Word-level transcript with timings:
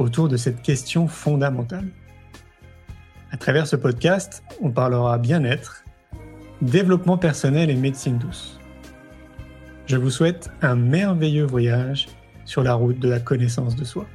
autour 0.00 0.28
de 0.28 0.36
cette 0.36 0.62
question 0.62 1.06
fondamentale. 1.06 1.88
À 3.30 3.36
travers 3.36 3.66
ce 3.66 3.76
podcast, 3.76 4.42
on 4.60 4.70
parlera 4.70 5.18
bien-être, 5.18 5.84
développement 6.62 7.18
personnel 7.18 7.70
et 7.70 7.74
médecine 7.74 8.18
douce. 8.18 8.58
Je 9.86 9.96
vous 9.96 10.10
souhaite 10.10 10.50
un 10.62 10.74
merveilleux 10.74 11.44
voyage 11.44 12.08
sur 12.44 12.62
la 12.62 12.74
route 12.74 12.98
de 12.98 13.08
la 13.08 13.20
connaissance 13.20 13.76
de 13.76 13.84
soi. 13.84 14.06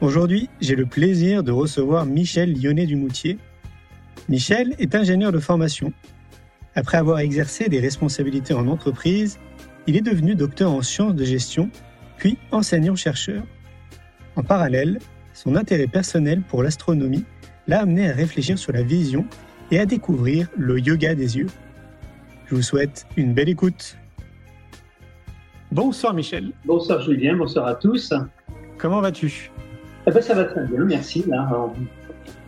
Aujourd'hui, 0.00 0.48
j'ai 0.60 0.74
le 0.74 0.86
plaisir 0.86 1.44
de 1.44 1.52
recevoir 1.52 2.06
Michel 2.06 2.60
Lyonnais-Dumoutier. 2.60 3.38
Michel 4.28 4.74
est 4.78 4.94
ingénieur 4.94 5.30
de 5.30 5.38
formation. 5.38 5.92
Après 6.74 6.96
avoir 6.96 7.18
exercé 7.18 7.68
des 7.68 7.80
responsabilités 7.80 8.54
en 8.54 8.66
entreprise, 8.66 9.38
il 9.86 9.96
est 9.96 10.02
devenu 10.02 10.34
docteur 10.34 10.72
en 10.72 10.82
sciences 10.82 11.14
de 11.14 11.24
gestion 11.24 11.70
puis 12.16 12.38
enseignant-chercheur. 12.50 13.42
En 14.36 14.42
parallèle, 14.42 14.98
son 15.34 15.56
intérêt 15.56 15.86
personnel 15.86 16.40
pour 16.42 16.62
l'astronomie 16.62 17.24
l'a 17.66 17.80
amené 17.80 18.08
à 18.08 18.14
réfléchir 18.14 18.58
sur 18.58 18.72
la 18.72 18.82
vision 18.82 19.26
et 19.70 19.78
à 19.78 19.86
découvrir 19.86 20.48
le 20.56 20.78
yoga 20.78 21.14
des 21.14 21.36
yeux. 21.36 21.48
Je 22.46 22.54
vous 22.54 22.62
souhaite 22.62 23.06
une 23.16 23.34
belle 23.34 23.48
écoute. 23.48 23.96
Bonsoir 25.70 26.14
Michel. 26.14 26.52
Bonsoir 26.64 27.02
Julien, 27.02 27.36
bonsoir 27.36 27.66
à 27.66 27.74
tous. 27.74 28.12
Comment 28.78 29.00
vas-tu? 29.00 29.50
Eh 30.06 30.10
ben, 30.10 30.20
Ça 30.20 30.34
va 30.34 30.44
très 30.44 30.66
bien, 30.66 30.84
merci. 30.84 31.24
Là, 31.28 31.72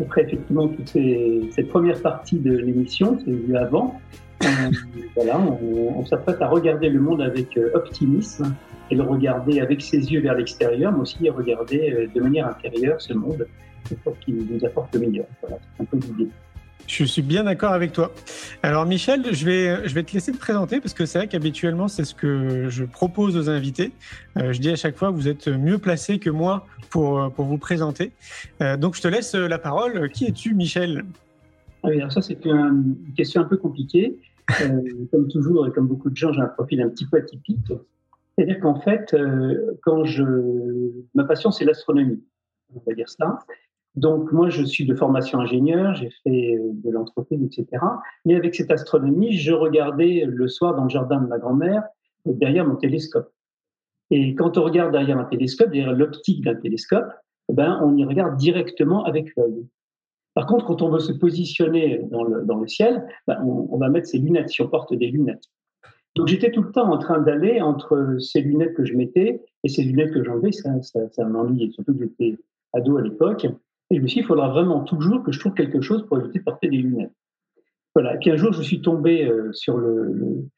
après 0.00 0.22
effectivement 0.22 0.68
toute 0.68 0.88
cette 0.88 1.68
première 1.68 2.00
partie 2.00 2.38
de 2.38 2.56
l'émission, 2.56 3.18
c'est 3.24 3.30
vu 3.30 3.56
avant, 3.56 4.00
euh, 4.42 4.46
voilà, 5.14 5.38
on, 5.38 5.98
on 5.98 6.06
s'apprête 6.06 6.40
à 6.42 6.48
regarder 6.48 6.88
le 6.88 7.00
monde 7.00 7.22
avec 7.22 7.56
euh, 7.56 7.70
optimisme 7.74 8.54
et 8.90 8.94
le 8.94 9.02
regarder 9.02 9.60
avec 9.60 9.80
ses 9.82 9.98
yeux 9.98 10.20
vers 10.20 10.34
l'extérieur, 10.34 10.92
mais 10.92 11.00
aussi 11.00 11.28
regarder 11.30 11.92
euh, 11.92 12.06
de 12.12 12.20
manière 12.20 12.48
intérieure 12.48 13.00
ce 13.00 13.14
monde 13.14 13.46
pour 14.02 14.18
qu'il 14.20 14.36
nous 14.36 14.64
apporte 14.64 14.94
le 14.94 15.00
meilleur. 15.00 15.26
Voilà, 15.40 15.58
c'est 15.76 15.82
un 15.82 15.86
peu 15.86 15.98
l'idée. 15.98 16.30
Je 16.86 17.04
suis 17.04 17.22
bien 17.22 17.44
d'accord 17.44 17.72
avec 17.72 17.92
toi. 17.92 18.12
Alors 18.62 18.84
Michel, 18.86 19.34
je 19.34 19.44
vais, 19.44 19.88
je 19.88 19.94
vais 19.94 20.02
te 20.02 20.12
laisser 20.12 20.32
te 20.32 20.38
présenter 20.38 20.80
parce 20.80 20.92
que 20.92 21.06
c'est 21.06 21.18
vrai 21.18 21.28
qu'habituellement 21.28 21.88
c'est 21.88 22.04
ce 22.04 22.14
que 22.14 22.68
je 22.68 22.84
propose 22.84 23.36
aux 23.36 23.48
invités. 23.48 23.92
Euh, 24.36 24.52
je 24.52 24.60
dis 24.60 24.70
à 24.70 24.76
chaque 24.76 24.96
fois 24.96 25.10
vous 25.10 25.26
êtes 25.26 25.48
mieux 25.48 25.78
placé 25.78 26.18
que 26.18 26.30
moi 26.30 26.66
pour, 26.90 27.20
euh, 27.20 27.28
pour 27.30 27.46
vous 27.46 27.58
présenter. 27.58 28.12
Euh, 28.60 28.76
donc 28.76 28.96
je 28.96 29.02
te 29.02 29.08
laisse 29.08 29.34
la 29.34 29.58
parole. 29.58 30.10
Qui 30.10 30.26
es-tu 30.26 30.54
Michel? 30.54 31.04
Oui, 31.84 31.98
alors 31.98 32.12
ça 32.12 32.20
c'est 32.20 32.44
une 32.44 32.96
question 33.16 33.40
un 33.40 33.44
peu 33.44 33.56
compliquée. 33.56 34.18
Comme 35.10 35.28
toujours 35.28 35.66
et 35.66 35.72
comme 35.72 35.88
beaucoup 35.88 36.10
de 36.10 36.16
gens, 36.16 36.30
j'ai 36.34 36.42
un 36.42 36.48
profil 36.48 36.82
un 36.82 36.90
petit 36.90 37.06
peu 37.06 37.16
atypique. 37.16 37.72
C'est-à-dire 38.36 38.60
qu'en 38.60 38.78
fait, 38.78 39.16
quand 39.82 40.04
je, 40.04 40.22
ma 41.14 41.24
passion, 41.24 41.50
c'est 41.50 41.64
l'astronomie, 41.64 42.22
on 42.74 42.82
va 42.86 42.92
dire 42.92 43.08
ça. 43.08 43.38
Donc 43.94 44.32
moi, 44.32 44.48
je 44.48 44.64
suis 44.64 44.86
de 44.86 44.94
formation 44.94 45.38
ingénieur, 45.38 45.94
j'ai 45.94 46.10
fait 46.24 46.56
euh, 46.56 46.70
de 46.72 46.90
l'entreprise, 46.90 47.42
etc. 47.42 47.82
Mais 48.24 48.34
avec 48.34 48.54
cette 48.54 48.70
astronomie, 48.70 49.36
je 49.36 49.52
regardais 49.52 50.24
le 50.26 50.48
soir 50.48 50.74
dans 50.74 50.84
le 50.84 50.88
jardin 50.88 51.20
de 51.20 51.28
ma 51.28 51.38
grand-mère 51.38 51.84
derrière 52.26 52.66
mon 52.66 52.76
télescope. 52.76 53.30
Et 54.10 54.34
quand 54.34 54.58
on 54.58 54.64
regarde 54.64 54.92
derrière 54.92 55.18
un 55.18 55.24
télescope, 55.24 55.70
derrière 55.70 55.92
l'optique 55.92 56.44
d'un 56.44 56.56
télescope, 56.56 57.06
eh 57.48 57.54
ben, 57.54 57.80
on 57.82 57.96
y 57.96 58.04
regarde 58.04 58.36
directement 58.36 59.04
avec 59.04 59.34
l'œil. 59.36 59.66
Par 60.34 60.46
contre, 60.46 60.64
quand 60.64 60.82
on 60.82 60.90
veut 60.90 61.00
se 61.00 61.12
positionner 61.12 62.00
dans 62.10 62.24
le, 62.24 62.44
dans 62.44 62.58
le 62.58 62.66
ciel, 62.66 63.06
ben, 63.26 63.40
on, 63.44 63.68
on 63.70 63.78
va 63.78 63.88
mettre 63.88 64.08
ses 64.08 64.18
lunettes, 64.18 64.50
si 64.50 64.62
on 64.62 64.68
porte 64.68 64.92
des 64.92 65.06
lunettes. 65.06 65.44
Donc 66.16 66.28
j'étais 66.28 66.50
tout 66.50 66.62
le 66.62 66.70
temps 66.70 66.92
en 66.92 66.98
train 66.98 67.20
d'aller 67.20 67.60
entre 67.60 68.16
ces 68.20 68.40
lunettes 68.40 68.74
que 68.74 68.84
je 68.84 68.94
mettais 68.94 69.42
et 69.64 69.68
ces 69.68 69.82
lunettes 69.82 70.12
que 70.12 70.22
j'enlevais, 70.22 70.52
ça, 70.52 70.80
ça, 70.82 71.00
ça 71.10 71.24
m'ennuyait, 71.24 71.70
surtout 71.72 71.94
que 71.94 72.04
j'étais 72.04 72.38
ado 72.72 72.96
à 72.96 73.02
l'époque. 73.02 73.46
Et 73.90 73.96
je 73.96 74.02
me 74.02 74.06
suis 74.06 74.20
dit, 74.20 74.24
il 74.24 74.26
faudra 74.26 74.48
vraiment 74.48 74.82
toujours 74.82 75.22
que 75.22 75.32
je 75.32 75.38
trouve 75.38 75.54
quelque 75.54 75.80
chose 75.80 76.06
pour 76.06 76.18
éviter 76.18 76.38
de 76.38 76.44
porter 76.44 76.68
des 76.68 76.78
lunettes. 76.78 77.12
Voilà. 77.94 78.14
Et 78.14 78.18
puis 78.18 78.30
un 78.30 78.36
jour, 78.36 78.52
je 78.52 78.62
suis 78.62 78.80
tombé 78.80 79.24
euh, 79.24 79.52
sur 79.52 79.78
le, 79.78 80.48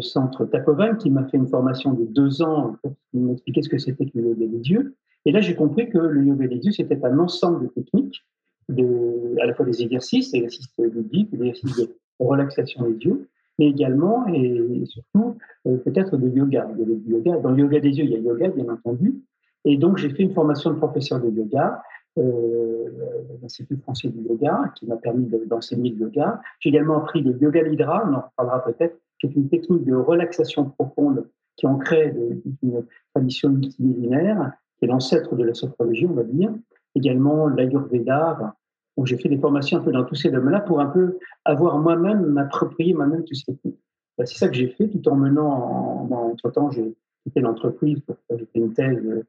centre 0.00 0.44
Takovan 0.46 0.96
qui 0.96 1.10
m'a 1.10 1.24
fait 1.24 1.36
une 1.36 1.48
formation 1.48 1.92
de 1.92 2.04
deux 2.04 2.42
ans 2.42 2.76
pour 2.82 2.94
m'expliquer 3.12 3.62
ce 3.62 3.68
que 3.68 3.78
c'était 3.78 4.06
que 4.06 4.18
le 4.18 4.28
yoga 4.30 4.46
des 4.46 4.70
yeux. 4.70 4.94
Et 5.24 5.32
là, 5.32 5.40
j'ai 5.40 5.54
compris 5.54 5.88
que 5.88 5.98
le 5.98 6.24
yoga 6.24 6.46
des 6.48 6.56
yeux, 6.56 6.72
c'était 6.72 7.02
un 7.04 7.18
ensemble 7.18 7.64
de 7.64 7.68
techniques, 7.68 8.24
de, 8.68 9.36
à 9.40 9.46
la 9.46 9.54
fois 9.54 9.64
des 9.64 9.82
exercices, 9.82 10.32
des 10.32 10.38
exercices 10.38 10.68
ludiques, 10.78 11.30
des 11.30 11.48
exercices 11.48 11.76
de 11.76 11.96
relaxation 12.18 12.88
des 12.88 12.96
yeux, 13.04 13.28
mais 13.58 13.68
également 13.68 14.26
et 14.28 14.84
surtout 14.86 15.36
euh, 15.66 15.76
peut-être 15.78 16.16
de 16.16 16.28
yoga. 16.28 16.68
Il 16.78 17.10
yoga. 17.10 17.38
Dans 17.38 17.50
le 17.50 17.58
yoga 17.58 17.80
des 17.80 17.90
yeux, 17.90 18.04
il 18.04 18.10
y 18.10 18.16
a 18.16 18.18
yoga, 18.18 18.48
bien 18.48 18.68
entendu. 18.68 19.22
Et 19.64 19.76
donc, 19.76 19.98
j'ai 19.98 20.10
fait 20.10 20.22
une 20.22 20.34
formation 20.34 20.70
de 20.70 20.76
professeur 20.76 21.20
de 21.20 21.30
yoga 21.30 21.82
l'Institut 22.16 23.76
français 23.78 24.08
du 24.08 24.22
yoga, 24.22 24.72
qui 24.76 24.86
m'a 24.86 24.96
permis 24.96 25.30
d'enseigner 25.46 25.90
le 25.90 26.06
yoga. 26.06 26.40
J'ai 26.60 26.68
également 26.68 26.98
appris 26.98 27.22
le 27.22 27.36
yoga 27.40 27.62
nidra, 27.68 28.04
on 28.06 28.14
en 28.14 28.24
parlera 28.36 28.64
peut-être, 28.64 28.98
qui 29.18 29.26
est 29.26 29.34
une 29.34 29.48
technique 29.48 29.84
de 29.84 29.94
relaxation 29.94 30.70
profonde 30.70 31.28
qui 31.56 31.66
est 31.66 31.68
ancrée 31.68 32.14
d'une 32.62 32.84
tradition 33.14 33.50
multimillénaire, 33.50 34.52
qui 34.78 34.86
est 34.86 34.88
l'ancêtre 34.88 35.36
de 35.36 35.44
la 35.44 35.54
sophrologie, 35.54 36.06
on 36.06 36.14
va 36.14 36.24
dire. 36.24 36.52
Également 36.94 37.46
l'ayurveda, 37.46 38.54
donc 38.96 39.06
j'ai 39.06 39.16
fait 39.16 39.28
des 39.28 39.38
formations 39.38 39.78
un 39.78 39.80
peu 39.80 39.92
dans 39.92 40.04
tous 40.04 40.14
ces 40.14 40.30
domaines-là 40.30 40.60
pour 40.60 40.80
un 40.80 40.86
peu 40.86 41.18
avoir 41.44 41.78
moi-même, 41.78 42.26
m'approprier 42.26 42.94
moi-même 42.94 43.24
tout 43.24 43.34
ces 43.34 43.52
techniques. 43.52 43.80
Ben, 44.18 44.26
c'est 44.26 44.38
ça 44.38 44.48
que 44.48 44.54
j'ai 44.54 44.68
fait 44.68 44.88
tout 44.88 45.08
en 45.08 45.16
menant, 45.16 45.50
en, 45.50 46.32
entre-temps, 46.32 46.70
j'ai 46.70 46.94
quitté 47.24 47.40
l'entreprise 47.40 48.00
pour 48.00 48.16
faire 48.28 48.38
une 48.54 48.74
thèse 48.74 49.24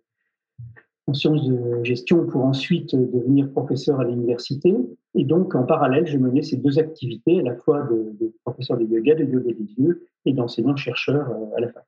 en 1.07 1.13
sciences 1.13 1.45
de 1.47 1.83
gestion 1.83 2.25
pour 2.25 2.45
ensuite 2.45 2.95
devenir 2.95 3.49
professeur 3.51 3.99
à 3.99 4.05
l'université. 4.05 4.73
Et 5.15 5.25
donc, 5.25 5.53
en 5.53 5.63
parallèle, 5.63 6.07
je 6.07 6.17
menais 6.17 6.41
ces 6.41 6.57
deux 6.57 6.79
activités, 6.79 7.39
à 7.39 7.43
la 7.43 7.55
fois 7.55 7.83
de, 7.83 8.15
de 8.19 8.33
professeur 8.45 8.77
de 8.77 8.85
yoga, 8.85 9.15
de 9.15 9.25
yoga 9.25 9.51
des 9.51 9.73
yeux, 9.77 10.07
et 10.25 10.33
d'enseignant-chercheur 10.33 11.29
euh, 11.29 11.57
à 11.57 11.61
la 11.61 11.67
fac. 11.69 11.85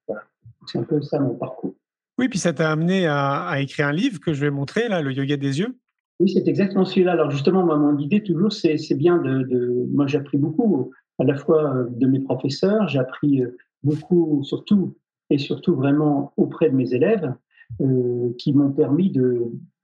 C'est 0.67 0.79
un 0.79 0.83
peu 0.83 1.01
ça 1.01 1.19
mon 1.19 1.35
parcours. 1.35 1.75
Oui, 2.17 2.27
puis 2.27 2.39
ça 2.39 2.53
t'a 2.53 2.71
amené 2.71 3.07
à, 3.07 3.43
à, 3.43 3.59
écrire 3.59 3.87
un 3.87 3.93
livre 3.93 4.19
que 4.19 4.33
je 4.33 4.41
vais 4.41 4.51
montrer, 4.51 4.87
là, 4.89 5.01
le 5.01 5.11
yoga 5.11 5.37
des 5.37 5.59
yeux. 5.59 5.77
Oui, 6.19 6.29
c'est 6.29 6.47
exactement 6.47 6.85
celui-là. 6.85 7.13
Alors 7.13 7.29
justement, 7.31 7.65
moi, 7.65 7.77
mon 7.77 7.97
idée 7.97 8.21
toujours, 8.23 8.51
c'est, 8.51 8.77
c'est 8.77 8.95
bien 8.95 9.17
de, 9.17 9.43
de... 9.43 9.85
Moi, 9.91 10.07
j'ai 10.07 10.17
appris 10.17 10.37
beaucoup, 10.37 10.91
à 11.19 11.23
la 11.23 11.35
fois 11.35 11.85
de 11.89 12.07
mes 12.07 12.19
professeurs, 12.19 12.87
j'ai 12.87 12.99
appris 12.99 13.43
beaucoup, 13.83 14.43
surtout, 14.43 14.95
et 15.29 15.37
surtout 15.37 15.75
vraiment 15.75 16.33
auprès 16.37 16.69
de 16.69 16.75
mes 16.75 16.93
élèves, 16.93 17.33
euh, 17.81 18.33
qui 18.37 18.53
m'ont 18.53 18.71
permis 18.71 19.11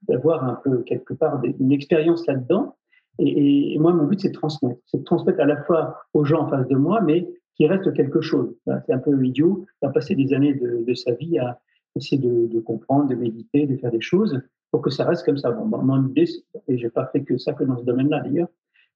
d'avoir 0.08 0.44
un 0.44 0.58
peu, 0.62 0.82
quelque 0.82 1.14
part, 1.14 1.42
une 1.58 1.72
expérience 1.72 2.26
là-dedans. 2.26 2.76
Et, 3.18 3.78
moi, 3.78 3.92
mon 3.92 4.04
but, 4.04 4.20
c'est 4.20 4.30
de 4.30 4.34
transmettre. 4.34 4.80
C'est 4.86 4.98
de 4.98 5.04
transmettre 5.04 5.40
à 5.40 5.44
la 5.44 5.62
fois 5.64 5.98
aux 6.14 6.24
gens 6.24 6.42
en 6.42 6.48
face 6.48 6.66
de 6.68 6.76
moi, 6.76 7.00
mais 7.00 7.28
qu'il 7.54 7.66
reste 7.66 7.92
quelque 7.92 8.20
chose. 8.20 8.54
C'est 8.86 8.92
un 8.92 8.98
peu 8.98 9.24
idiot, 9.24 9.66
de 9.82 9.88
passer 9.88 10.14
des 10.14 10.32
années 10.32 10.54
de, 10.54 10.94
sa 10.94 11.12
vie 11.12 11.38
à 11.38 11.60
essayer 11.96 12.18
de, 12.18 12.60
comprendre, 12.60 13.08
de 13.08 13.14
méditer, 13.14 13.66
de 13.66 13.76
faire 13.76 13.90
des 13.90 14.00
choses 14.00 14.40
pour 14.70 14.80
que 14.80 14.90
ça 14.90 15.04
reste 15.04 15.26
comme 15.26 15.36
ça. 15.36 15.50
Bon, 15.50 15.66
mon 15.66 16.08
idée, 16.08 16.24
et 16.68 16.78
j'ai 16.78 16.88
pas 16.88 17.06
fait 17.12 17.22
que 17.22 17.36
ça 17.36 17.52
que 17.52 17.64
dans 17.64 17.76
ce 17.76 17.84
domaine-là 17.84 18.20
d'ailleurs, 18.20 18.48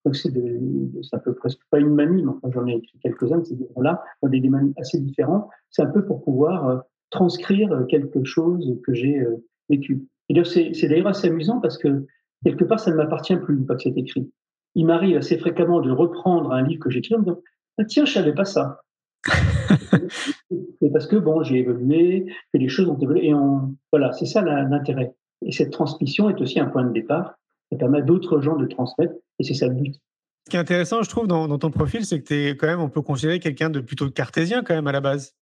donc 0.06 0.14
c'est 0.14 0.30
un 1.12 1.18
peu 1.18 1.34
presque 1.34 1.60
pas 1.68 1.80
une 1.80 1.92
manie, 1.92 2.22
mais 2.22 2.50
j'en 2.52 2.64
ai 2.66 2.74
écrit 2.74 2.96
quelques-uns 3.00 3.38
de 3.38 3.44
ces 3.44 3.56
livres-là, 3.56 4.04
dans 4.22 4.28
des 4.28 4.40
domaines 4.40 4.72
assez 4.76 5.00
différents. 5.00 5.48
C'est 5.68 5.82
un 5.82 5.90
peu 5.90 6.04
pour 6.04 6.22
pouvoir 6.22 6.68
euh, 6.68 6.78
transcrire 7.10 7.70
quelque 7.88 8.24
chose 8.24 8.78
que 8.84 8.94
j'ai 8.94 9.18
euh, 9.18 9.36
vécu. 9.68 10.06
C'est, 10.44 10.74
c'est 10.74 10.88
d'ailleurs 10.88 11.08
assez 11.08 11.28
amusant 11.28 11.60
parce 11.60 11.78
que 11.78 12.06
quelque 12.44 12.64
part, 12.64 12.80
ça 12.80 12.90
ne 12.90 12.96
m'appartient 12.96 13.36
plus 13.36 13.56
une 13.56 13.66
fois 13.66 13.76
que 13.76 13.82
c'est 13.82 13.96
écrit. 13.96 14.30
Il 14.74 14.86
m'arrive 14.86 15.16
assez 15.16 15.38
fréquemment 15.38 15.80
de 15.80 15.90
reprendre 15.90 16.52
un 16.52 16.62
livre 16.62 16.82
que 16.82 16.90
j'écris 16.90 17.14
en 17.14 17.18
me 17.18 17.24
disant 17.24 17.40
ah, 17.78 17.84
tiens, 17.84 18.04
je 18.04 18.12
savais 18.12 18.34
pas 18.34 18.44
ça. 18.44 18.80
et 20.50 20.90
parce 20.92 21.06
que 21.06 21.16
bon, 21.16 21.42
j'ai 21.42 21.58
évolué, 21.58 22.26
que 22.52 22.58
les 22.58 22.68
choses 22.68 22.88
ont 22.88 22.98
évolué, 22.98 23.28
et 23.28 23.34
on, 23.34 23.76
voilà, 23.92 24.12
c'est 24.12 24.26
ça 24.26 24.42
l'intérêt. 24.42 25.14
Et 25.44 25.52
cette 25.52 25.70
transmission 25.70 26.30
est 26.30 26.40
aussi 26.40 26.58
un 26.58 26.66
point 26.66 26.84
de 26.84 26.92
départ. 26.92 27.34
Ça 27.70 27.78
permet 27.78 27.98
à 27.98 28.02
d'autres 28.02 28.40
gens 28.40 28.56
de 28.56 28.66
transmettre 28.66 29.14
et 29.38 29.44
c'est 29.44 29.54
ça 29.54 29.66
le 29.66 29.74
but. 29.74 29.94
Ce 30.46 30.50
qui 30.50 30.56
est 30.56 30.60
intéressant, 30.60 31.02
je 31.02 31.10
trouve, 31.10 31.26
dans, 31.26 31.48
dans 31.48 31.58
ton 31.58 31.70
profil, 31.70 32.04
c'est 32.04 32.20
que 32.20 32.28
tu 32.28 32.34
es 32.34 32.56
quand 32.56 32.68
même, 32.68 32.80
on 32.80 32.88
peut 32.88 33.02
considérer 33.02 33.40
quelqu'un 33.40 33.68
de 33.68 33.80
plutôt 33.80 34.08
cartésien 34.10 34.62
quand 34.62 34.74
même 34.74 34.86
à 34.86 34.92
la 34.92 35.00
base. 35.00 35.34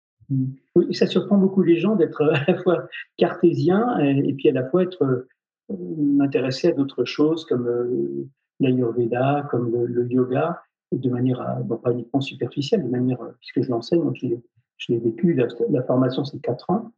Oui, 0.75 0.93
ça 0.93 1.07
surprend 1.07 1.37
beaucoup 1.37 1.63
les 1.63 1.77
gens 1.77 1.95
d'être 1.95 2.23
à 2.23 2.51
la 2.51 2.57
fois 2.61 2.87
cartésien 3.17 3.99
et, 3.99 4.33
puis 4.33 4.49
à 4.49 4.53
la 4.53 4.67
fois 4.69 4.83
être 4.83 5.27
euh, 5.69 6.19
intéressé 6.19 6.69
à 6.69 6.71
d'autres 6.71 7.05
choses 7.05 7.45
comme 7.45 7.67
euh, 7.67 8.27
l'ayurveda, 8.59 9.47
comme 9.51 9.71
le, 9.71 10.07
yoga, 10.11 10.61
de 10.91 11.09
manière, 11.09 11.59
bon, 11.63 11.77
pas 11.77 11.91
uniquement 11.91 12.21
superficielle, 12.21 12.83
de 12.83 12.89
manière, 12.89 13.19
puisque 13.39 13.61
je 13.61 13.69
l'enseigne, 13.69 14.03
donc 14.03 14.17
je 14.17 14.91
l'ai 14.91 14.97
vécu, 14.97 15.33
la, 15.33 15.83
formation 15.83 16.23
c'est 16.23 16.39
quatre 16.39 16.69
ans. 16.69 16.91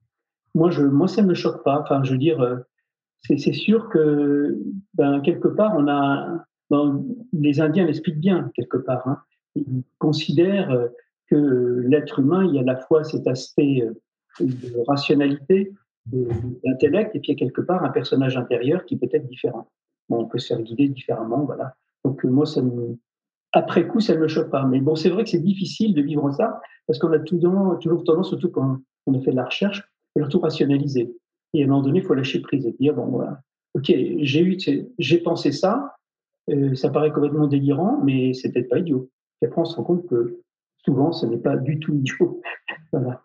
Moi, 0.55 0.69
je, 0.71 0.83
moi, 0.83 1.07
ça 1.07 1.21
ne 1.21 1.27
me 1.27 1.33
choque 1.33 1.63
pas. 1.63 1.79
Enfin, 1.81 2.03
je 2.03 2.11
veux 2.11 2.17
dire, 2.17 2.63
c'est 3.23 3.37
sûr 3.53 3.89
que 3.89 4.57
ben, 4.93 5.21
quelque 5.21 5.47
part, 5.47 5.75
on 5.77 5.87
a, 5.87 6.45
ben, 6.69 7.03
les 7.33 7.59
Indiens 7.59 7.85
l'expliquent 7.85 8.19
bien 8.19 8.51
quelque 8.55 8.77
part. 8.77 9.07
Hein. 9.07 9.19
Ils 9.55 9.83
considèrent 9.99 10.89
que 11.29 11.83
l'être 11.87 12.19
humain, 12.19 12.45
il 12.45 12.55
y 12.55 12.57
a 12.57 12.61
à 12.61 12.65
la 12.65 12.77
fois 12.77 13.03
cet 13.03 13.27
aspect 13.27 13.81
euh, 13.81 13.93
de 14.39 14.83
rationalité, 14.87 15.73
d'intellect, 16.05 17.15
et 17.15 17.19
puis 17.19 17.31
il 17.31 17.39
y 17.39 17.43
a 17.43 17.45
quelque 17.45 17.61
part 17.61 17.83
un 17.83 17.89
personnage 17.89 18.37
intérieur 18.37 18.85
qui 18.85 18.97
peut 18.97 19.09
être 19.11 19.27
différent. 19.27 19.69
on 20.09 20.25
peut 20.25 20.39
se 20.39 20.47
faire 20.47 20.61
guider 20.61 20.87
différemment, 20.87 21.43
voilà. 21.43 21.75
Donc 22.05 22.23
moi, 22.23 22.45
ça 22.45 22.61
me, 22.61 22.97
après 23.51 23.87
coup, 23.87 23.99
ça 23.99 24.15
ne 24.15 24.19
me 24.19 24.27
choque 24.27 24.49
pas. 24.49 24.65
Mais 24.65 24.79
bon, 24.79 24.95
c'est 24.95 25.09
vrai 25.09 25.23
que 25.23 25.29
c'est 25.29 25.39
difficile 25.39 25.93
de 25.93 26.01
vivre 26.01 26.31
ça, 26.31 26.61
parce 26.85 26.99
qu'on 26.99 27.11
a 27.11 27.19
toujours, 27.19 27.79
tendance, 28.05 28.29
surtout 28.29 28.49
quand 28.49 28.77
on 29.05 29.13
a 29.17 29.21
fait 29.21 29.31
de 29.31 29.35
la 29.35 29.45
recherche, 29.45 29.83
à 30.21 30.27
tout 30.27 30.39
rationaliser. 30.39 31.15
Et 31.53 31.61
à 31.61 31.65
un 31.65 31.69
moment 31.69 31.81
donné, 31.81 31.99
il 31.99 32.05
faut 32.05 32.13
lâcher 32.13 32.41
prise 32.41 32.65
et 32.65 32.75
dire, 32.79 32.93
bon, 32.93 33.05
voilà, 33.05 33.41
ok, 33.73 33.85
j'ai 33.85 34.41
eu, 34.41 34.57
j'ai 34.97 35.17
pensé 35.19 35.51
ça, 35.51 35.95
euh, 36.49 36.73
ça 36.75 36.89
paraît 36.89 37.11
complètement 37.11 37.47
délirant, 37.47 38.01
mais 38.03 38.33
c'est 38.33 38.51
peut-être 38.51 38.69
pas 38.69 38.79
idiot. 38.79 39.09
Et 39.41 39.45
après, 39.45 39.61
on 39.61 39.65
se 39.65 39.75
rend 39.75 39.83
compte 39.83 40.07
que 40.07 40.39
souvent, 40.87 41.11
ce 41.11 41.25
n'est 41.25 41.37
pas 41.37 41.57
du 41.57 41.79
tout 41.79 41.93
idiot. 41.95 42.41
voilà. 42.91 43.21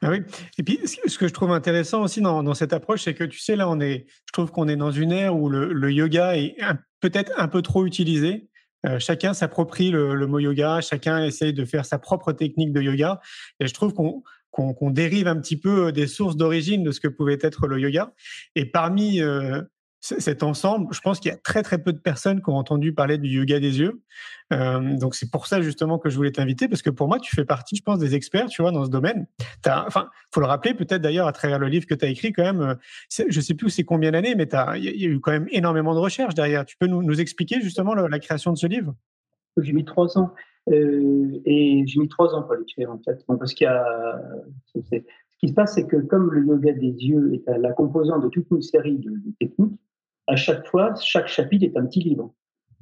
Ah 0.00 0.10
oui. 0.10 0.22
Et 0.58 0.62
puis, 0.62 0.80
ce 0.84 1.18
que 1.18 1.28
je 1.28 1.32
trouve 1.32 1.52
intéressant 1.52 2.02
aussi 2.02 2.22
dans, 2.22 2.54
cette 2.54 2.72
approche, 2.72 3.02
c'est 3.02 3.14
que 3.14 3.24
tu 3.24 3.38
sais, 3.38 3.54
là, 3.54 3.68
on 3.68 3.80
est, 3.80 4.06
je 4.26 4.32
trouve 4.32 4.50
qu'on 4.50 4.66
est 4.68 4.76
dans 4.76 4.90
une 4.90 5.12
ère 5.12 5.36
où 5.36 5.50
le, 5.50 5.92
yoga 5.92 6.36
est 6.36 6.56
peut-être 7.00 7.32
un 7.36 7.48
peu 7.48 7.60
trop 7.62 7.84
utilisé. 7.84 8.48
Euh, 8.86 8.98
chacun 8.98 9.34
s'approprie 9.34 9.90
le, 9.90 10.26
mot 10.26 10.38
yoga, 10.38 10.80
chacun 10.80 11.24
essaye 11.24 11.52
de 11.52 11.64
faire 11.64 11.84
sa 11.84 11.98
propre 11.98 12.32
technique 12.32 12.72
de 12.72 12.80
yoga. 12.80 13.20
Et 13.60 13.66
je 13.66 13.74
trouve 13.74 13.92
qu'on 13.92 14.90
dérive 14.90 15.28
un 15.28 15.36
petit 15.36 15.58
peu 15.58 15.92
des 15.92 16.06
sources 16.06 16.36
d'origine 16.36 16.82
de 16.82 16.92
ce 16.92 17.00
que 17.00 17.08
pouvait 17.08 17.38
être 17.42 17.66
le 17.66 17.78
yoga. 17.78 18.12
Et 18.54 18.64
parmi 18.64 19.20
euh, 19.20 19.60
cet 20.00 20.42
ensemble, 20.42 20.86
je 20.92 21.00
pense 21.00 21.18
qu'il 21.18 21.30
y 21.30 21.34
a 21.34 21.36
très 21.36 21.62
très 21.62 21.78
peu 21.82 21.92
de 21.92 21.98
personnes 21.98 22.40
qui 22.40 22.50
ont 22.50 22.56
entendu 22.56 22.92
parler 22.92 23.18
du 23.18 23.28
yoga 23.28 23.58
des 23.58 23.80
yeux. 23.80 24.00
Donc 24.50 25.14
c'est 25.14 25.30
pour 25.30 25.46
ça 25.46 25.60
justement 25.60 25.98
que 25.98 26.08
je 26.08 26.16
voulais 26.16 26.30
t'inviter 26.30 26.68
parce 26.68 26.82
que 26.82 26.90
pour 26.90 27.08
moi 27.08 27.18
tu 27.18 27.34
fais 27.34 27.44
partie, 27.44 27.76
je 27.76 27.82
pense, 27.82 27.98
des 27.98 28.14
experts, 28.14 28.46
tu 28.46 28.62
vois, 28.62 28.70
dans 28.70 28.84
ce 28.84 28.90
domaine. 28.90 29.26
As, 29.66 29.86
enfin, 29.86 30.08
faut 30.32 30.40
le 30.40 30.46
rappeler 30.46 30.74
peut-être 30.74 31.02
d'ailleurs 31.02 31.26
à 31.26 31.32
travers 31.32 31.58
le 31.58 31.66
livre 31.66 31.86
que 31.86 31.94
tu 31.94 32.04
as 32.04 32.08
écrit 32.08 32.32
quand 32.32 32.44
même. 32.44 32.60
Euh, 32.60 32.74
je 33.28 33.40
sais 33.40 33.54
plus 33.54 33.70
c'est 33.70 33.84
combien 33.84 34.12
d'années, 34.12 34.34
mais 34.36 34.48
il 34.76 34.84
y, 34.84 35.04
a 35.04 35.08
eu 35.08 35.20
quand 35.20 35.32
même 35.32 35.48
énormément 35.50 35.94
de 35.94 36.00
recherches 36.00 36.34
derrière. 36.34 36.64
Tu 36.64 36.76
peux 36.78 36.86
nous, 36.86 37.20
expliquer 37.20 37.60
justement 37.60 37.94
la, 37.94 38.18
création 38.20 38.52
de 38.52 38.58
ce 38.58 38.66
livre? 38.66 38.94
J'ai 39.60 39.72
mis 39.72 39.84
trois 39.84 40.16
ans 40.16 40.32
euh, 40.70 41.40
et 41.44 41.82
j'ai 41.86 42.00
mis 42.00 42.08
trois 42.08 42.34
ans 42.34 42.42
pour 42.44 42.54
l'écrire 42.54 42.92
en 42.92 42.98
fait, 42.98 43.24
parce 43.26 43.52
qu'il 43.52 43.64
y 43.64 43.68
a 43.68 44.20
ce 44.74 44.80
qui 45.40 45.48
se 45.48 45.54
passe, 45.54 45.74
c'est 45.74 45.86
que 45.86 45.96
comme 45.96 46.30
le 46.30 46.46
yoga 46.46 46.72
des 46.72 46.92
yeux 47.04 47.34
est 47.34 47.58
la 47.58 47.72
composante 47.72 48.22
de 48.22 48.28
toute 48.28 48.46
une 48.50 48.62
série 48.62 48.98
de 48.98 49.12
techniques 49.40 49.78
à 50.28 50.36
chaque 50.36 50.66
fois, 50.66 50.94
chaque 51.00 51.26
chapitre 51.26 51.64
est 51.64 51.76
un 51.76 51.86
petit 51.86 52.00
livre. 52.00 52.32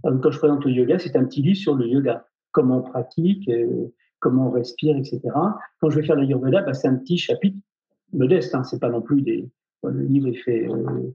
quand 0.02 0.30
je 0.30 0.38
présente 0.38 0.64
le 0.64 0.72
yoga, 0.72 0.98
c'est 0.98 1.16
un 1.16 1.24
petit 1.24 1.42
livre 1.42 1.56
sur 1.56 1.74
le 1.74 1.86
yoga, 1.86 2.26
comment 2.50 2.78
on 2.78 2.82
pratique, 2.82 3.48
euh, 3.48 3.86
comment 4.18 4.48
on 4.48 4.50
respire, 4.50 4.96
etc. 4.96 5.20
Quand 5.80 5.88
je 5.88 6.00
vais 6.00 6.06
faire 6.06 6.16
l'ayurveda, 6.16 6.62
bah, 6.62 6.74
c'est 6.74 6.88
un 6.88 6.96
petit 6.96 7.16
chapitre 7.16 7.56
modeste. 8.12 8.54
Hein, 8.54 8.64
c'est 8.64 8.80
pas 8.80 8.90
non 8.90 9.00
plus 9.00 9.22
des. 9.22 9.48
Le 9.84 10.02
livre 10.02 10.26
est 10.26 10.34
fait 10.34 10.68
euh, 10.68 11.12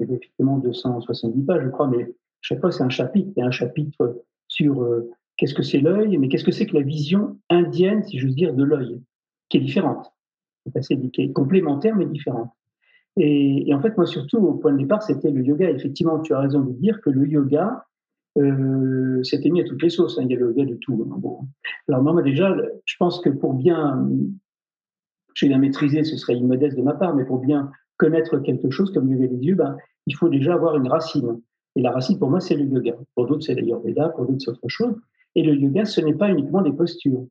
effectivement 0.00 0.56
270 0.58 1.44
pages, 1.44 1.64
je 1.64 1.68
crois, 1.68 1.88
mais 1.88 2.14
chaque 2.40 2.60
fois 2.60 2.72
c'est 2.72 2.82
un 2.82 2.88
chapitre. 2.88 3.30
Il 3.36 3.40
y 3.40 3.42
a 3.42 3.46
un 3.46 3.50
chapitre 3.50 4.22
sur 4.48 4.82
euh, 4.82 5.10
qu'est-ce 5.36 5.52
que 5.52 5.62
c'est 5.62 5.80
l'œil, 5.80 6.16
mais 6.16 6.28
qu'est-ce 6.28 6.44
que 6.44 6.52
c'est 6.52 6.66
que 6.66 6.76
la 6.76 6.82
vision 6.82 7.38
indienne, 7.50 8.02
si 8.02 8.18
j'ose 8.18 8.34
dire, 8.34 8.54
de 8.54 8.64
l'œil, 8.64 9.02
qui 9.50 9.58
est 9.58 9.60
différente. 9.60 10.10
Qui 11.12 11.20
est 11.20 11.32
complémentaire 11.32 11.94
mais 11.94 12.06
différente. 12.06 12.50
Et, 13.16 13.72
en 13.72 13.80
fait, 13.80 13.96
moi, 13.96 14.06
surtout, 14.06 14.38
au 14.38 14.54
point 14.54 14.72
de 14.72 14.78
départ, 14.78 15.02
c'était 15.02 15.30
le 15.30 15.42
yoga. 15.42 15.70
Effectivement, 15.70 16.18
tu 16.20 16.34
as 16.34 16.40
raison 16.40 16.60
de 16.60 16.72
dire 16.72 17.00
que 17.00 17.10
le 17.10 17.26
yoga, 17.26 17.84
euh, 18.38 19.22
c'était 19.22 19.50
mis 19.50 19.60
à 19.60 19.64
toutes 19.64 19.82
les 19.82 19.90
sauces. 19.90 20.18
Hein. 20.18 20.22
Il 20.24 20.32
y 20.32 20.36
a 20.36 20.38
le 20.38 20.48
yoga 20.48 20.64
de 20.64 20.74
tout. 20.74 21.08
Hein. 21.08 21.46
Alors, 21.88 22.02
moi, 22.02 22.22
déjà, 22.22 22.56
je 22.84 22.96
pense 22.98 23.20
que 23.20 23.30
pour 23.30 23.54
bien, 23.54 24.08
je 25.34 25.46
bien 25.46 25.58
maîtriser, 25.58 26.02
ce 26.02 26.16
serait 26.16 26.34
immodeste 26.34 26.76
de 26.76 26.82
ma 26.82 26.94
part, 26.94 27.14
mais 27.14 27.24
pour 27.24 27.38
bien 27.38 27.70
connaître 27.96 28.38
quelque 28.38 28.70
chose 28.70 28.92
comme 28.92 29.08
le 29.08 29.16
yoga 29.16 29.28
des 29.28 29.46
yeux, 29.46 29.56
il 30.06 30.16
faut 30.16 30.28
déjà 30.28 30.54
avoir 30.54 30.76
une 30.76 30.88
racine. 30.88 31.40
Et 31.76 31.82
la 31.82 31.92
racine, 31.92 32.18
pour 32.18 32.30
moi, 32.30 32.40
c'est 32.40 32.56
le 32.56 32.64
yoga. 32.64 32.96
Pour 33.14 33.26
d'autres, 33.26 33.44
c'est 33.44 33.54
l'ayurveda, 33.54 34.08
pour 34.10 34.26
d'autres, 34.26 34.40
c'est 34.40 34.50
autre 34.50 34.68
chose. 34.68 34.94
Et 35.36 35.42
le 35.42 35.54
yoga, 35.54 35.84
ce 35.84 36.00
n'est 36.00 36.14
pas 36.14 36.30
uniquement 36.30 36.62
des 36.62 36.72
postures. 36.72 37.26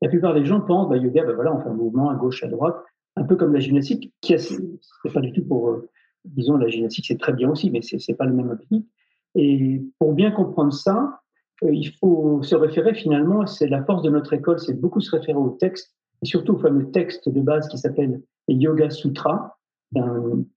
La 0.00 0.08
plupart 0.08 0.34
des 0.34 0.44
gens 0.44 0.60
pensent, 0.60 0.88
bah, 0.88 0.96
yoga, 0.96 1.24
ben 1.24 1.34
voilà, 1.34 1.54
on 1.54 1.60
fait 1.60 1.68
un 1.68 1.74
mouvement 1.74 2.10
à 2.10 2.14
gauche, 2.14 2.42
à 2.44 2.48
droite 2.48 2.76
un 3.20 3.24
peu 3.24 3.36
comme 3.36 3.52
la 3.52 3.60
gymnastique, 3.60 4.12
qui 4.22 4.32
n'est 4.32 5.12
pas 5.12 5.20
du 5.20 5.32
tout 5.32 5.44
pour, 5.44 5.68
euh, 5.68 5.88
disons, 6.24 6.56
la 6.56 6.68
gymnastique, 6.68 7.04
c'est 7.06 7.18
très 7.18 7.34
bien 7.34 7.50
aussi, 7.50 7.70
mais 7.70 7.82
ce 7.82 7.96
n'est 7.96 8.16
pas 8.16 8.24
le 8.24 8.32
même 8.32 8.56
technique. 8.58 8.88
Et 9.34 9.82
pour 9.98 10.14
bien 10.14 10.30
comprendre 10.30 10.72
ça, 10.72 11.20
euh, 11.62 11.72
il 11.72 11.90
faut 12.00 12.42
se 12.42 12.54
référer 12.54 12.94
finalement, 12.94 13.46
c'est 13.46 13.68
la 13.68 13.84
force 13.84 14.02
de 14.02 14.10
notre 14.10 14.32
école, 14.32 14.58
c'est 14.58 14.80
beaucoup 14.80 15.00
se 15.00 15.14
référer 15.14 15.38
au 15.38 15.50
texte, 15.50 15.94
et 16.22 16.26
surtout 16.26 16.54
au 16.54 16.58
fameux 16.58 16.90
texte 16.90 17.28
de 17.28 17.40
base 17.40 17.68
qui 17.68 17.78
s'appelle 17.78 18.22
Yoga 18.48 18.90
Sutra, 18.90 19.58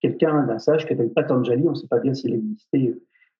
quelqu'un, 0.02 0.44
d'un 0.44 0.60
sage 0.60 0.84
qui 0.84 0.90
s'appelle 0.90 1.12
Patanjali, 1.12 1.68
on 1.68 1.72
ne 1.72 1.76
sait 1.76 1.88
pas 1.88 2.00
bien 2.00 2.14
s'il 2.14 2.34
existait. 2.34 2.96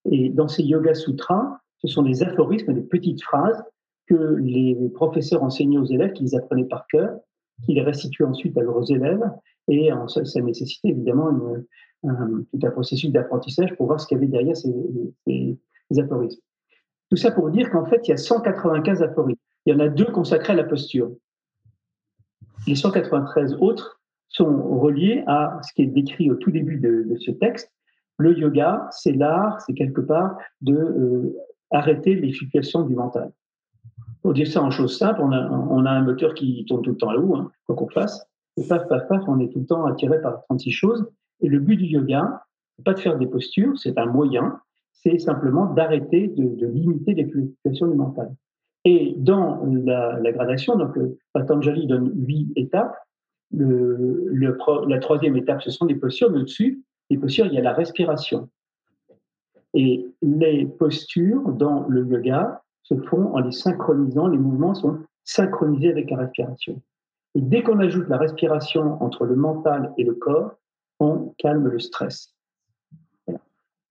Et 0.10 0.30
dans 0.30 0.48
ces 0.48 0.64
Yoga 0.64 0.94
Sutras, 0.94 1.60
ce 1.80 1.88
sont 1.88 2.02
des 2.02 2.24
aphorismes, 2.24 2.74
des 2.74 2.82
petites 2.82 3.24
phrases 3.24 3.64
que 4.08 4.36
les 4.42 4.76
professeurs 4.94 5.44
enseignaient 5.44 5.78
aux 5.78 5.86
élèves, 5.86 6.14
qu'ils 6.14 6.36
apprenaient 6.36 6.66
par 6.66 6.88
cœur, 6.88 7.20
qui 7.66 7.74
les 7.74 7.82
restitue 7.82 8.24
ensuite 8.24 8.58
à 8.58 8.62
leurs 8.62 8.92
élèves. 8.92 9.24
Et 9.68 9.90
ça, 10.08 10.26
ça 10.26 10.42
nécessitait 10.42 10.90
évidemment 10.90 11.30
un, 11.30 12.44
tout 12.52 12.60
un 12.62 12.72
processus 12.72 13.12
d'apprentissage 13.12 13.76
pour 13.76 13.88
voir 13.88 14.00
ce 14.00 14.08
qu'il 14.08 14.18
y 14.18 14.22
avait 14.22 14.28
derrière 14.28 14.56
ces, 14.58 15.58
aphorismes. 15.98 16.42
Tout 17.10 17.18
ça 17.18 17.32
pour 17.32 17.50
dire 17.50 17.70
qu'en 17.70 17.86
fait, 17.86 18.08
il 18.08 18.12
y 18.12 18.14
a 18.14 18.18
195 18.18 19.04
aphorismes. 19.04 19.40
Il 19.66 19.74
y 19.74 19.76
en 19.76 19.80
a 19.80 19.88
deux 19.88 20.12
consacrés 20.12 20.54
à 20.54 20.56
la 20.56 20.64
posture. 20.64 21.12
Les 22.68 22.76
193 22.76 23.56
autres 23.60 24.02
sont 24.30 24.80
reliés 24.80 25.24
à 25.28 25.60
ce 25.62 25.74
qui 25.74 25.84
est 25.84 25.88
décrit 25.88 26.32
au 26.32 26.36
tout 26.36 26.52
début 26.52 26.78
de, 26.78 27.16
ce 27.20 27.32
texte. 27.32 27.72
Le 28.18 28.38
yoga, 28.38 28.88
c'est 28.92 29.12
l'art, 29.12 29.62
c'est 29.62 29.74
quelque 29.74 30.02
part 30.02 30.38
de 30.62 30.76
euh, 30.76 31.38
arrêter 31.72 32.16
les 32.16 32.34
fluctuations 32.34 32.82
du 32.82 32.96
mental. 32.96 33.32
Pour 34.24 34.34
dire 34.34 34.48
ça 34.48 34.64
en 34.64 34.72
chose 34.72 34.98
simple, 34.98 35.20
on 35.22 35.34
a, 35.34 35.50
on 35.50 35.86
a 35.86 35.92
un 35.92 36.02
moteur 36.02 36.34
qui 36.34 36.66
tourne 36.66 36.82
tout 36.82 36.92
le 36.92 36.98
temps 36.98 37.10
à 37.10 37.18
haut, 37.18 37.36
hein, 37.36 37.52
quoi 37.66 37.76
qu'on 37.76 37.90
fasse. 37.90 38.26
Et 38.56 38.66
paf, 38.66 38.88
paf, 38.88 39.08
paf, 39.10 39.24
on 39.28 39.40
est 39.40 39.50
tout 39.52 39.60
le 39.60 39.66
temps 39.66 39.86
attiré 39.86 40.22
par 40.22 40.44
36 40.46 40.72
choses. 40.72 41.06
Et 41.42 41.50
le 41.50 41.60
but 41.60 41.76
du 41.76 41.86
yoga, 41.86 42.42
pas 42.86 42.94
de 42.94 43.00
faire 43.00 43.18
des 43.18 43.28
postures, 43.28 43.78
c'est 43.78 43.98
un 43.98 44.06
moyen, 44.06 44.60
c'est 44.94 45.20
simplement 45.20 45.66
d'arrêter 45.66 46.30
de, 46.30 46.66
limiter 46.68 47.14
les 47.14 47.26
fluctuations 47.26 47.88
du 47.88 47.96
mental. 47.96 48.34
Et 48.86 49.14
dans 49.18 49.62
la, 49.66 50.32
gradation, 50.32 50.78
donc 50.78 50.98
euh, 50.98 51.18
Patanjali 51.34 51.86
donne 51.86 52.14
huit 52.16 52.52
étapes. 52.56 52.96
Le, 53.52 54.26
le, 54.26 54.58
la 54.88 55.00
troisième 55.00 55.36
étape, 55.36 55.62
ce 55.62 55.70
sont 55.70 55.86
des 55.86 55.96
postures, 55.96 56.32
mais 56.32 56.40
au-dessus, 56.40 56.82
les 57.10 57.18
postures, 57.18 57.46
il 57.46 57.54
y 57.54 57.58
a 57.58 57.62
la 57.62 57.74
respiration. 57.74 58.50
Et 59.74 60.08
les 60.22 60.66
postures 60.66 61.52
dans 61.52 61.86
le 61.88 62.06
yoga, 62.06 62.63
se 62.84 62.96
font 62.96 63.34
en 63.34 63.40
les 63.40 63.52
synchronisant. 63.52 64.28
Les 64.28 64.38
mouvements 64.38 64.76
sont 64.76 65.00
synchronisés 65.24 65.90
avec 65.90 66.10
la 66.12 66.18
respiration. 66.18 66.82
Et 67.36 67.42
dès 67.42 67.64
qu'on 67.64 67.80
ajoute 67.80 68.08
la 68.10 68.18
respiration 68.18 69.02
entre 69.02 69.26
le 69.26 69.36
mental 69.36 69.94
et 69.98 70.04
le 70.04 70.14
corps, 70.14 70.56
on 71.00 71.34
calme 71.38 71.68
le 71.68 71.80
stress. 71.80 72.34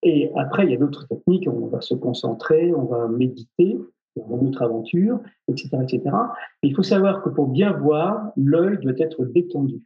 Et 0.03 0.31
après, 0.37 0.65
il 0.65 0.71
y 0.71 0.75
a 0.75 0.79
d'autres 0.79 1.07
techniques. 1.07 1.49
On 1.49 1.67
va 1.67 1.81
se 1.81 1.95
concentrer, 1.95 2.73
on 2.75 2.85
va 2.85 3.09
méditer, 3.09 3.79
dans 4.17 4.37
notre 4.37 4.63
aventure, 4.63 5.21
etc., 5.49 5.71
etc. 5.83 6.03
il 6.63 6.75
faut 6.75 6.83
savoir 6.83 7.23
que 7.23 7.31
pour 7.31 7.49
bien 7.49 7.73
voir, 7.73 8.33
l'œil 8.37 8.79
doit 8.79 8.93
être 8.99 9.25
détendu. 9.25 9.83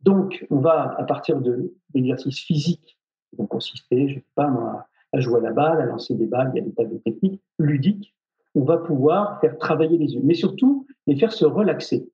Donc, 0.00 0.44
on 0.50 0.58
va, 0.58 0.94
à 0.98 1.04
partir 1.04 1.40
de 1.40 1.72
l'exercice 1.94 2.40
physique, 2.40 2.98
qui 3.30 3.36
vont 3.36 3.46
consister, 3.46 4.08
je 4.08 4.14
ne 4.14 4.18
sais 4.18 4.26
pas 4.34 4.48
moi, 4.48 4.88
à 5.12 5.20
jouer 5.20 5.40
à 5.40 5.42
la 5.42 5.52
balle, 5.52 5.80
à 5.80 5.86
lancer 5.86 6.14
des 6.14 6.26
balles, 6.26 6.50
il 6.54 6.58
y 6.58 6.60
a 6.60 6.64
des 6.64 6.72
tas 6.72 6.84
de 6.84 6.96
techniques 6.98 7.40
ludiques. 7.58 8.14
On 8.54 8.64
va 8.64 8.78
pouvoir 8.78 9.40
faire 9.40 9.56
travailler 9.58 9.98
les 9.98 10.14
yeux, 10.14 10.20
mais 10.22 10.34
surtout 10.34 10.86
les 11.06 11.16
faire 11.16 11.32
se 11.32 11.44
relaxer. 11.44 12.08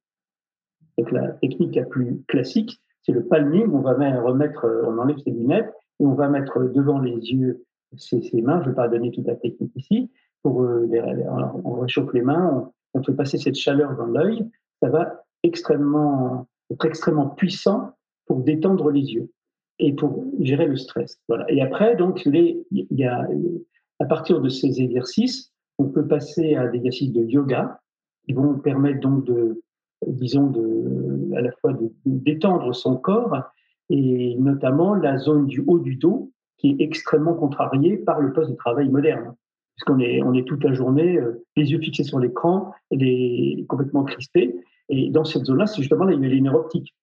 Donc 0.96 1.12
la 1.12 1.28
technique 1.28 1.74
la 1.76 1.84
plus 1.84 2.22
classique, 2.26 2.80
c'est 3.02 3.12
le 3.12 3.24
palming. 3.24 3.70
On 3.72 3.80
va 3.80 3.92
remettre, 3.92 4.66
on 4.86 4.98
enlève 4.98 5.18
ses 5.18 5.30
lunettes 5.30 5.72
et 6.00 6.04
on 6.04 6.14
va 6.14 6.28
mettre 6.28 6.60
devant 6.60 6.98
les 6.98 7.14
yeux 7.14 7.64
ses, 7.96 8.20
mains. 8.42 8.60
Je 8.60 8.66
ne 8.66 8.70
vais 8.70 8.76
pas 8.76 8.88
donner 8.88 9.10
toute 9.10 9.26
la 9.26 9.36
technique 9.36 9.72
ici. 9.76 10.10
Pour 10.42 10.62
euh, 10.62 10.88
on 11.64 11.80
réchauffe 11.80 12.12
les 12.12 12.22
mains, 12.22 12.70
on, 12.94 13.02
fait 13.02 13.12
passer 13.12 13.38
cette 13.38 13.56
chaleur 13.56 13.96
dans 13.96 14.06
l'œil. 14.06 14.48
ça 14.82 14.88
va 14.88 15.24
extrêmement, 15.42 16.46
être 16.70 16.84
extrêmement 16.84 17.28
puissant 17.28 17.92
pour 18.26 18.40
détendre 18.40 18.90
les 18.90 19.12
yeux 19.12 19.30
et 19.78 19.92
pour 19.92 20.24
gérer 20.40 20.66
le 20.66 20.76
stress. 20.76 21.20
Voilà. 21.28 21.50
Et 21.50 21.60
après, 21.60 21.96
donc, 21.96 22.24
il 22.26 22.64
y 22.72 23.04
a, 23.04 23.26
à 24.00 24.04
partir 24.04 24.40
de 24.40 24.48
ces 24.48 24.80
exercices, 24.80 25.52
on 25.78 25.84
peut 25.84 26.06
passer 26.06 26.54
à 26.56 26.66
des 26.68 26.78
exercices 26.78 27.12
de 27.12 27.22
yoga 27.22 27.80
qui 28.24 28.32
vont 28.32 28.58
permettre 28.58 29.00
donc 29.00 29.24
de, 29.24 29.62
disons, 30.06 30.48
de, 30.48 31.34
à 31.36 31.40
la 31.40 31.52
fois 31.52 31.72
détendre 32.04 32.74
son 32.74 32.96
corps 32.96 33.36
et 33.90 34.36
notamment 34.38 34.94
la 34.94 35.18
zone 35.18 35.46
du 35.46 35.64
haut 35.66 35.78
du 35.78 35.96
dos 35.96 36.30
qui 36.58 36.70
est 36.70 36.82
extrêmement 36.82 37.34
contrariée 37.34 37.96
par 37.96 38.20
le 38.20 38.32
poste 38.32 38.50
de 38.50 38.56
travail 38.56 38.88
moderne. 38.88 39.34
Puisqu'on 39.76 40.00
est, 40.00 40.22
on 40.22 40.34
est 40.34 40.42
toute 40.42 40.64
la 40.64 40.72
journée, 40.72 41.18
euh, 41.18 41.44
les 41.56 41.70
yeux 41.70 41.78
fixés 41.78 42.02
sur 42.02 42.18
l'écran, 42.18 42.72
les 42.90 43.64
complètement 43.68 44.02
crispés. 44.02 44.56
Et 44.88 45.08
dans 45.10 45.24
cette 45.24 45.44
zone-là, 45.44 45.66
c'est 45.66 45.82
justement 45.82 46.04
là, 46.04 46.14
il 46.14 46.22
y 46.22 46.26
a 46.26 46.28
les 46.28 46.40
neuroptiques, 46.40 46.96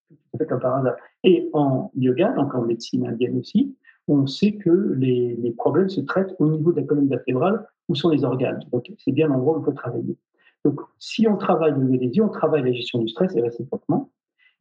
comme 0.49 0.59
par 0.59 0.75
hasard. 0.75 0.95
Et 1.25 1.49
en 1.53 1.91
yoga, 1.95 2.33
donc 2.33 2.53
en 2.53 2.61
médecine 2.61 3.05
indienne 3.07 3.39
aussi, 3.39 3.75
on 4.07 4.27
sait 4.27 4.53
que 4.53 4.93
les, 4.95 5.51
problèmes 5.57 5.89
se 5.89 6.01
traitent 6.01 6.35
au 6.39 6.47
niveau 6.47 6.71
de 6.71 6.79
la 6.79 6.85
colonne 6.85 7.07
vertébrale 7.07 7.67
où 7.89 7.95
sont 7.95 8.09
les 8.09 8.23
organes. 8.23 8.59
Donc, 8.71 8.91
c'est 8.99 9.11
bien 9.11 9.27
l'endroit 9.27 9.57
où 9.57 9.61
il 9.61 9.65
faut 9.65 9.71
travailler. 9.71 10.15
Donc, 10.63 10.79
si 10.99 11.27
on 11.27 11.35
travaille 11.35 11.73
le 11.77 12.03
yeux, 12.03 12.23
on 12.23 12.29
travaille 12.29 12.63
la 12.63 12.71
gestion 12.71 12.99
du 12.99 13.07
stress 13.07 13.35
et 13.35 13.41
réciproquement. 13.41 14.11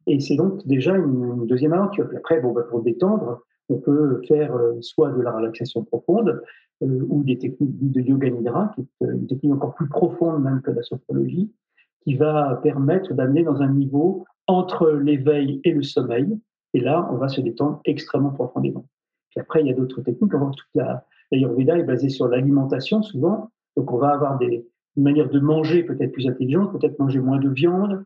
Et 0.07 0.19
c'est 0.19 0.35
donc 0.35 0.65
déjà 0.65 0.95
une, 0.95 1.45
deuxième 1.45 1.73
aventure. 1.73 2.07
Puis 2.07 2.17
après, 2.17 2.39
bon, 2.39 2.51
bah, 2.51 2.63
pour 2.69 2.81
détendre, 2.81 3.43
on 3.69 3.77
peut 3.77 4.21
faire 4.27 4.55
euh, 4.55 4.79
soit 4.81 5.11
de 5.11 5.21
la 5.21 5.31
relaxation 5.31 5.83
profonde 5.83 6.41
euh, 6.83 7.05
ou 7.09 7.23
des 7.23 7.37
techniques 7.37 7.91
de 7.91 8.01
yoga 8.01 8.29
nidra, 8.29 8.71
qui 8.75 8.81
est 8.81 9.05
euh, 9.05 9.13
une 9.13 9.27
technique 9.27 9.53
encore 9.53 9.75
plus 9.75 9.89
profonde 9.89 10.43
même 10.43 10.61
que 10.61 10.71
la 10.71 10.83
sophrologie, 10.83 11.51
qui 12.01 12.15
va 12.15 12.59
permettre 12.61 13.13
d'amener 13.13 13.43
dans 13.43 13.61
un 13.61 13.71
niveau 13.71 14.25
entre 14.47 14.91
l'éveil 14.91 15.59
et 15.63 15.71
le 15.71 15.81
sommeil. 15.81 16.39
Et 16.75 16.81
là, 16.81 17.07
on 17.09 17.15
va 17.15 17.29
se 17.29 17.39
détendre 17.39 17.79
extrêmement 17.85 18.31
profondément. 18.31 18.85
Puis 19.29 19.39
après, 19.39 19.61
il 19.61 19.67
y 19.67 19.71
a 19.71 19.73
d'autres 19.73 20.01
techniques. 20.01 20.29
Toute 20.29 20.75
la, 20.75 21.05
l'Ayurveda 21.31 21.77
est 21.77 21.83
basée 21.83 22.09
sur 22.09 22.27
l'alimentation 22.27 23.01
souvent. 23.01 23.49
Donc, 23.77 23.93
on 23.93 23.97
va 23.97 24.09
avoir 24.09 24.37
des 24.37 24.67
manières 24.97 25.29
de 25.29 25.39
manger 25.39 25.83
peut-être 25.83 26.11
plus 26.11 26.27
intelligentes, 26.27 26.73
peut-être 26.77 26.99
manger 26.99 27.19
moins 27.19 27.39
de 27.39 27.47
viande 27.47 28.03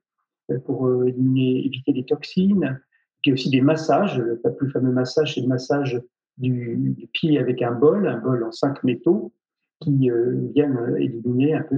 euh, 0.52 0.60
pour 0.60 0.86
euh, 0.86 1.08
éliminer, 1.08 1.66
éviter 1.66 1.94
les 1.94 2.06
toxines. 2.06 2.80
Puis 3.24 3.34
aussi 3.34 3.50
des 3.50 3.62
massages. 3.62 4.20
Le 4.20 4.40
plus 4.56 4.70
fameux 4.70 4.92
massage, 4.92 5.34
c'est 5.34 5.42
le 5.42 5.48
massage 5.48 6.00
du, 6.38 7.10
pied 7.14 7.40
avec 7.40 7.64
un 7.64 7.72
bol, 7.72 8.08
un 8.08 8.20
bol 8.20 8.44
en 8.44 8.52
cinq 8.52 8.84
métaux, 8.84 9.34
qui 9.82 10.12
euh, 10.12 10.36
viennent 10.54 10.96
éliminer 11.00 11.56
un 11.56 11.64
peu 11.64 11.76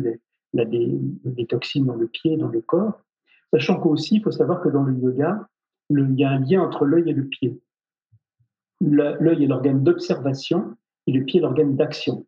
les, 0.54 1.46
toxines 1.48 1.86
dans 1.86 1.96
le 1.96 2.08
pied, 2.08 2.36
dans 2.36 2.50
le 2.50 2.60
corps. 2.60 3.00
Sachant 3.54 3.80
qu'aussi, 3.80 4.16
il 4.16 4.24
faut 4.24 4.32
savoir 4.32 4.60
que 4.60 4.68
dans 4.68 4.84
le 4.84 4.94
yoga, 4.94 5.48
il 6.00 6.20
y 6.20 6.24
a 6.24 6.30
un 6.30 6.40
lien 6.40 6.62
entre 6.62 6.86
l'œil 6.86 7.10
et 7.10 7.14
le 7.14 7.26
pied. 7.26 7.60
L'œil 8.82 9.44
est 9.44 9.48
l'organe 9.48 9.84
d'observation 9.84 10.76
et 11.08 11.12
le 11.12 11.24
pied 11.24 11.40
est 11.40 11.44
l'organe 11.44 11.76
d'action. 11.76 12.26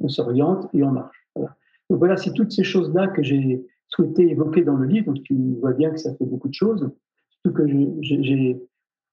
On 0.00 0.08
s'oriente 0.08 0.68
et 0.74 0.82
on 0.82 0.90
marche. 0.90 1.28
Voilà. 1.34 1.56
Donc 1.88 1.98
voilà, 1.98 2.16
c'est 2.16 2.32
toutes 2.32 2.52
ces 2.52 2.64
choses-là 2.64 3.08
que 3.08 3.22
j'ai 3.22 3.64
souhaité 3.88 4.30
évoquer 4.30 4.62
dans 4.62 4.76
le 4.76 4.86
livre. 4.86 5.12
Donc 5.12 5.22
tu 5.22 5.34
vois 5.60 5.72
bien 5.72 5.90
que 5.90 5.98
ça 5.98 6.14
fait 6.14 6.24
beaucoup 6.24 6.48
de 6.48 6.54
choses. 6.54 6.90
Surtout 7.30 7.56
que 7.56 7.66
j'ai 7.66 8.58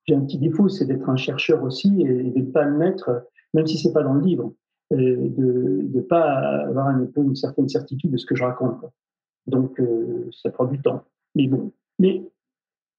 un 0.09 0.21
petit 0.21 0.37
défaut, 0.37 0.67
c'est 0.69 0.85
d'être 0.85 1.09
un 1.09 1.15
chercheur 1.15 1.63
aussi 1.63 2.01
et 2.01 2.31
de 2.31 2.39
ne 2.39 2.51
pas 2.51 2.65
le 2.65 2.77
mettre, 2.77 3.25
même 3.53 3.67
si 3.67 3.77
c'est 3.77 3.93
pas 3.93 4.03
dans 4.03 4.13
le 4.13 4.21
livre, 4.21 4.53
euh, 4.93 5.29
de 5.29 5.87
ne 5.93 6.01
pas 6.01 6.65
avoir 6.67 6.87
un 6.87 7.05
peu 7.05 7.21
une 7.21 7.35
certaine 7.35 7.69
certitude 7.69 8.11
de 8.11 8.17
ce 8.17 8.25
que 8.25 8.35
je 8.35 8.43
raconte. 8.43 8.83
Donc 9.47 9.79
euh, 9.79 10.29
ça 10.31 10.49
prend 10.49 10.65
du 10.65 10.81
temps. 10.81 11.03
Mais 11.35 11.47
bon, 11.47 11.71
mais 11.99 12.23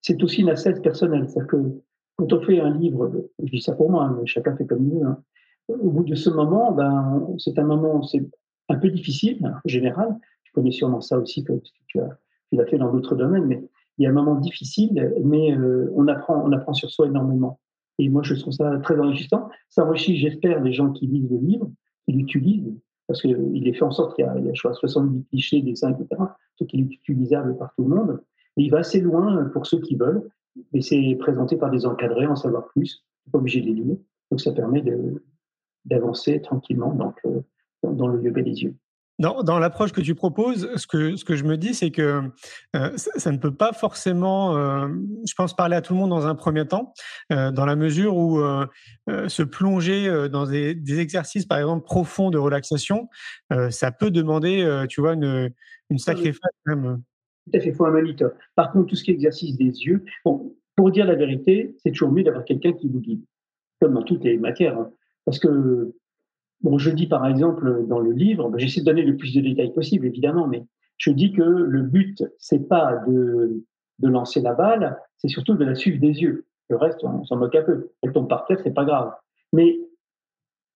c'est 0.02 0.22
aussi 0.22 0.42
une 0.42 0.50
assiette 0.50 0.82
personnelle. 0.82 1.28
C'est-à-dire 1.28 1.50
que 1.50 1.82
quand 2.16 2.32
on 2.32 2.40
fait 2.42 2.60
un 2.60 2.76
livre, 2.76 3.10
je 3.42 3.50
dis 3.50 3.62
ça 3.62 3.74
pour 3.74 3.90
moi, 3.90 4.04
hein, 4.04 4.16
mais 4.20 4.26
chacun 4.26 4.54
fait 4.56 4.66
comme 4.66 4.90
veut. 4.90 5.06
Hein, 5.06 5.22
au 5.68 5.90
bout 5.90 6.04
de 6.04 6.14
ce 6.14 6.28
moment, 6.28 6.72
ben, 6.72 7.26
c'est 7.38 7.58
un 7.58 7.64
moment, 7.64 8.02
c'est 8.02 8.22
un 8.68 8.78
peu 8.78 8.90
difficile, 8.90 9.38
en 9.46 9.68
général. 9.68 10.18
Tu 10.44 10.52
connais 10.52 10.72
sûrement 10.72 11.00
ça 11.00 11.18
aussi, 11.18 11.42
parce 11.44 11.60
que 11.60 11.78
tu, 11.86 12.00
as, 12.00 12.18
l'as 12.52 12.66
fait 12.66 12.78
dans 12.78 12.92
d'autres 12.92 13.14
domaines, 13.14 13.46
mais 13.46 13.62
il 13.98 14.04
y 14.04 14.06
a 14.06 14.10
un 14.10 14.12
moment 14.12 14.34
difficile, 14.34 15.14
mais 15.24 15.56
euh, 15.56 15.90
on, 15.94 16.08
apprend, 16.08 16.42
on 16.44 16.52
apprend 16.52 16.72
sur 16.72 16.90
soi 16.90 17.06
énormément. 17.06 17.60
Et 17.98 18.08
moi, 18.08 18.22
je 18.22 18.34
trouve 18.34 18.52
ça 18.52 18.78
très 18.78 18.98
enrichissant. 18.98 19.48
Ça 19.70 19.84
enrichit, 19.84 20.16
j'espère, 20.16 20.62
les 20.62 20.72
gens 20.72 20.90
qui 20.92 21.06
lisent 21.06 21.30
le 21.30 21.38
livre, 21.38 21.70
qui 22.04 22.12
l'utilisent, 22.12 22.74
parce 23.06 23.20
qu'il 23.20 23.68
est 23.68 23.72
fait 23.72 23.84
en 23.84 23.90
sorte 23.90 24.16
qu'il 24.16 24.24
y 24.24 24.28
a, 24.28 24.34
il 24.38 24.46
y 24.46 24.48
a 24.48 24.54
je 24.54 24.60
70 24.60 25.24
clichés, 25.26 25.62
dessins, 25.62 25.92
etc., 25.92 26.22
ce 26.56 26.64
qui 26.64 26.78
est 26.78 26.80
utilisable 26.80 27.56
par 27.58 27.72
tout 27.76 27.84
le 27.84 27.94
monde. 27.94 28.20
Il 28.56 28.70
va 28.70 28.78
assez 28.78 29.00
loin 29.00 29.44
pour 29.52 29.66
ceux 29.66 29.80
qui 29.80 29.96
veulent, 29.96 30.28
mais 30.72 30.80
c'est 30.80 31.16
présenté 31.18 31.56
par 31.56 31.70
des 31.70 31.86
encadrés, 31.86 32.26
en 32.26 32.36
savoir 32.36 32.66
plus, 32.68 33.04
pas 33.30 33.38
obligé 33.38 33.60
de 33.60 33.66
les 33.66 33.74
lire. 33.74 33.96
Donc 34.30 34.40
ça 34.40 34.52
permet 34.52 34.82
d'avancer 35.84 36.40
tranquillement 36.40 36.94
donc, 36.94 37.18
euh, 37.26 37.40
dans 37.82 38.08
le 38.08 38.22
yoga 38.22 38.42
des 38.42 38.62
yeux. 38.62 38.74
Dans, 39.18 39.42
dans 39.42 39.58
l'approche 39.58 39.92
que 39.92 40.00
tu 40.00 40.14
proposes, 40.14 40.74
ce 40.74 40.86
que, 40.86 41.16
ce 41.16 41.24
que 41.24 41.36
je 41.36 41.44
me 41.44 41.56
dis, 41.56 41.74
c'est 41.74 41.90
que 41.90 42.22
euh, 42.74 42.96
ça, 42.96 43.30
ne 43.30 43.36
peut 43.36 43.54
pas 43.54 43.72
forcément, 43.72 44.56
euh, 44.56 44.88
je 45.28 45.34
pense, 45.34 45.54
parler 45.54 45.76
à 45.76 45.82
tout 45.82 45.92
le 45.92 46.00
monde 46.00 46.10
dans 46.10 46.26
un 46.26 46.34
premier 46.34 46.66
temps, 46.66 46.94
dans 47.30 47.66
la 47.66 47.76
mesure 47.76 48.16
où 48.16 48.40
se 49.08 49.42
plonger 49.42 50.28
dans 50.30 50.46
des, 50.46 50.74
des, 50.74 50.98
exercices, 50.98 51.44
par 51.44 51.58
exemple, 51.58 51.84
profonds 51.84 52.30
de 52.30 52.38
relaxation, 52.38 53.08
ça 53.68 53.92
peut 53.92 54.10
demander, 54.10 54.86
tu 54.88 55.02
vois, 55.02 55.12
une, 55.12 55.52
une 55.90 55.98
sacrée 55.98 56.32
phase 56.32 56.50
même. 56.66 57.02
Tout 57.44 57.56
à 57.56 57.60
fait, 57.60 57.70
il 57.70 57.74
faut 57.74 57.86
un 57.86 57.90
moniteur. 57.90 58.32
Par 58.54 58.72
contre, 58.72 58.86
tout 58.88 58.96
ce 58.96 59.04
qui 59.04 59.10
est 59.10 59.14
exercice 59.14 59.56
des 59.56 59.64
yeux, 59.64 60.04
bon, 60.24 60.54
pour 60.76 60.90
dire 60.90 61.06
la 61.06 61.14
vérité, 61.14 61.74
c'est 61.78 61.90
toujours 61.90 62.12
mieux 62.12 62.22
d'avoir 62.22 62.44
quelqu'un 62.44 62.72
qui 62.72 62.88
vous 62.88 63.00
guide, 63.00 63.24
comme 63.80 63.94
dans 63.94 64.02
toutes 64.02 64.24
les 64.24 64.38
matières. 64.38 64.78
Hein. 64.78 64.90
Parce 65.24 65.38
que, 65.38 65.94
bon, 66.60 66.78
je 66.78 66.90
dis 66.90 67.06
par 67.06 67.26
exemple 67.26 67.86
dans 67.86 67.98
le 67.98 68.12
livre, 68.12 68.48
ben, 68.48 68.58
j'essaie 68.58 68.80
de 68.80 68.86
donner 68.86 69.02
le 69.02 69.16
plus 69.16 69.34
de 69.34 69.40
détails 69.40 69.72
possible, 69.72 70.06
évidemment, 70.06 70.46
mais 70.46 70.64
je 70.98 71.10
dis 71.10 71.32
que 71.32 71.42
le 71.42 71.82
but, 71.82 72.22
c'est 72.38 72.68
pas 72.68 73.02
de, 73.06 73.64
de 73.98 74.08
lancer 74.08 74.40
la 74.40 74.54
balle, 74.54 74.98
c'est 75.16 75.28
surtout 75.28 75.54
de 75.54 75.64
la 75.64 75.74
suivre 75.74 76.00
des 76.00 76.20
yeux. 76.20 76.46
Le 76.68 76.76
reste, 76.76 77.02
on 77.04 77.24
s'en 77.24 77.36
moque 77.36 77.54
un 77.54 77.62
peu. 77.62 77.90
Elle 78.02 78.12
tombe 78.12 78.28
par 78.28 78.46
terre, 78.46 78.58
c'est 78.62 78.74
pas 78.74 78.84
grave. 78.84 79.12
Mais 79.52 79.78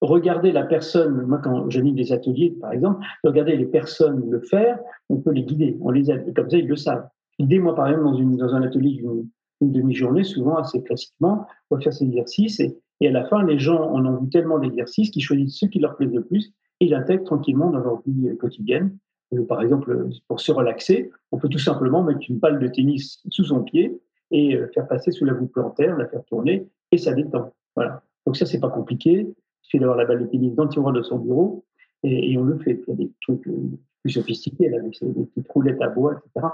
regarder 0.01 0.53
la 0.53 0.65
personne, 0.65 1.27
moi 1.27 1.39
quand 1.39 1.71
j'anime 1.71 1.95
des 1.95 2.13
ateliers 2.13 2.57
par 2.61 2.73
exemple, 2.73 3.05
regarder 3.25 3.57
les 3.57 3.67
personnes 3.67 4.29
le 4.31 4.41
faire, 4.41 4.79
on 5.09 5.17
peut 5.17 5.33
les 5.33 5.43
guider, 5.43 5.77
on 5.81 5.91
les 5.91 6.11
aide, 6.11 6.29
et 6.29 6.33
comme 6.33 6.51
ça 6.51 6.59
ils 6.59 6.69
le 6.69 6.77
savent. 6.77 7.09
L'idée, 7.39 7.59
moi 7.59 7.75
par 7.75 7.89
exemple, 7.89 8.05
dans, 8.05 8.15
une, 8.15 8.37
dans 8.37 8.55
un 8.55 8.63
atelier 8.63 8.95
d'une 8.95 9.29
une 9.63 9.73
demi-journée, 9.73 10.23
souvent 10.23 10.57
assez 10.57 10.83
classiquement, 10.83 11.47
on 11.71 11.77
va 11.77 11.83
faire 11.83 11.93
ces 11.93 12.05
exercices 12.05 12.61
et 13.01 13.09
à 13.09 13.11
la 13.11 13.25
fin, 13.25 13.45
les 13.45 13.59
gens 13.59 13.91
en 13.91 14.05
ont 14.07 14.23
vu 14.23 14.29
tellement 14.31 14.59
d'exercices 14.59 15.11
qu'ils 15.11 15.23
choisissent 15.23 15.59
ceux 15.59 15.69
qui 15.69 15.79
leur 15.79 15.97
plaisent 15.97 16.15
le 16.15 16.25
plus 16.25 16.53
et 16.81 16.89
l'intègrent 16.89 17.25
tranquillement 17.25 17.71
dans 17.71 17.81
leur 17.81 18.03
vie 18.07 18.37
quotidienne. 18.39 18.97
Euh, 19.35 19.45
par 19.45 19.61
exemple, 19.63 20.09
pour 20.29 20.41
se 20.41 20.53
relaxer, 20.53 21.11
on 21.33 21.39
peut 21.39 21.49
tout 21.49 21.59
simplement 21.59 22.03
mettre 22.03 22.21
une 22.29 22.39
balle 22.39 22.59
de 22.59 22.69
tennis 22.69 23.23
sous 23.29 23.45
son 23.45 23.63
pied 23.63 24.01
et 24.31 24.55
euh, 24.55 24.69
faire 24.73 24.87
passer 24.89 25.11
sous 25.11 25.25
la 25.25 25.35
voûte 25.35 25.53
plantaire, 25.53 25.97
la 25.97 26.07
faire 26.07 26.25
tourner 26.25 26.69
et 26.93 26.99
ça 26.99 27.13
détend. 27.13 27.53
Voilà. 27.75 28.03
Donc 28.27 28.37
ça, 28.37 28.47
c'est 28.47 28.61
pas 28.61 28.71
compliqué. 28.71 29.29
Suffit 29.67 29.81
d'avoir 29.81 29.97
la 29.97 30.05
balle 30.05 30.29
de 30.29 30.55
dans 30.55 30.65
le 30.65 30.69
tiroir 30.69 30.93
de 30.93 31.03
son 31.03 31.19
bureau 31.19 31.65
et, 32.03 32.37
on 32.39 32.45
le 32.45 32.59
fait. 32.59 32.83
Il 32.87 32.91
y 32.91 32.93
a 32.93 32.97
des 32.97 33.13
trucs 33.21 33.47
euh, 33.49 33.79
plus 34.03 34.13
sophistiqués, 34.13 34.69
là, 34.69 34.79
des 34.81 34.91
petites 34.91 35.49
roulettes 35.49 35.83
à 35.83 35.89
bois, 35.89 36.15
etc. 36.15 36.47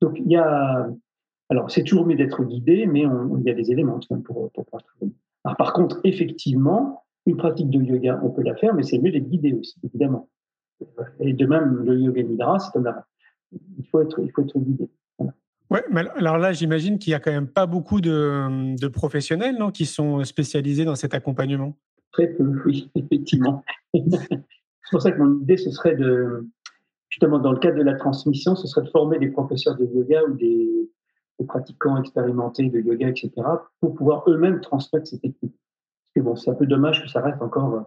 Donc 0.00 0.18
il 0.18 0.30
y 0.30 0.36
a, 0.36 0.88
alors 1.50 1.70
c'est 1.70 1.84
toujours 1.84 2.06
mieux 2.06 2.16
d'être 2.16 2.42
guidé, 2.44 2.86
mais 2.86 3.00
il 3.02 3.42
y 3.44 3.50
a 3.50 3.54
des 3.54 3.70
éléments 3.70 4.00
pour, 4.08 4.50
pour 4.52 4.64
pouvoir 4.64 4.82
trouver 4.82 5.12
par 5.58 5.74
contre, 5.74 6.00
effectivement, 6.04 7.04
une 7.26 7.36
pratique 7.36 7.68
de 7.70 7.82
yoga, 7.82 8.18
on 8.22 8.30
peut 8.30 8.42
la 8.42 8.54
faire, 8.56 8.74
mais 8.74 8.82
c'est 8.82 8.98
mieux 8.98 9.12
d'être 9.12 9.28
guidé 9.28 9.52
aussi, 9.52 9.74
évidemment. 9.84 10.28
Et 11.20 11.32
de 11.32 11.46
même, 11.46 11.84
le 11.84 11.98
yoga 12.00 12.22
nidra, 12.22 12.58
c'est 12.58 12.72
comme 12.72 12.84
la... 12.84 13.04
il 13.52 13.86
faut 13.90 14.00
être, 14.00 14.20
il 14.22 14.30
faut 14.32 14.42
être 14.42 14.58
guidé. 14.58 14.88
Ouais, 15.70 15.82
mais 15.90 16.02
alors 16.16 16.38
là, 16.38 16.52
j'imagine 16.52 16.98
qu'il 16.98 17.10
y 17.10 17.14
a 17.14 17.20
quand 17.20 17.32
même 17.32 17.48
pas 17.48 17.66
beaucoup 17.66 18.00
de, 18.00 18.86
professionnels 18.88 19.56
non, 19.58 19.70
qui 19.70 19.86
sont 19.86 20.22
spécialisés 20.24 20.84
dans 20.84 20.94
cet 20.94 21.14
accompagnement? 21.14 21.76
Très 22.14 22.28
peu, 22.28 22.44
oui, 22.64 22.90
effectivement. 22.94 23.64
c'est 23.92 24.90
pour 24.90 25.02
ça 25.02 25.10
que 25.10 25.18
mon 25.18 25.40
idée, 25.40 25.56
ce 25.56 25.70
serait 25.70 25.96
de, 25.96 26.46
justement, 27.10 27.40
dans 27.40 27.52
le 27.52 27.58
cadre 27.58 27.76
de 27.76 27.82
la 27.82 27.94
transmission, 27.94 28.54
ce 28.54 28.68
serait 28.68 28.86
de 28.86 28.90
former 28.90 29.18
des 29.18 29.28
professeurs 29.28 29.76
de 29.76 29.84
yoga 29.84 30.22
ou 30.24 30.34
des, 30.34 30.70
pratiquants 31.48 31.98
expérimentés 31.98 32.70
de 32.70 32.80
yoga, 32.80 33.08
etc., 33.08 33.30
pour 33.80 33.94
pouvoir 33.94 34.24
eux-mêmes 34.28 34.60
transmettre 34.60 35.08
ces 35.08 35.18
techniques. 35.18 35.52
Parce 35.52 36.12
que 36.14 36.20
bon, 36.20 36.36
c'est 36.36 36.50
un 36.50 36.54
peu 36.54 36.66
dommage 36.66 37.02
que 37.02 37.08
ça 37.08 37.20
reste 37.20 37.42
encore. 37.42 37.74
Euh, 37.74 37.80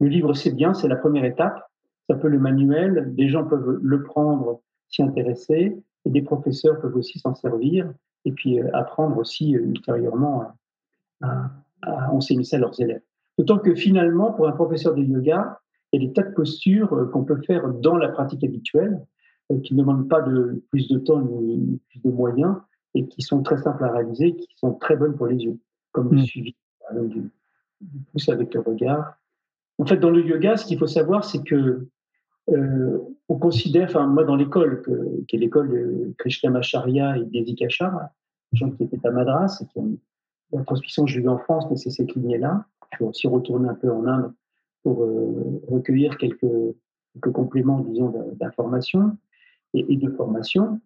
le 0.00 0.08
livre, 0.08 0.32
c'est 0.32 0.52
bien, 0.52 0.72
c'est 0.72 0.88
la 0.88 0.96
première 0.96 1.24
étape. 1.24 1.62
C'est 2.06 2.14
un 2.14 2.18
peu 2.18 2.28
le 2.28 2.38
manuel. 2.38 3.14
Des 3.14 3.28
gens 3.28 3.44
peuvent 3.44 3.80
le 3.82 4.02
prendre, 4.02 4.62
s'y 4.88 5.02
intéresser, 5.02 5.76
et 6.04 6.10
des 6.10 6.22
professeurs 6.22 6.80
peuvent 6.80 6.96
aussi 6.96 7.18
s'en 7.18 7.34
servir, 7.34 7.92
et 8.24 8.32
puis 8.32 8.60
euh, 8.60 8.70
apprendre 8.72 9.18
aussi 9.18 9.50
ultérieurement 9.50 10.52
à, 11.20 11.50
enseigner 12.12 12.44
ça 12.44 12.56
à 12.56 12.60
leurs 12.60 12.80
élèves. 12.80 13.02
D'autant 13.38 13.58
que 13.58 13.74
finalement, 13.74 14.32
pour 14.32 14.48
un 14.48 14.52
professeur 14.52 14.94
de 14.94 15.02
yoga, 15.02 15.60
il 15.92 16.02
y 16.02 16.04
a 16.04 16.08
des 16.08 16.12
tas 16.12 16.22
de 16.22 16.34
postures 16.34 17.10
qu'on 17.12 17.24
peut 17.24 17.40
faire 17.46 17.68
dans 17.68 17.96
la 17.96 18.08
pratique 18.08 18.44
habituelle. 18.44 19.00
qui 19.64 19.74
ne 19.74 19.80
demandent 19.80 20.08
pas 20.08 20.22
de 20.22 20.62
plus 20.70 20.88
de 20.88 20.98
temps 20.98 21.20
ni 21.20 21.80
plus 21.88 22.00
de 22.02 22.10
moyens 22.10 22.56
et 22.94 23.06
qui 23.06 23.22
sont 23.22 23.42
très 23.42 23.58
simples 23.58 23.84
à 23.84 23.92
réaliser, 23.92 24.34
qui 24.36 24.48
sont 24.56 24.74
très 24.74 24.96
bonnes 24.96 25.16
pour 25.16 25.26
les 25.26 25.36
yeux, 25.36 25.58
comme 25.92 26.10
le 26.10 26.18
mm. 26.18 26.24
suivi 26.24 26.56
du, 26.94 27.30
du 27.80 27.98
pouce 28.10 28.28
avec 28.28 28.54
le 28.54 28.60
regard. 28.60 29.14
En 29.78 29.86
fait, 29.86 29.96
dans 29.96 30.10
le 30.10 30.24
yoga, 30.24 30.56
ce 30.56 30.66
qu'il 30.66 30.78
faut 30.78 30.86
savoir, 30.86 31.24
c'est 31.24 31.42
que 31.42 31.88
euh, 32.50 32.98
on 33.28 33.38
considère, 33.38 33.88
enfin 33.88 34.06
moi 34.06 34.24
dans 34.24 34.36
l'école, 34.36 34.82
qui 35.28 35.36
est 35.36 35.38
l'école 35.38 35.70
de 35.70 36.14
Krishnamacharya 36.18 37.18
et 37.18 37.24
Dedikachar, 37.24 38.08
gens 38.52 38.70
qui 38.70 38.84
étaient 38.84 39.06
à 39.06 39.10
Madras 39.10 39.62
et 39.62 39.66
qui 39.66 39.78
ont 39.78 39.96
la 40.52 40.62
transmission 40.64 41.06
j'ai 41.06 41.26
en 41.26 41.38
France, 41.38 41.64
mais 41.70 41.76
c'est 41.76 41.90
cette 41.90 42.14
lignée-là. 42.14 42.66
Je 42.92 42.98
vais 42.98 43.08
aussi 43.08 43.26
retourner 43.26 43.68
un 43.68 43.74
peu 43.74 43.90
en 43.90 44.06
Inde 44.06 44.32
pour 44.82 45.04
euh, 45.04 45.62
recueillir 45.68 46.16
quelques, 46.16 46.40
quelques, 47.14 47.32
compléments, 47.32 47.80
disons, 47.80 48.12
d'informations 48.34 49.16
et, 49.74 49.96
de 49.96 50.10
formation. 50.10 50.80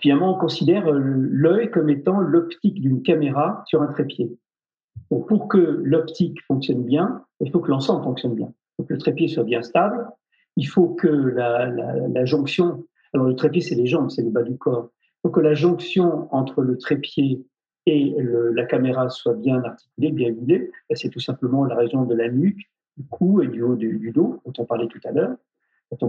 Finalement, 0.00 0.36
on 0.36 0.38
considère 0.38 0.88
euh, 0.88 0.98
l'œil 0.98 1.70
comme 1.70 1.90
étant 1.90 2.20
l'optique 2.20 2.80
d'une 2.80 3.02
caméra 3.02 3.62
sur 3.66 3.82
un 3.82 3.86
trépied. 3.88 4.36
pour 5.10 5.48
que 5.48 5.58
l'optique 5.58 6.42
fonctionne 6.46 6.84
bien, 6.84 7.24
il 7.40 7.50
faut 7.50 7.60
que 7.60 7.70
l'ensemble 7.70 8.02
fonctionne 8.04 8.34
bien. 8.34 8.52
Il 8.78 8.82
faut 8.82 8.88
que 8.88 8.94
le 8.94 9.00
trépied 9.00 9.28
soit 9.28 9.44
bien 9.44 9.62
stable, 9.62 10.08
il 10.56 10.66
faut 10.66 10.88
que 10.88 11.06
la, 11.08 12.24
jonction, 12.24 12.84
alors 13.14 13.26
le 13.26 13.34
trépied 13.34 13.60
c'est 13.60 13.74
les 13.74 13.86
jambes, 13.86 14.10
c'est 14.10 14.22
le 14.22 14.30
bas 14.30 14.42
du 14.42 14.56
corps, 14.56 14.90
il 15.02 15.20
faut 15.22 15.30
que 15.30 15.40
la 15.40 15.54
jonction 15.54 16.32
entre 16.34 16.62
le 16.62 16.76
trépied 16.76 17.44
et 17.88 18.14
la 18.52 18.64
caméra 18.64 19.08
soit 19.08 19.34
bien 19.34 19.62
articulée, 19.64 20.10
bien 20.10 20.28
huilée. 20.28 20.70
C'est 20.94 21.08
tout 21.08 21.20
simplement 21.20 21.64
la 21.64 21.76
région 21.76 22.04
de 22.04 22.14
la 22.14 22.28
nuque, 22.28 22.68
du 22.96 23.04
cou 23.08 23.40
et 23.42 23.48
du 23.48 23.62
haut 23.62 23.76
du, 23.76 24.12
dos, 24.14 24.40
dont 24.44 24.52
on 24.58 24.64
parlait 24.64 24.88
tout 24.88 25.00
à 25.04 25.12
l'heure. 25.12 25.36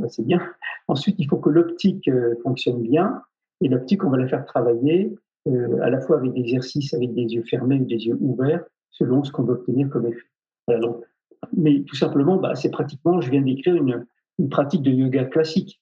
C'est 0.09 0.25
bien. 0.25 0.41
Ensuite, 0.89 1.15
il 1.19 1.27
faut 1.27 1.38
que 1.38 1.50
l'optique 1.50 2.07
euh, 2.09 2.36
fonctionne 2.43 2.81
bien. 2.81 3.21
Et 3.62 3.69
l'optique, 3.69 4.03
on 4.03 4.09
va 4.09 4.17
la 4.17 4.27
faire 4.27 4.45
travailler 4.45 5.15
euh, 5.48 5.79
à 5.81 5.89
la 5.89 6.01
fois 6.01 6.17
avec 6.17 6.33
des 6.33 6.41
exercices 6.41 6.93
avec 6.93 7.13
des 7.13 7.24
yeux 7.24 7.43
fermés 7.43 7.79
ou 7.79 7.86
des 7.86 8.07
yeux 8.07 8.17
ouverts, 8.19 8.65
selon 8.89 9.24
ce 9.24 9.31
qu'on 9.31 9.43
veut 9.43 9.53
obtenir 9.53 9.89
comme 9.89 10.07
effet. 10.07 10.27
mais 11.55 11.83
tout 11.83 11.95
simplement, 11.95 12.36
bah, 12.36 12.55
c'est 12.55 12.71
pratiquement, 12.71 13.21
je 13.21 13.31
viens 13.31 13.41
d'écrire 13.41 13.75
une, 13.75 14.05
une 14.38 14.50
pratique 14.50 14.81
de 14.81 14.91
yoga 14.91 15.24
classique. 15.25 15.81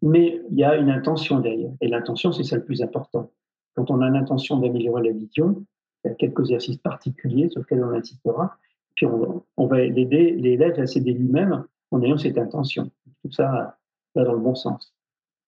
Mais 0.00 0.40
il 0.50 0.58
y 0.58 0.64
a 0.64 0.76
une 0.76 0.90
intention 0.90 1.40
derrière. 1.40 1.72
Et 1.80 1.88
l'intention, 1.88 2.30
c'est 2.30 2.44
ça 2.44 2.56
le 2.56 2.64
plus 2.64 2.82
important. 2.82 3.32
Quand 3.74 3.90
on 3.90 4.00
a 4.00 4.08
l'intention 4.08 4.58
d'améliorer 4.58 5.02
la 5.02 5.12
vision, 5.12 5.64
il 6.04 6.08
y 6.08 6.10
a 6.10 6.14
quelques 6.14 6.40
exercices 6.40 6.76
particuliers 6.78 7.48
sur 7.48 7.60
lesquels 7.60 7.82
on 7.84 7.90
insistera. 7.90 8.56
Puis 8.94 9.06
on, 9.06 9.66
va 9.66 9.82
aider 9.82 10.32
l'élève 10.32 10.78
à 10.78 10.86
s'aider 10.86 11.12
lui-même 11.12 11.64
en 11.90 12.02
ayant 12.02 12.18
cette 12.18 12.38
intention. 12.38 12.90
Tout 13.22 13.32
ça 13.32 13.76
va 14.14 14.24
dans 14.24 14.34
le 14.34 14.38
bon 14.38 14.54
sens. 14.54 14.94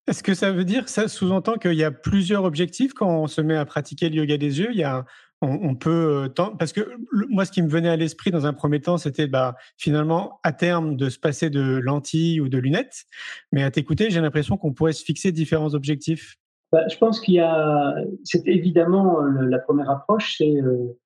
Est-ce 0.07 0.23
que 0.23 0.33
ça 0.33 0.51
veut 0.51 0.65
dire, 0.65 0.87
ça 0.89 1.07
sous-entend 1.07 1.55
qu'il 1.55 1.73
y 1.73 1.83
a 1.83 1.91
plusieurs 1.91 2.43
objectifs 2.43 2.93
quand 2.93 3.23
on 3.23 3.27
se 3.27 3.41
met 3.41 3.55
à 3.55 3.65
pratiquer 3.65 4.09
le 4.09 4.15
yoga 4.15 4.37
des 4.37 4.59
yeux? 4.59 4.69
Il 4.71 4.77
y 4.77 4.83
a 4.83 5.05
on, 5.41 5.75
peut 5.75 6.29
euh, 6.39 6.47
parce 6.57 6.73
que 6.73 6.81
moi 7.29 7.45
ce 7.45 7.51
qui 7.51 7.61
me 7.61 7.69
venait 7.69 7.89
à 7.89 7.95
l'esprit 7.95 8.31
dans 8.31 8.47
un 8.47 8.53
premier 8.53 8.81
temps 8.81 8.97
c'était 8.97 9.27
bah 9.27 9.55
finalement 9.77 10.39
à 10.41 10.51
terme 10.51 10.95
de 10.95 11.09
se 11.09 11.19
passer 11.19 11.51
de 11.51 11.61
lentilles 11.77 12.41
ou 12.41 12.49
de 12.49 12.57
lunettes 12.57 13.05
mais 13.51 13.61
à 13.61 13.69
t'écouter 13.69 14.09
j'ai 14.09 14.19
l'impression 14.19 14.57
qu'on 14.57 14.73
pourrait 14.73 14.93
se 14.93 15.03
fixer 15.03 15.31
différents 15.31 15.75
objectifs 15.75 16.39
bah, 16.71 16.87
je 16.87 16.97
pense 16.97 17.19
qu'il 17.19 17.35
y 17.35 17.39
a 17.39 17.95
c'est 18.23 18.47
évidemment 18.47 19.21
la 19.21 19.59
première 19.59 19.89
approche 19.89 20.37
c'est 20.37 20.61
euh, 20.61 20.97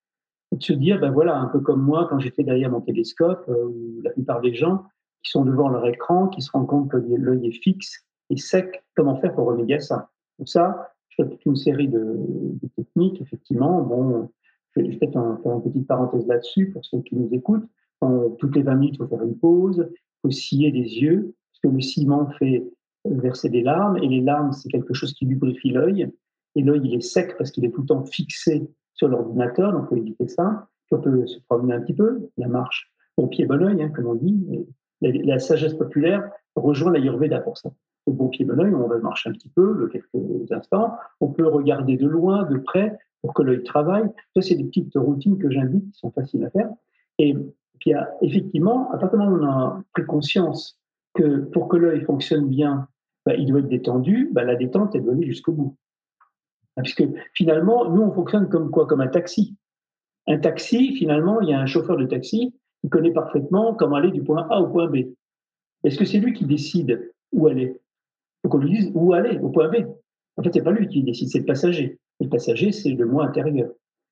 de 0.52 0.62
se 0.62 0.74
dire 0.74 1.00
ben 1.00 1.12
voilà 1.12 1.38
un 1.38 1.48
peu 1.48 1.60
comme 1.60 1.82
moi 1.82 2.08
quand 2.10 2.20
j'étais 2.20 2.44
derrière 2.44 2.72
mon 2.72 2.82
télescope 2.82 3.46
euh, 3.50 3.72
la 4.04 4.10
plupart 4.12 4.42
des 4.42 4.54
gens 4.54 4.86
qui 5.24 5.32
sont 5.32 5.46
devant 5.46 5.70
leur 5.70 5.86
écran 5.88 6.28
qui 6.28 6.42
se 6.42 6.52
rendent 6.52 6.68
compte 6.68 6.90
que 6.90 6.98
l'œil 6.98 7.48
est 7.48 7.64
fixe 7.64 8.06
et 8.30 8.38
sec 8.38 8.84
comment 8.96 9.16
faire 9.18 9.34
pour 9.34 9.48
remédier 9.48 9.76
à 9.76 9.80
ça? 9.80 10.10
Donc 10.40 10.50
ça 10.50 10.92
je 11.12 11.24
fais 11.24 11.30
toute 11.30 11.46
une 11.46 11.56
série 11.56 11.88
de, 11.88 12.18
techniques, 12.76 13.22
effectivement. 13.22 13.82
Bon, 13.82 14.30
je 14.76 14.82
vais 14.82 14.98
peut-être 14.98 15.40
faire 15.44 15.54
une 15.54 15.64
petite 15.64 15.88
parenthèse 15.88 16.26
là-dessus 16.28 16.72
pour 16.72 16.86
ceux 16.86 17.02
qui 17.02 17.16
nous 17.16 17.30
écoutent. 17.32 17.68
toutes 18.40 18.56
les 18.56 18.64
20 18.64 18.76
minutes, 18.76 18.96
il 18.96 18.98
faut 18.98 19.08
faire 19.08 19.24
une 19.24 19.38
pause, 19.38 19.88
il 19.90 20.22
faut 20.22 20.32
scier 20.32 20.72
des 20.72 20.80
yeux, 20.80 21.36
parce 21.52 21.60
que 21.64 21.76
le 21.76 21.82
ciment 21.82 22.30
fait 22.40 22.64
verser 23.06 23.50
des 23.50 23.62
larmes, 23.62 23.98
et 23.98 24.08
les 24.08 24.22
larmes, 24.22 24.52
c'est 24.52 24.70
quelque 24.70 24.94
chose 24.94 25.14
qui 25.14 25.26
lubrifie 25.26 25.72
l'œil. 25.72 26.10
Et 26.56 26.62
l'œil, 26.62 26.82
il 26.84 26.96
est 26.96 27.02
sec 27.02 27.38
parce 27.38 27.52
qu'il 27.52 27.66
est 27.66 27.72
tout 27.72 27.82
le 27.82 27.88
temps 27.88 28.04
fixé 28.04 28.68
sur 28.94 29.08
l'ordinateur, 29.08 29.72
donc 29.72 29.86
il 29.86 29.88
faut 29.90 29.96
éviter 29.96 30.28
ça. 30.28 30.68
Puis 30.86 30.96
on 30.96 31.02
peut 31.02 31.26
se 31.26 31.40
promener 31.48 31.74
un 31.74 31.82
petit 31.82 31.94
peu, 31.94 32.30
la 32.38 32.48
marche 32.48 32.92
au 33.18 33.28
pied 33.28 33.46
bon 33.46 33.62
oeil, 33.64 33.82
hein, 33.82 33.90
comme 33.90 34.08
on 34.08 34.16
dit. 34.16 34.66
La, 35.02 35.40
sagesse 35.40 35.74
populaire 35.74 36.30
rejoint 36.56 36.92
l'Ayurveda 36.92 37.40
pour 37.40 37.58
ça 37.58 37.72
au 38.06 38.14
bon 38.14 38.30
pied 38.30 38.46
bon 38.46 38.60
oeil, 38.60 38.74
on 38.74 38.88
va 38.88 38.98
marcher 38.98 39.30
un 39.30 39.34
petit 39.34 39.50
peu, 39.50 39.88
quelques 39.90 40.52
instants. 40.52 40.96
On 41.20 41.28
peut 41.28 41.48
regarder 41.48 41.98
de 41.98 42.08
loin, 42.08 42.44
de 42.44 42.58
près, 42.58 42.98
pour 43.22 43.34
que 43.34 43.44
l'œil 43.44 43.64
travaille. 43.64 44.10
Ça, 44.36 44.42
c'est 44.42 44.56
des 44.56 44.64
petites 44.64 44.94
routines 44.96 45.38
que 45.38 45.50
j'invite, 45.50 45.92
qui 45.92 46.00
sont 46.00 46.12
faciles 46.12 46.44
à 46.44 46.50
faire. 46.50 46.70
Et 47.20 47.36
puis, 47.80 47.94
effectivement, 48.22 48.92
à 48.92 48.98
partir 48.98 49.20
du 49.20 49.26
moment 49.26 49.38
où 49.38 49.44
on 49.44 49.48
a 49.48 49.84
pris 49.94 50.06
conscience 50.06 50.80
que 51.14 51.40
pour 51.40 51.68
que 51.68 51.78
l'œil 51.78 52.02
fonctionne 52.02 52.48
bien, 52.48 52.88
bah, 53.26 53.36
il 53.36 53.46
doit 53.48 53.60
être 53.60 53.68
détendu, 53.68 54.30
bah, 54.32 54.44
la 54.44 54.56
détente, 54.56 54.96
elle 54.96 55.04
doit 55.04 55.14
aller 55.14 55.26
jusqu'au 55.26 55.52
bout. 55.54 55.78
Puisque 56.82 57.04
finalement, 57.34 57.90
nous, 57.90 58.02
on 58.02 58.12
fonctionne 58.12 58.50
comme 58.50 58.72
quoi? 58.72 58.88
Comme 58.88 59.02
un 59.02 59.08
taxi. 59.08 59.56
Un 60.28 60.40
taxi, 60.40 60.96
finalement, 60.96 61.42
il 61.42 61.50
y 61.50 61.54
a 61.54 61.60
un 61.60 61.66
chauffeur 61.66 61.98
de 61.98 62.06
taxi 62.06 62.54
qui 62.82 62.90
connaît 62.90 63.12
parfaitement 63.12 63.76
comment 63.76 63.98
aller 63.98 64.12
du 64.12 64.24
point 64.24 64.48
A 64.50 64.62
au 64.62 64.68
point 64.68 64.88
B. 64.88 64.98
Est-ce 65.84 65.98
que 65.98 66.06
c'est 66.06 66.20
lui 66.20 66.34
qui 66.34 66.46
décide 66.46 67.12
où 67.32 67.48
aller? 67.48 67.80
Faut 68.42 68.50
qu'on 68.50 68.60
lui 68.60 68.72
dise 68.72 68.92
où 68.94 69.14
aller, 69.14 69.38
au 69.40 69.50
point 69.50 69.70
B. 69.70 69.86
En 70.38 70.44
fait, 70.44 70.52
c'est 70.54 70.64
pas 70.64 70.72
lui 70.72 70.88
qui 70.88 71.04
décide, 71.04 71.30
c'est 71.30 71.40
le 71.40 71.46
passager. 71.46 72.00
Le 72.20 72.30
passager, 72.30 72.72
c'est 72.72 72.92
le 72.92 73.06
moi 73.06 73.26
intérieur. 73.26 73.70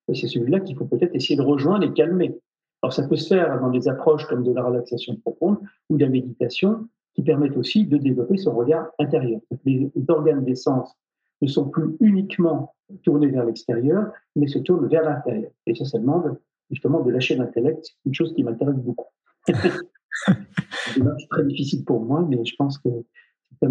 Et 0.08 0.14
c'est 0.14 0.28
celui-là 0.28 0.60
qu'il 0.60 0.76
faut 0.76 0.84
peut-être 0.84 1.14
essayer 1.14 1.36
de 1.36 1.42
rejoindre 1.42 1.84
et 1.84 1.92
calmer. 1.92 2.36
Alors, 2.82 2.92
ça 2.92 3.06
peut 3.06 3.16
se 3.16 3.28
faire 3.28 3.60
dans 3.60 3.70
des 3.70 3.88
approches 3.88 4.26
comme 4.26 4.42
de 4.42 4.52
la 4.52 4.62
relaxation 4.62 5.16
profonde 5.16 5.58
ou 5.88 5.96
de 5.96 6.04
la 6.04 6.10
méditation 6.10 6.88
qui 7.20 7.24
permettent 7.24 7.56
aussi 7.58 7.84
de 7.84 7.98
développer 7.98 8.38
son 8.38 8.54
regard 8.54 8.88
intérieur. 8.98 9.40
Les 9.66 9.90
organes 10.08 10.42
des 10.42 10.54
sens 10.54 10.96
ne 11.42 11.48
sont 11.48 11.68
plus 11.68 11.94
uniquement 12.00 12.74
tournés 13.02 13.26
vers 13.26 13.44
l'extérieur, 13.44 14.10
mais 14.36 14.46
se 14.46 14.58
tournent 14.58 14.88
vers 14.88 15.04
l'intérieur. 15.04 15.50
Et 15.66 15.74
ça, 15.74 15.84
ça 15.84 15.98
demande 15.98 16.38
justement 16.70 17.02
de 17.02 17.10
lâcher 17.10 17.36
l'intellect, 17.36 17.84
une 18.06 18.14
chose 18.14 18.32
qui 18.34 18.42
m'intéresse 18.42 18.76
beaucoup. 18.76 19.08
c'est 19.46 21.28
très 21.30 21.44
difficile 21.44 21.84
pour 21.84 22.00
moi, 22.00 22.26
mais 22.26 22.42
je 22.42 22.54
pense 22.56 22.78
que 22.78 22.88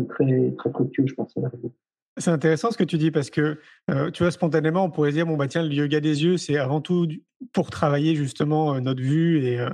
très, 0.10 0.52
très 0.52 0.72
précieux, 0.72 1.08
je 1.08 1.16
pense, 1.16 1.34
C'est 2.20 2.32
intéressant 2.32 2.70
ce 2.70 2.78
que 2.78 2.84
tu 2.84 2.98
dis 2.98 3.12
parce 3.12 3.30
que, 3.30 3.60
euh, 3.90 4.12
tu 4.12 4.24
vois, 4.24 4.32
spontanément, 4.32 4.84
on 4.84 4.92
pourrait 4.92 5.14
dire, 5.14 5.26
bon, 5.26 5.38
bah 5.38 5.48
tiens, 5.48 5.64
le 5.64 5.74
yoga 5.74 6.02
des 6.02 6.24
yeux, 6.24 6.36
c'est 6.38 6.58
avant 6.58 6.82
tout 6.82 7.08
pour 7.54 7.70
travailler 7.70 8.14
justement 8.14 8.76
euh, 8.76 8.82
notre 8.82 9.02
vue 9.02 9.42
et, 9.46 9.60
euh, 9.60 9.70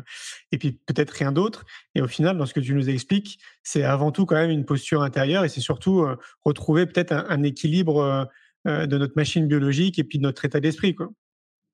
et 0.52 0.60
puis 0.60 0.74
peut-être 0.86 1.10
rien 1.10 1.32
d'autre. 1.32 1.66
Et 1.96 2.02
au 2.04 2.08
final, 2.08 2.38
dans 2.38 2.46
ce 2.46 2.54
que 2.54 2.60
tu 2.60 2.76
nous 2.76 2.88
expliques, 2.88 3.40
c'est 3.64 3.84
avant 3.84 4.12
tout 4.12 4.28
quand 4.28 4.36
même 4.36 4.52
une 4.52 4.64
posture 4.64 5.02
intérieure 5.02 5.44
et 5.44 5.50
c'est 5.50 5.60
surtout 5.60 6.06
retrouver 6.44 6.86
peut-être 6.86 7.12
un, 7.12 7.42
équilibre 7.42 8.30
de 8.66 8.98
notre 8.98 9.14
machine 9.16 9.48
biologique 9.48 9.98
et 9.98 10.04
puis 10.04 10.20
de 10.20 10.24
notre 10.24 10.46
état 10.46 10.60
d'esprit. 10.60 10.94
Quoi. 10.94 11.10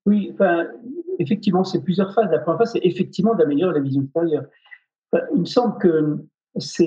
Oui, 0.05 0.31
enfin, 0.33 0.67
effectivement, 1.19 1.65
c'est 1.65 1.83
plusieurs 1.83 2.13
phases. 2.13 2.31
La 2.31 2.39
première 2.39 2.59
phase, 2.59 2.71
c'est 2.73 2.85
effectivement 2.85 3.35
d'améliorer 3.35 3.73
la 3.73 3.81
vision 3.81 4.03
extérieure. 4.03 4.45
il 5.35 5.41
me 5.41 5.45
semble 5.45 5.77
que 5.79 6.25
c'est 6.57 6.85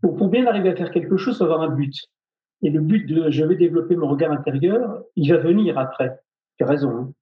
pour, 0.00 0.28
bien 0.28 0.46
arriver 0.46 0.70
à 0.70 0.76
faire 0.76 0.90
quelque 0.90 1.16
chose, 1.16 1.34
il 1.34 1.38
faut 1.38 1.44
avoir 1.44 1.62
un 1.62 1.74
but. 1.74 1.94
Et 2.62 2.70
le 2.70 2.80
but 2.80 3.06
de 3.06 3.30
je 3.30 3.44
vais 3.44 3.56
développer 3.56 3.96
mon 3.96 4.08
regard 4.08 4.32
intérieur, 4.32 5.02
il 5.16 5.30
va 5.30 5.38
venir 5.38 5.78
après. 5.78 6.18
Tu 6.56 6.64
as 6.64 6.66
raison. 6.66 6.90
Hein. 6.90 7.12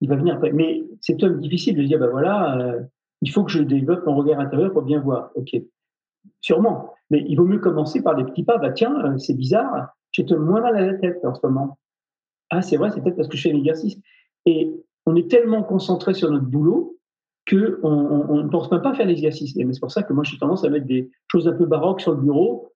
Il 0.00 0.08
va 0.08 0.16
venir 0.16 0.36
après. 0.36 0.52
Mais 0.52 0.82
c'est 1.00 1.16
tout 1.16 1.28
difficile 1.28 1.76
de 1.76 1.82
dire, 1.82 1.98
ben 1.98 2.08
voilà, 2.08 2.58
euh, 2.58 2.80
il 3.22 3.30
faut 3.30 3.44
que 3.44 3.50
je 3.50 3.62
développe 3.62 4.06
mon 4.06 4.14
regard 4.16 4.40
intérieur 4.40 4.72
pour 4.72 4.82
bien 4.82 5.00
voir. 5.00 5.30
OK. 5.34 5.50
Sûrement. 6.40 6.94
Mais 7.10 7.24
il 7.28 7.36
vaut 7.36 7.44
mieux 7.44 7.58
commencer 7.58 8.02
par 8.02 8.16
des 8.16 8.24
petits 8.24 8.44
pas. 8.44 8.58
Bah, 8.58 8.70
tiens, 8.70 8.94
euh, 9.04 9.18
c'est 9.18 9.34
bizarre, 9.34 9.88
j'ai 10.12 10.24
moins 10.36 10.60
mal 10.60 10.76
à 10.76 10.86
la 10.86 10.94
tête 10.94 11.24
en 11.24 11.34
ce 11.34 11.40
moment. 11.44 11.78
Ah, 12.50 12.62
c'est 12.62 12.76
vrai, 12.76 12.90
c'est 12.90 13.00
peut-être 13.02 13.16
parce 13.16 13.28
que 13.28 13.36
je 13.36 13.42
fais 13.42 13.52
un 13.52 13.56
exercice. 13.56 13.96
Et 14.46 14.72
on 15.06 15.16
est 15.16 15.30
tellement 15.30 15.62
concentré 15.62 16.14
sur 16.14 16.30
notre 16.30 16.46
boulot 16.46 16.93
qu'on 17.48 17.76
on, 17.82 18.42
ne 18.42 18.48
pense 18.48 18.70
même 18.70 18.82
pas 18.82 18.94
faire 18.94 19.06
l'exercice. 19.06 19.54
Mais 19.56 19.72
c'est 19.72 19.80
pour 19.80 19.90
ça 19.90 20.02
que 20.02 20.12
moi, 20.12 20.24
j'ai 20.24 20.38
tendance 20.38 20.64
à 20.64 20.70
mettre 20.70 20.86
des 20.86 21.10
choses 21.30 21.46
un 21.46 21.52
peu 21.52 21.66
baroques 21.66 22.00
sur 22.00 22.12
le 22.12 22.20
bureau. 22.20 22.72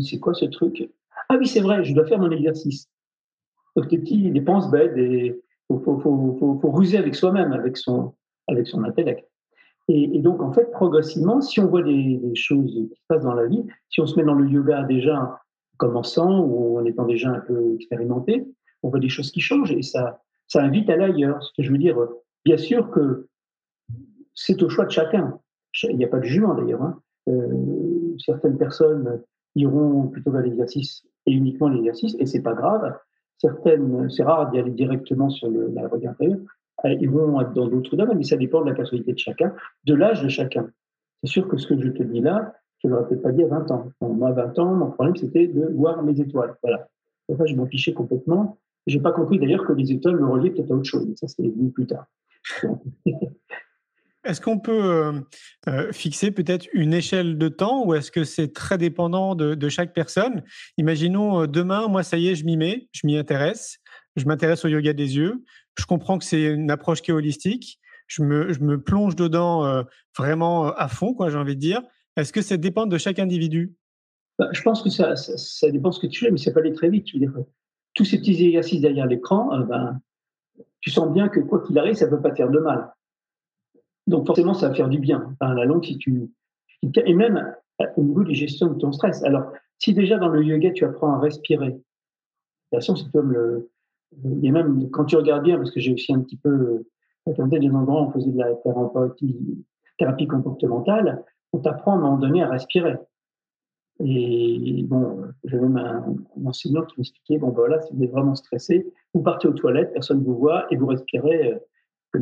C'est 0.00 0.18
quoi 0.18 0.34
ce 0.34 0.44
truc? 0.46 0.88
Ah 1.28 1.36
oui, 1.38 1.46
c'est 1.46 1.60
vrai, 1.60 1.84
je 1.84 1.94
dois 1.94 2.06
faire 2.06 2.18
mon 2.18 2.30
exercice. 2.30 2.88
Donc, 3.74 3.88
des 3.88 3.98
petites 3.98 4.32
dépenses 4.32 4.70
bêtes, 4.70 4.94
il 4.96 5.34
faut, 5.68 6.70
ruser 6.72 6.98
avec 6.98 7.14
soi-même, 7.14 7.52
avec 7.52 7.76
son, 7.76 8.14
avec 8.48 8.66
son 8.66 8.84
intellect. 8.84 9.28
Et, 9.88 10.18
donc, 10.20 10.42
en 10.42 10.52
fait, 10.52 10.70
progressivement, 10.72 11.40
si 11.40 11.60
on 11.60 11.68
voit 11.68 11.82
des, 11.82 12.20
choses 12.34 12.72
qui 12.72 12.96
se 12.96 13.06
passent 13.08 13.22
dans 13.22 13.34
la 13.34 13.46
vie, 13.46 13.64
si 13.88 14.00
on 14.00 14.06
se 14.06 14.16
met 14.16 14.24
dans 14.24 14.34
le 14.34 14.48
yoga 14.48 14.82
déjà 14.82 15.20
en 15.20 15.30
commençant 15.76 16.40
ou 16.40 16.78
en 16.78 16.84
étant 16.84 17.04
déjà 17.04 17.30
un 17.30 17.40
peu 17.40 17.74
expérimenté, 17.74 18.46
on 18.82 18.88
voit 18.88 18.98
des 18.98 19.08
choses 19.08 19.30
qui 19.30 19.40
changent 19.40 19.72
et 19.72 19.82
ça, 19.82 20.22
ça 20.48 20.62
invite 20.62 20.88
à 20.90 20.94
aller 20.94 21.04
ailleurs. 21.04 21.42
Ce 21.42 21.50
que 21.56 21.62
je 21.62 21.70
veux 21.70 21.78
dire, 21.78 21.98
bien 22.44 22.56
sûr 22.56 22.90
que 22.90 23.28
c'est 24.36 24.62
au 24.62 24.68
choix 24.68 24.84
de 24.84 24.90
chacun. 24.90 25.40
Il 25.82 25.96
n'y 25.96 26.04
a 26.04 26.08
pas 26.08 26.20
de 26.20 26.24
jugement 26.24 26.54
d'ailleurs. 26.54 26.82
Hein. 26.82 27.00
Euh, 27.28 28.14
certaines 28.18 28.56
personnes 28.56 29.20
iront 29.56 30.06
plutôt 30.06 30.30
vers 30.30 30.42
l'exercice 30.42 31.02
et 31.26 31.32
uniquement 31.32 31.68
l'exercice, 31.68 32.14
et 32.20 32.26
c'est 32.26 32.42
pas 32.42 32.54
grave. 32.54 32.96
Certaines, 33.38 34.08
c'est 34.08 34.22
rare 34.22 34.50
d'y 34.50 34.58
aller 34.60 34.70
directement 34.70 35.28
sur 35.28 35.50
la 35.50 35.88
voie 35.88 35.98
intérieure, 36.08 36.38
ils 36.84 37.10
vont 37.10 37.42
dans 37.54 37.68
d'autres 37.68 37.96
domaines, 37.96 38.18
mais 38.18 38.24
ça 38.24 38.36
dépend 38.36 38.60
de 38.60 38.68
la 38.68 38.74
personnalité 38.74 39.12
de 39.12 39.18
chacun, 39.18 39.52
de 39.84 39.94
l'âge 39.94 40.22
de 40.22 40.28
chacun. 40.28 40.68
C'est 41.22 41.30
sûr 41.30 41.48
que 41.48 41.56
ce 41.56 41.66
que 41.66 41.80
je 41.80 41.88
te 41.88 42.02
dis 42.02 42.20
là, 42.20 42.54
je 42.82 42.88
ne 42.88 42.92
l'aurais 42.92 43.08
peut-être 43.08 43.22
pas 43.22 43.32
dit 43.32 43.42
à 43.42 43.48
20 43.48 43.70
ans. 43.70 43.90
moi, 44.00 44.28
à 44.28 44.32
20 44.32 44.58
ans, 44.58 44.74
mon 44.74 44.90
problème, 44.90 45.16
c'était 45.16 45.46
de 45.46 45.66
voir 45.74 46.02
mes 46.02 46.20
étoiles. 46.20 46.54
Voilà. 46.62 46.86
Enfin, 47.28 47.46
je 47.46 47.56
m'en 47.56 47.66
fichais 47.66 47.92
complètement. 47.92 48.58
Je 48.86 48.96
n'ai 48.96 49.02
pas 49.02 49.12
compris 49.12 49.38
d'ailleurs 49.38 49.64
que 49.64 49.72
les 49.72 49.90
étoiles 49.90 50.16
me 50.16 50.26
reliaient 50.26 50.50
peut-être 50.50 50.70
à 50.70 50.74
autre 50.74 50.84
chose. 50.84 51.08
Ça, 51.16 51.26
c'est 51.26 51.42
venu 51.42 51.70
plus 51.70 51.86
tard. 51.86 52.06
Est-ce 54.26 54.40
qu'on 54.40 54.58
peut 54.58 54.84
euh, 54.84 55.12
euh, 55.68 55.92
fixer 55.92 56.32
peut-être 56.32 56.66
une 56.72 56.92
échelle 56.92 57.38
de 57.38 57.48
temps 57.48 57.86
ou 57.86 57.94
est-ce 57.94 58.10
que 58.10 58.24
c'est 58.24 58.52
très 58.52 58.76
dépendant 58.76 59.36
de, 59.36 59.68
chaque 59.68 59.92
personne? 59.92 60.42
Imaginons 60.78 61.42
euh, 61.42 61.46
demain, 61.46 61.86
moi 61.86 62.02
ça 62.02 62.18
y 62.18 62.28
est, 62.28 62.34
je 62.34 62.44
m'y 62.44 62.56
mets, 62.56 62.88
je 62.92 63.06
m'y 63.06 63.16
intéresse, 63.16 63.78
je 64.16 64.24
m'intéresse 64.24 64.64
au 64.64 64.68
yoga 64.68 64.92
des 64.92 65.16
yeux, 65.16 65.44
je 65.78 65.84
comprends 65.86 66.18
que 66.18 66.24
c'est 66.24 66.42
une 66.42 66.72
approche 66.72 67.02
qui 67.02 67.12
est 67.12 67.14
holistique, 67.14 67.78
je 68.08 68.22
me, 68.22 68.80
plonge 68.80 69.14
dedans 69.14 69.84
vraiment 70.16 70.66
à 70.66 70.88
fond, 70.88 71.12
quoi, 71.12 71.28
j'ai 71.28 71.38
envie 71.38 71.56
de 71.56 71.60
dire. 71.60 71.82
Est-ce 72.16 72.32
que 72.32 72.40
ça 72.40 72.56
dépend 72.56 72.86
de 72.86 72.98
chaque 72.98 73.18
individu? 73.18 73.74
Bah, 74.38 74.48
Je 74.52 74.62
pense 74.62 74.82
que 74.82 74.90
ça, 74.90 75.14
dépend 75.70 75.90
de 75.90 75.94
ce 75.94 76.00
que 76.00 76.06
tu 76.06 76.24
fais, 76.24 76.30
mais 76.30 76.38
ça 76.38 76.52
peut 76.52 76.60
aller 76.60 76.72
très 76.72 76.88
vite. 76.88 77.08
Tous 77.94 78.04
ces 78.04 78.18
petits 78.18 78.44
exercices 78.44 78.80
derrière 78.80 79.06
l'écran, 79.06 79.58
ben, 79.68 80.00
tu 80.80 80.90
sens 80.90 81.12
bien 81.12 81.28
que 81.28 81.40
quoi 81.40 81.62
qu'il 81.66 81.78
arrive, 81.78 81.94
ça 81.94 82.06
ne 82.06 82.10
peut 82.10 82.22
pas 82.22 82.34
faire 82.34 82.48
de 82.48 82.60
mal. 82.60 82.92
Donc 84.06 84.26
forcément, 84.26 84.54
ça 84.54 84.68
va 84.68 84.74
faire 84.74 84.88
du 84.88 84.98
bien. 84.98 85.34
à 85.40 85.54
la 85.54 85.64
longue, 85.64 85.84
si 85.84 85.98
tu 85.98 86.30
et 86.82 87.14
même 87.14 87.54
euh, 87.80 87.86
au 87.96 88.02
niveau 88.02 88.22
de 88.22 88.32
gestion 88.32 88.68
de 88.68 88.74
ton 88.74 88.92
stress. 88.92 89.22
Alors, 89.24 89.52
si 89.78 89.94
déjà 89.94 90.18
dans 90.18 90.28
le 90.28 90.42
yoga 90.42 90.70
tu 90.72 90.84
apprends 90.84 91.14
à 91.14 91.18
respirer, 91.18 91.70
de 91.70 92.76
façon, 92.76 92.96
c'est 92.96 93.10
comme 93.10 93.32
le, 93.32 93.70
y 94.24 94.48
a 94.48 94.52
même 94.52 94.90
quand 94.90 95.04
tu 95.04 95.16
regardes 95.16 95.44
bien, 95.44 95.56
parce 95.56 95.70
que 95.70 95.80
j'ai 95.80 95.92
aussi 95.92 96.12
un 96.12 96.20
petit 96.20 96.36
peu 96.36 96.84
regardé 97.26 97.58
des 97.58 97.70
endroits 97.70 98.02
où 98.02 98.06
on 98.06 98.10
faisait 98.12 98.30
de 98.30 98.38
la 98.38 98.54
thérapie, 99.98 100.26
comportementale, 100.26 101.24
on 101.52 101.58
t'apprend 101.58 101.92
à 101.92 101.94
un 101.96 102.00
moment 102.00 102.18
donné 102.18 102.42
à 102.42 102.48
respirer. 102.48 102.96
Et 104.04 104.82
bon, 104.84 105.22
j'avais 105.44 105.62
même 105.62 105.76
un, 105.78 106.16
enseignant 106.44 106.82
qui 106.82 106.96
m'expliquait 106.98 107.38
bon, 107.38 107.48
ben 107.48 107.54
voilà, 107.54 107.80
si 107.80 107.94
vous 107.94 108.04
êtes 108.04 108.10
vraiment 108.10 108.34
stressé, 108.34 108.92
vous 109.14 109.22
partez 109.22 109.48
aux 109.48 109.54
toilettes, 109.54 109.92
personne 109.94 110.20
ne 110.20 110.24
vous 110.24 110.36
voit 110.36 110.66
et 110.70 110.76
vous 110.76 110.86
respirez 110.86 111.58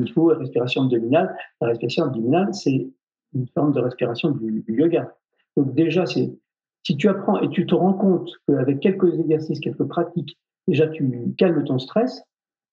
il 0.00 0.12
faut, 0.12 0.26
respiration 0.26 0.83
abdominale. 0.83 1.37
La 1.61 1.68
respiration 1.68 2.04
abdominale, 2.04 2.54
c'est 2.54 2.88
une 3.35 3.46
forme 3.48 3.72
de 3.72 3.80
respiration 3.80 4.30
du, 4.30 4.64
yoga. 4.68 5.14
Donc 5.57 5.74
déjà, 5.74 6.07
si 6.07 6.38
tu 6.83 7.09
apprends 7.09 7.40
et 7.40 7.48
tu 7.50 7.66
te 7.66 7.74
rends 7.74 7.94
compte 7.94 8.30
qu'avec 8.46 8.80
quelques 8.80 9.18
exercices, 9.18 9.61
quelques 9.61 9.85
pratiques, 9.85 10.38
déjà 10.68 10.88
tu 10.88 11.35
calmes 11.37 11.64
ton 11.64 11.78
stress, 11.78 12.22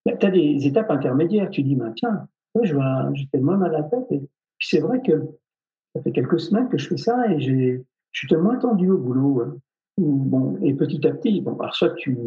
bah, 0.06 0.16
tu 0.18 0.26
as 0.26 0.32
des 0.32 0.66
étapes 0.68 0.92
intermédiaires. 0.92 1.50
Tu 1.50 1.64
dis, 1.64 1.76
bah, 1.76 1.92
tiens, 1.96 2.28
j'ai 2.64 3.28
tellement 3.32 3.58
mal 3.58 3.76
à 3.76 3.80
la 3.80 3.84
tête. 3.84 4.12
Et 4.12 4.20
puis 4.20 4.68
c'est 4.68 4.80
vrai 4.80 5.02
que 5.02 5.14
ça 5.96 6.02
fait 6.02 6.12
quelques 6.12 6.40
semaines 6.40 6.70
que 6.70 6.78
je 6.78 6.88
fais 6.88 6.98
ça 6.98 7.32
et 7.32 7.40
je 7.40 7.82
suis 8.12 8.36
moins 8.36 8.58
tendu 8.58 8.90
au 8.90 8.98
boulot. 8.98 9.42
Hein. 9.42 9.58
Bon, 9.98 10.58
et 10.62 10.74
petit 10.74 11.06
à 11.06 11.12
petit, 11.12 11.42
bon, 11.42 11.58
alors 11.60 11.76
soit 11.76 11.94
tu, 11.96 12.18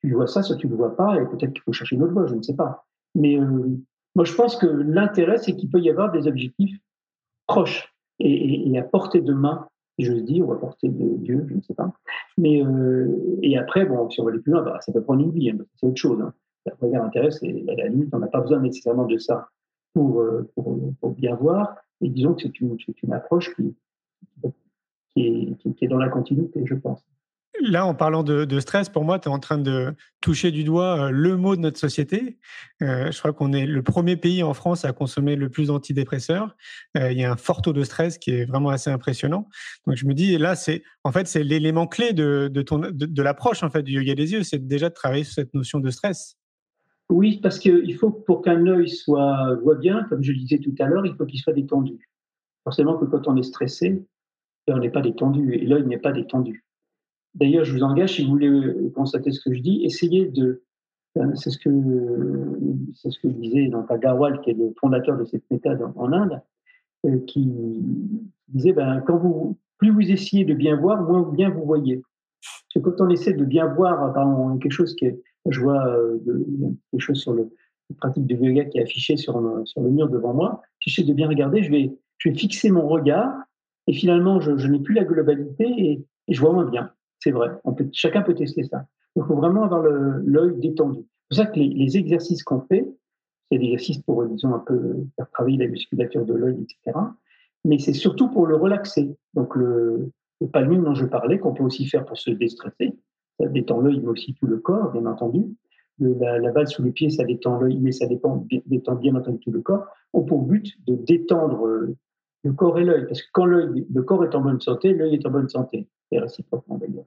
tu 0.00 0.12
vois 0.14 0.26
ça, 0.26 0.42
soit 0.42 0.56
tu 0.56 0.66
ne 0.66 0.72
le 0.72 0.78
vois 0.78 0.96
pas, 0.96 1.20
et 1.20 1.26
peut-être 1.26 1.52
qu'il 1.52 1.62
faut 1.62 1.72
chercher 1.72 1.96
une 1.96 2.04
autre 2.04 2.12
voie, 2.12 2.26
je 2.26 2.34
ne 2.34 2.42
sais 2.42 2.54
pas. 2.54 2.86
Mais 3.14 3.38
euh, 3.38 3.76
moi, 4.16 4.24
je 4.24 4.34
pense 4.34 4.56
que 4.56 4.66
l'intérêt, 4.66 5.36
c'est 5.36 5.54
qu'il 5.54 5.68
peut 5.68 5.78
y 5.78 5.90
avoir 5.90 6.10
des 6.10 6.26
objectifs 6.26 6.80
proches 7.46 7.94
et, 8.18 8.78
à 8.78 8.82
portée 8.82 9.20
de 9.20 9.34
main, 9.34 9.68
je 9.98 10.10
veux 10.10 10.22
dire, 10.22 10.48
ou 10.48 10.52
à 10.52 10.58
portée 10.58 10.88
de 10.88 11.16
Dieu, 11.18 11.44
je 11.50 11.54
ne 11.54 11.60
sais 11.60 11.74
pas. 11.74 11.92
Mais 12.38 12.64
euh, 12.64 13.38
et 13.42 13.58
après, 13.58 13.84
bon, 13.84 14.08
si 14.08 14.18
on 14.18 14.24
va 14.24 14.30
aller 14.30 14.40
plus 14.40 14.52
loin, 14.52 14.62
bah, 14.62 14.78
ça 14.80 14.90
peut 14.90 15.02
prendre 15.02 15.22
une 15.22 15.32
vie, 15.32 15.50
hein, 15.50 15.58
c'est 15.76 15.86
autre 15.86 16.00
chose. 16.00 16.18
Hein. 16.22 16.32
Le 16.64 16.72
regard 16.80 17.04
intérêt, 17.04 17.30
c'est 17.30 17.64
à 17.68 17.74
la 17.74 17.88
limite, 17.88 18.08
on 18.14 18.18
n'a 18.18 18.28
pas 18.28 18.40
besoin 18.40 18.58
nécessairement 18.58 19.04
de 19.04 19.18
ça 19.18 19.50
pour, 19.92 20.22
euh, 20.22 20.50
pour, 20.54 20.80
pour 20.98 21.10
bien 21.10 21.34
voir. 21.34 21.76
Et 22.00 22.08
disons 22.08 22.32
que 22.32 22.42
c'est 22.42 22.58
une, 22.58 22.74
une, 23.02 23.12
approche 23.12 23.54
qui, 23.54 23.76
qui, 25.14 25.26
est, 25.26 25.74
qui 25.74 25.84
est 25.84 25.88
dans 25.88 25.98
la 25.98 26.08
continuité, 26.08 26.62
je 26.64 26.74
pense. 26.74 27.04
Là, 27.62 27.86
en 27.86 27.94
parlant 27.94 28.22
de, 28.22 28.60
stress, 28.60 28.88
pour 28.88 29.04
moi, 29.04 29.18
tu 29.18 29.28
es 29.28 29.32
en 29.32 29.38
train 29.38 29.58
de 29.58 29.94
toucher 30.20 30.50
du 30.50 30.64
doigt 30.64 31.06
euh, 31.06 31.10
le 31.10 31.36
mot 31.36 31.56
de 31.56 31.60
notre 31.60 31.78
société. 31.78 32.38
Euh, 32.82 33.10
je 33.10 33.18
crois 33.18 33.32
qu'on 33.32 33.52
est 33.52 33.66
le 33.66 33.82
premier 33.82 34.16
pays 34.16 34.42
en 34.42 34.52
France 34.52 34.84
à 34.84 34.92
consommer 34.92 35.36
le 35.36 35.48
plus 35.48 35.68
d'antidépresseurs. 35.68 36.54
Euh, 36.96 37.12
il 37.12 37.18
y 37.18 37.24
a 37.24 37.32
un 37.32 37.36
fort 37.36 37.62
taux 37.62 37.72
de 37.72 37.82
stress 37.82 38.18
qui 38.18 38.32
est 38.32 38.44
vraiment 38.44 38.68
assez 38.68 38.90
impressionnant. 38.90 39.48
Donc, 39.86 39.96
je 39.96 40.06
me 40.06 40.12
dis, 40.12 40.36
là, 40.36 40.54
c'est 40.54 40.82
en 41.04 41.12
fait 41.12 41.26
c'est 41.26 41.44
l'élément 41.44 41.86
clé 41.86 42.12
de, 42.12 42.48
de, 42.48 43.22
l'approche 43.22 43.62
en 43.62 43.70
fait 43.70 43.82
du 43.82 43.92
yoga 43.92 44.14
des 44.14 44.32
yeux, 44.32 44.42
c'est 44.42 44.66
déjà 44.66 44.88
de 44.88 44.94
travailler 44.94 45.24
sur 45.24 45.34
cette 45.34 45.54
notion 45.54 45.80
de 45.80 45.90
stress. 45.90 46.36
Oui, 47.08 47.40
parce 47.42 47.58
qu'il 47.58 47.94
faut 47.94 48.10
pour 48.10 48.42
qu'un 48.42 48.66
œil 48.66 48.88
soit 48.88 49.54
voit 49.62 49.76
bien, 49.76 50.04
comme 50.10 50.22
je 50.22 50.32
le 50.32 50.38
disais 50.38 50.58
tout 50.58 50.74
à 50.80 50.86
l'heure, 50.86 51.06
il 51.06 51.14
faut 51.14 51.24
qu'il 51.24 51.40
soit 51.40 51.52
détendu. 51.52 52.10
Forcément 52.64 52.98
que 52.98 53.04
quand 53.04 53.28
on 53.28 53.36
est 53.36 53.44
stressé, 53.44 54.04
on 54.68 54.78
n'est 54.78 54.90
pas 54.90 55.02
détendu 55.02 55.54
et 55.54 55.64
l'œil 55.64 55.86
n'est 55.86 55.98
pas 55.98 56.12
détendu. 56.12 56.65
D'ailleurs, 57.36 57.64
je 57.64 57.72
vous 57.72 57.82
engage, 57.82 58.14
si 58.14 58.24
vous 58.24 58.30
voulez 58.30 58.90
constater 58.94 59.30
ce 59.30 59.40
que 59.40 59.52
je 59.52 59.60
dis, 59.60 59.84
essayez 59.84 60.26
de. 60.26 60.62
Euh, 61.18 61.34
c'est 61.34 61.50
ce 61.50 61.58
que 61.58 61.70
c'est 62.94 63.10
ce 63.10 63.18
que 63.20 63.28
disait 63.28 63.68
donc 63.68 63.90
Agarwal, 63.90 64.40
qui 64.42 64.50
est 64.50 64.54
le 64.54 64.72
fondateur 64.78 65.16
de 65.16 65.24
cette 65.24 65.44
méthode 65.50 65.80
en, 65.96 66.12
Inde, 66.12 66.40
euh, 67.06 67.18
qui 67.26 67.50
disait 68.48 68.72
ben, 68.72 69.02
quand 69.06 69.16
vous 69.16 69.56
plus 69.78 69.90
vous 69.90 70.10
essayez 70.10 70.44
de 70.44 70.54
bien 70.54 70.76
voir, 70.76 71.02
moins 71.02 71.22
bien 71.30 71.50
vous 71.50 71.64
voyez. 71.64 72.02
Parce 72.42 72.84
que 72.84 72.90
quand 72.90 73.04
on 73.04 73.08
essaie 73.10 73.32
de 73.32 73.44
bien 73.44 73.66
voir, 73.66 74.12
par 74.12 74.58
quelque 74.58 74.72
chose 74.72 74.94
qui 74.94 75.06
est, 75.06 75.22
je 75.48 75.60
vois 75.60 75.86
euh, 75.86 76.18
quelque 76.90 77.00
chose 77.00 77.18
sur 77.18 77.32
le 77.32 77.50
pratique 77.98 78.26
de 78.26 78.34
yoga 78.34 78.64
qui 78.64 78.78
est 78.78 78.82
affiché 78.82 79.16
sur, 79.16 79.62
sur 79.64 79.80
le 79.80 79.90
mur 79.90 80.08
devant 80.08 80.34
moi. 80.34 80.62
Si 80.80 80.90
j'essaie 80.90 81.06
de 81.06 81.14
bien 81.14 81.28
regarder, 81.28 81.62
je 81.62 81.70
vais, 81.70 81.92
je 82.18 82.28
vais 82.28 82.34
fixer 82.34 82.70
mon 82.70 82.86
regard 82.88 83.32
et 83.86 83.92
finalement, 83.92 84.40
je, 84.40 84.66
n'ai 84.66 84.80
plus 84.80 84.94
la 84.94 85.04
globalité 85.04 85.64
et 85.66 86.06
je 86.28 86.40
vois 86.40 86.52
moins 86.52 86.64
bien. 86.64 86.90
C'est 87.26 87.32
vrai. 87.32 87.48
Chacun 87.92 88.22
peut 88.22 88.34
tester 88.36 88.62
ça. 88.62 88.86
Il 89.16 89.24
faut 89.24 89.34
vraiment 89.34 89.64
avoir 89.64 89.82
l'œil 89.82 90.60
détendu. 90.60 91.00
C'est 91.00 91.28
pour 91.28 91.36
ça 91.38 91.46
que 91.46 91.58
les, 91.58 91.96
exercices 91.96 92.44
qu'on 92.44 92.60
fait, 92.60 92.88
c'est 93.50 93.58
des 93.58 93.64
exercices 93.64 93.98
pour, 93.98 94.24
disons, 94.26 94.54
un 94.54 94.60
peu 94.60 94.94
faire 95.16 95.28
travailler 95.32 95.58
la 95.58 95.66
musculature 95.66 96.24
de 96.24 96.34
l'œil, 96.34 96.54
etc. 96.62 96.96
Mais 97.64 97.80
c'est 97.80 97.94
surtout 97.94 98.28
pour 98.28 98.46
le 98.46 98.54
relaxer. 98.54 99.16
Donc, 99.34 99.56
le, 99.56 100.12
le 100.40 100.76
dont 100.76 100.94
je 100.94 101.04
parlais, 101.04 101.40
qu'on 101.40 101.52
peut 101.52 101.64
aussi 101.64 101.86
faire 101.86 102.04
pour 102.04 102.16
se 102.16 102.30
déstresser, 102.30 102.94
ça 103.40 103.48
détend 103.48 103.80
l'œil, 103.80 103.98
mais 103.98 104.06
aussi 104.06 104.34
tout 104.34 104.46
le 104.46 104.58
corps, 104.58 104.92
bien 104.92 105.06
entendu. 105.06 105.46
la, 105.98 106.52
balle 106.52 106.68
sous 106.68 106.84
les 106.84 106.92
pieds, 106.92 107.10
ça 107.10 107.24
détend 107.24 107.58
l'œil, 107.58 107.76
mais 107.80 107.90
ça 107.90 108.06
détend, 108.06 108.46
bien 108.46 109.16
entendu 109.16 109.40
tout 109.40 109.50
le 109.50 109.62
corps, 109.62 109.84
ont 110.12 110.22
pour 110.22 110.42
but 110.42 110.76
de 110.86 110.94
détendre 110.94 111.66
euh, 111.66 111.96
le 112.44 112.52
corps 112.52 112.78
et 112.78 112.84
l'œil. 112.84 113.04
Parce 113.06 113.20
que 113.20 113.28
quand 113.32 113.46
le 113.46 114.02
corps 114.02 114.22
est 114.22 114.34
en 114.36 114.42
bonne 114.42 114.60
santé, 114.60 114.92
l'œil 114.92 115.14
est 115.14 115.26
en 115.26 115.30
bonne 115.30 115.48
santé. 115.48 115.88
Et 116.12 116.20
réciproquement 116.20 116.78
d'ailleurs 116.78 117.06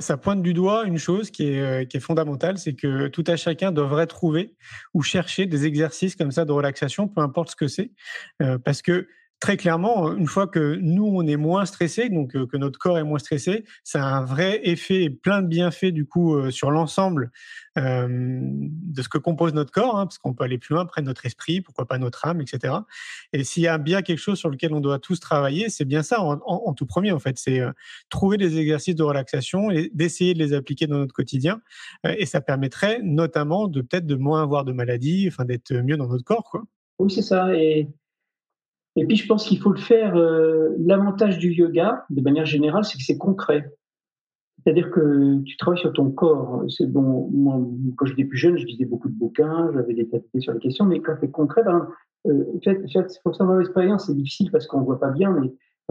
ça 0.00 0.16
pointe 0.16 0.42
du 0.42 0.54
doigt 0.54 0.84
une 0.84 0.98
chose 0.98 1.30
qui 1.30 1.48
est, 1.48 1.60
euh, 1.60 1.84
qui 1.84 1.96
est 1.96 2.00
fondamentale, 2.00 2.58
c'est 2.58 2.74
que 2.74 3.08
tout 3.08 3.24
à 3.26 3.36
chacun 3.36 3.72
devrait 3.72 4.06
trouver 4.06 4.54
ou 4.94 5.02
chercher 5.02 5.46
des 5.46 5.66
exercices 5.66 6.16
comme 6.16 6.30
ça 6.30 6.44
de 6.44 6.52
relaxation, 6.52 7.08
peu 7.08 7.20
importe 7.20 7.50
ce 7.50 7.56
que 7.56 7.68
c'est, 7.68 7.90
euh, 8.42 8.58
parce 8.58 8.82
que 8.82 9.06
très 9.40 9.56
clairement, 9.56 10.14
une 10.14 10.26
fois 10.26 10.46
que 10.46 10.76
nous, 10.82 11.06
on 11.06 11.26
est 11.26 11.38
moins 11.38 11.64
stressé, 11.64 12.10
donc 12.10 12.36
euh, 12.36 12.46
que 12.46 12.58
notre 12.58 12.78
corps 12.78 12.98
est 12.98 13.04
moins 13.04 13.18
stressé, 13.18 13.64
ça 13.84 14.06
a 14.06 14.10
un 14.18 14.24
vrai 14.24 14.60
effet 14.64 15.02
et 15.04 15.10
plein 15.10 15.40
de 15.40 15.48
bienfaits 15.48 15.92
du 15.92 16.06
coup 16.06 16.34
euh, 16.36 16.50
sur 16.50 16.70
l'ensemble 16.70 17.32
euh, 17.78 18.06
de 18.10 19.02
ce 19.02 19.08
que 19.08 19.16
compose 19.16 19.54
notre 19.54 19.72
corps, 19.72 19.98
hein, 19.98 20.06
parce 20.06 20.18
qu'on 20.18 20.34
peut 20.34 20.44
aller 20.44 20.58
plus 20.58 20.74
loin, 20.74 20.84
près 20.84 21.00
notre 21.00 21.24
esprit, 21.24 21.62
pourquoi 21.62 21.86
pas 21.86 21.96
notre 21.96 22.26
âme, 22.26 22.42
etc. 22.42 22.74
Et 23.32 23.42
s'il 23.42 23.62
y 23.62 23.66
a 23.66 23.78
bien 23.78 24.02
quelque 24.02 24.18
chose 24.18 24.38
sur 24.38 24.50
lequel 24.50 24.74
on 24.74 24.80
doit 24.80 24.98
tous 24.98 25.18
travailler, 25.18 25.70
c'est 25.70 25.86
bien 25.86 26.02
ça 26.02 26.20
en, 26.20 26.74
tout 26.74 26.86
premier, 26.86 27.10
en 27.10 27.18
fait, 27.18 27.38
c'est 27.38 27.60
trouver 28.10 28.36
des 28.36 28.58
exercices 28.58 28.94
de 28.94 29.02
relaxation 29.02 29.70
et 29.70 29.90
d'essayer 29.94 30.34
de 30.34 30.38
les 30.38 30.52
appliquer 30.52 30.86
dans 30.86 30.98
notre 30.98 31.14
quotidien. 31.14 31.60
et 32.04 32.26
ça 32.26 32.40
permettrait 32.40 33.00
notamment 33.02 33.68
de 33.68 33.80
peut-être 33.80 34.06
de 34.06 34.16
moins 34.16 34.42
avoir 34.42 34.64
de 34.64 34.72
maladies, 34.72 35.28
enfin 35.28 35.44
d'être 35.44 35.72
mieux 35.72 35.96
dans 35.96 36.08
notre 36.08 36.24
corps, 36.24 36.48
quoi. 36.50 36.64
Oui, 36.98 37.10
c'est 37.10 37.22
ça. 37.22 37.48
Et 38.96 39.06
puis, 39.06 39.16
je 39.16 39.26
pense 39.26 39.46
qu'il 39.46 39.58
faut 39.58 39.70
le 39.70 39.78
faire. 39.78 40.16
Euh, 40.16 40.70
l'avantage 40.78 41.38
du 41.38 41.52
yoga, 41.52 42.04
de 42.10 42.20
manière 42.20 42.46
générale, 42.46 42.84
c'est 42.84 42.98
que 42.98 43.04
c'est 43.04 43.18
concret. 43.18 43.72
C'est-à-dire 44.62 44.90
que 44.90 45.40
tu 45.42 45.56
travailles 45.56 45.80
sur 45.80 45.92
ton 45.92 46.10
corps. 46.10 46.64
C'est 46.68 46.86
bon. 46.86 47.30
Moi, 47.32 47.60
quand 47.96 48.06
j'étais 48.06 48.24
plus 48.24 48.36
jeune, 48.36 48.58
je 48.58 48.66
lisais 48.66 48.84
beaucoup 48.84 49.08
de 49.08 49.14
bouquins, 49.14 49.70
j'avais 49.72 49.94
des 49.94 50.04
papiers 50.04 50.40
sur 50.40 50.52
les 50.52 50.58
questions, 50.58 50.84
mais 50.84 51.00
quand 51.00 51.14
c'est 51.20 51.30
concret, 51.30 51.62
ben, 51.64 51.88
euh, 52.26 52.44
c'est 52.62 53.22
pour 53.22 53.34
ça 53.34 53.44
dans 53.44 53.56
l'expérience, 53.56 54.06
c'est 54.06 54.14
difficile 54.14 54.50
parce 54.50 54.66
qu'on 54.66 54.82
voit 54.82 55.00
pas 55.00 55.10
bien. 55.10 55.30
Mais 55.30 55.50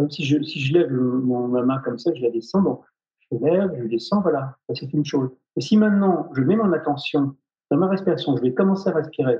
si 0.10 0.24
je 0.24 0.42
si 0.44 0.60
je 0.60 0.74
lève 0.74 0.92
ma 0.92 1.64
main 1.64 1.80
comme 1.80 1.98
ça, 1.98 2.12
je 2.14 2.22
la 2.22 2.30
descends. 2.30 2.62
Bon, 2.62 2.80
je 3.32 3.38
lève, 3.38 3.72
je 3.82 3.88
descends, 3.88 4.22
voilà, 4.22 4.56
c'est 4.74 4.94
une 4.94 5.06
chose. 5.06 5.30
Et 5.56 5.62
si 5.62 5.78
maintenant 5.78 6.30
je 6.36 6.42
mets 6.42 6.56
mon 6.56 6.72
attention 6.74 7.36
dans 7.72 7.78
ma 7.78 7.88
respiration, 7.88 8.36
je 8.38 8.42
vais 8.42 8.54
commencer 8.54 8.90
à 8.90 8.94
respirer 8.94 9.40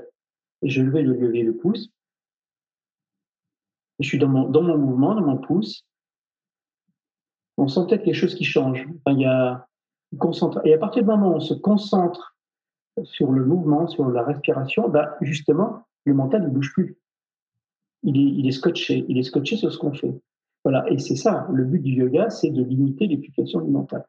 et 0.62 0.68
je 0.68 0.82
vais 0.82 1.02
lever 1.02 1.42
le 1.42 1.54
pouce, 1.54 1.90
je 4.00 4.08
suis 4.08 4.18
dans 4.18 4.28
mon, 4.28 4.48
mouvement, 4.78 5.14
dans 5.14 5.22
mon 5.22 5.36
pouce. 5.36 5.86
on 7.56 7.68
sent 7.68 7.80
peut-être 7.88 8.04
quelque 8.04 8.14
chose 8.14 8.34
qui 8.34 8.44
change. 8.44 8.86
il 9.08 9.20
y 9.20 9.26
a 9.26 9.66
et 10.64 10.74
à 10.74 10.78
partir 10.78 11.02
du 11.02 11.08
moment 11.08 11.28
où 11.30 11.34
on 11.34 11.40
se 11.40 11.54
concentre 11.54 12.36
sur 13.04 13.30
le 13.30 13.44
mouvement, 13.44 13.86
sur 13.86 14.08
la 14.08 14.24
respiration, 14.24 14.88
bah, 14.88 15.16
justement, 15.20 15.84
le 16.04 16.14
mental 16.14 16.42
ne 16.42 16.48
bouge 16.48 16.72
plus. 16.72 16.96
Il 18.02 18.46
est, 18.46 18.52
scotché, 18.52 19.04
il 19.08 19.18
est 19.18 19.22
scotché 19.22 19.56
sur 19.56 19.72
ce 19.72 19.78
qu'on 19.78 19.92
fait. 19.92 20.12
Voilà, 20.64 20.90
et 20.90 20.98
c'est 20.98 21.16
ça, 21.16 21.46
le 21.52 21.64
but 21.64 21.80
du 21.80 21.92
yoga, 21.92 22.28
c'est 22.30 22.50
de 22.50 22.62
limiter 22.62 23.06
les 23.06 23.18
fluctuations 23.18 23.60
du 23.60 23.70
mental. 23.70 24.04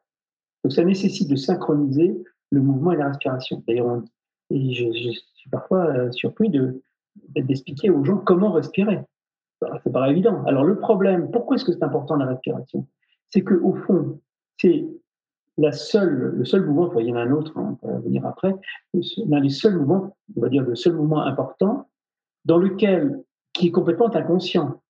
Donc 0.64 0.72
ça 0.72 0.84
nécessite 0.84 1.28
de 1.28 1.36
synchroniser 1.36 2.22
le 2.50 2.60
mouvement 2.60 2.92
et 2.92 2.96
la 2.96 3.08
respiration. 3.08 3.62
D'ailleurs, 3.66 4.02
et 4.50 4.72
je, 4.72 4.90
suis 4.92 5.50
parfois 5.50 5.86
euh, 5.86 6.10
surpris 6.12 6.50
d'expliquer 7.34 7.90
aux 7.90 8.04
gens 8.04 8.18
comment 8.18 8.52
respirer. 8.52 9.00
C'est 9.82 9.92
pas 9.92 10.10
évident. 10.10 10.44
Alors 10.44 10.64
le 10.64 10.78
problème, 10.78 11.30
pourquoi 11.30 11.56
est-ce 11.56 11.64
que 11.64 11.72
c'est 11.72 11.84
important 11.84 12.16
la 12.16 12.26
respiration? 12.26 12.86
C'est 13.30 13.42
que 13.42 13.54
au 13.54 13.74
fond, 13.74 14.20
c'est 14.58 14.86
la 15.58 15.72
seule, 15.72 16.34
le 16.36 16.44
seul 16.44 16.64
mouvement, 16.64 16.98
il 16.98 17.06
y 17.06 17.12
en 17.12 17.16
a 17.16 17.22
un 17.22 17.32
autre, 17.32 17.56
hein, 17.58 17.78
on 17.82 17.92
va 17.92 17.98
venir 18.00 18.24
après, 18.26 18.54
l'un 19.26 19.40
des 19.40 19.50
seuls 19.50 19.76
mouvements, 19.76 20.16
on 20.36 20.40
va 20.40 20.48
dire 20.48 20.62
le 20.62 20.74
seul 20.74 20.94
mouvement 20.94 21.22
important, 21.22 21.88
dans 22.44 22.58
lequel, 22.58 23.22
qui 23.52 23.68
est 23.68 23.70
complètement 23.70 24.14
inconscient. 24.14 24.80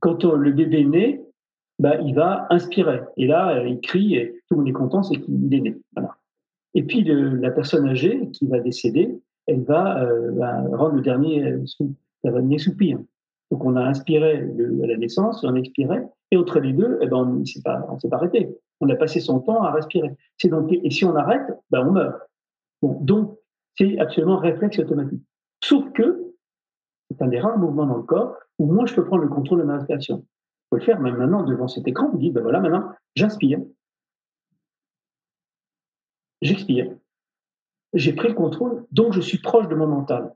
Quand 0.00 0.24
le 0.24 0.52
bébé 0.52 0.84
naît, 0.84 1.24
bah, 1.78 1.96
il 2.00 2.14
va 2.14 2.46
inspirer. 2.50 3.02
Et 3.16 3.26
là, 3.26 3.62
il 3.64 3.80
crie 3.80 4.16
et 4.16 4.40
tout 4.48 4.54
le 4.54 4.56
monde 4.58 4.68
est 4.68 4.72
content, 4.72 5.02
c'est 5.02 5.20
qu'il 5.20 5.52
est 5.52 5.60
né. 5.60 5.76
Et 6.74 6.82
puis 6.82 7.04
la 7.04 7.50
personne 7.50 7.88
âgée 7.88 8.28
qui 8.32 8.46
va 8.46 8.60
décéder, 8.60 9.18
elle 9.46 9.62
va, 9.62 10.02
euh, 10.02 10.32
rendre 10.76 10.96
le 10.96 11.02
dernier, 11.02 11.44
euh, 11.44 11.64
le 11.80 12.30
dernier 12.30 12.58
soupir. 12.58 12.98
Donc 13.50 13.64
on 13.64 13.76
a 13.76 13.82
inspiré 13.82 14.38
à 14.38 14.86
la 14.86 14.96
naissance, 14.96 15.44
on 15.44 15.54
a 15.54 15.58
expiré, 15.58 16.02
et 16.30 16.36
entre 16.36 16.58
les 16.58 16.72
deux, 16.72 16.98
eh 17.00 17.06
ben, 17.06 17.18
on 17.18 17.26
ne 17.26 17.44
s'est 17.44 17.62
pas, 17.62 17.86
arrêté. 18.12 18.56
On 18.80 18.88
a 18.88 18.96
passé 18.96 19.20
son 19.20 19.40
temps 19.40 19.62
à 19.62 19.70
respirer. 19.70 20.10
C'est 20.36 20.48
donc, 20.48 20.70
et 20.72 20.90
si 20.90 21.04
on 21.04 21.14
arrête, 21.14 21.46
ben, 21.70 21.86
on 21.86 21.92
meurt. 21.92 22.20
Donc 22.82 23.38
c'est 23.78 23.98
absolument 23.98 24.38
réflexe 24.38 24.78
automatique. 24.78 25.22
Sauf 25.62 25.90
que 25.92 26.32
c'est 27.10 27.22
un 27.22 27.28
des 27.28 27.40
rares 27.40 27.58
mouvements 27.58 27.86
dans 27.86 27.96
le 27.96 28.02
corps 28.02 28.36
où 28.58 28.66
moi 28.66 28.86
je 28.86 28.94
peux 28.94 29.04
prendre 29.04 29.22
le 29.22 29.28
contrôle 29.28 29.60
de 29.60 29.64
ma 29.64 29.76
respiration. 29.76 30.16
Vous 30.16 30.24
pouvez 30.70 30.80
le 30.80 30.86
faire 30.86 31.00
même 31.00 31.16
maintenant 31.16 31.42
devant 31.44 31.68
cet 31.68 31.86
écran. 31.86 32.10
Vous 32.10 32.18
dites, 32.18 32.32
ben 32.32 32.42
voilà, 32.42 32.60
maintenant 32.60 32.90
j'inspire, 33.14 33.60
j'expire, 36.42 36.92
j'ai 37.92 38.12
pris 38.12 38.28
le 38.28 38.34
contrôle, 38.34 38.84
donc 38.92 39.12
je 39.12 39.20
suis 39.20 39.38
proche 39.38 39.68
de 39.68 39.74
mon 39.74 39.86
mental. 39.86 40.34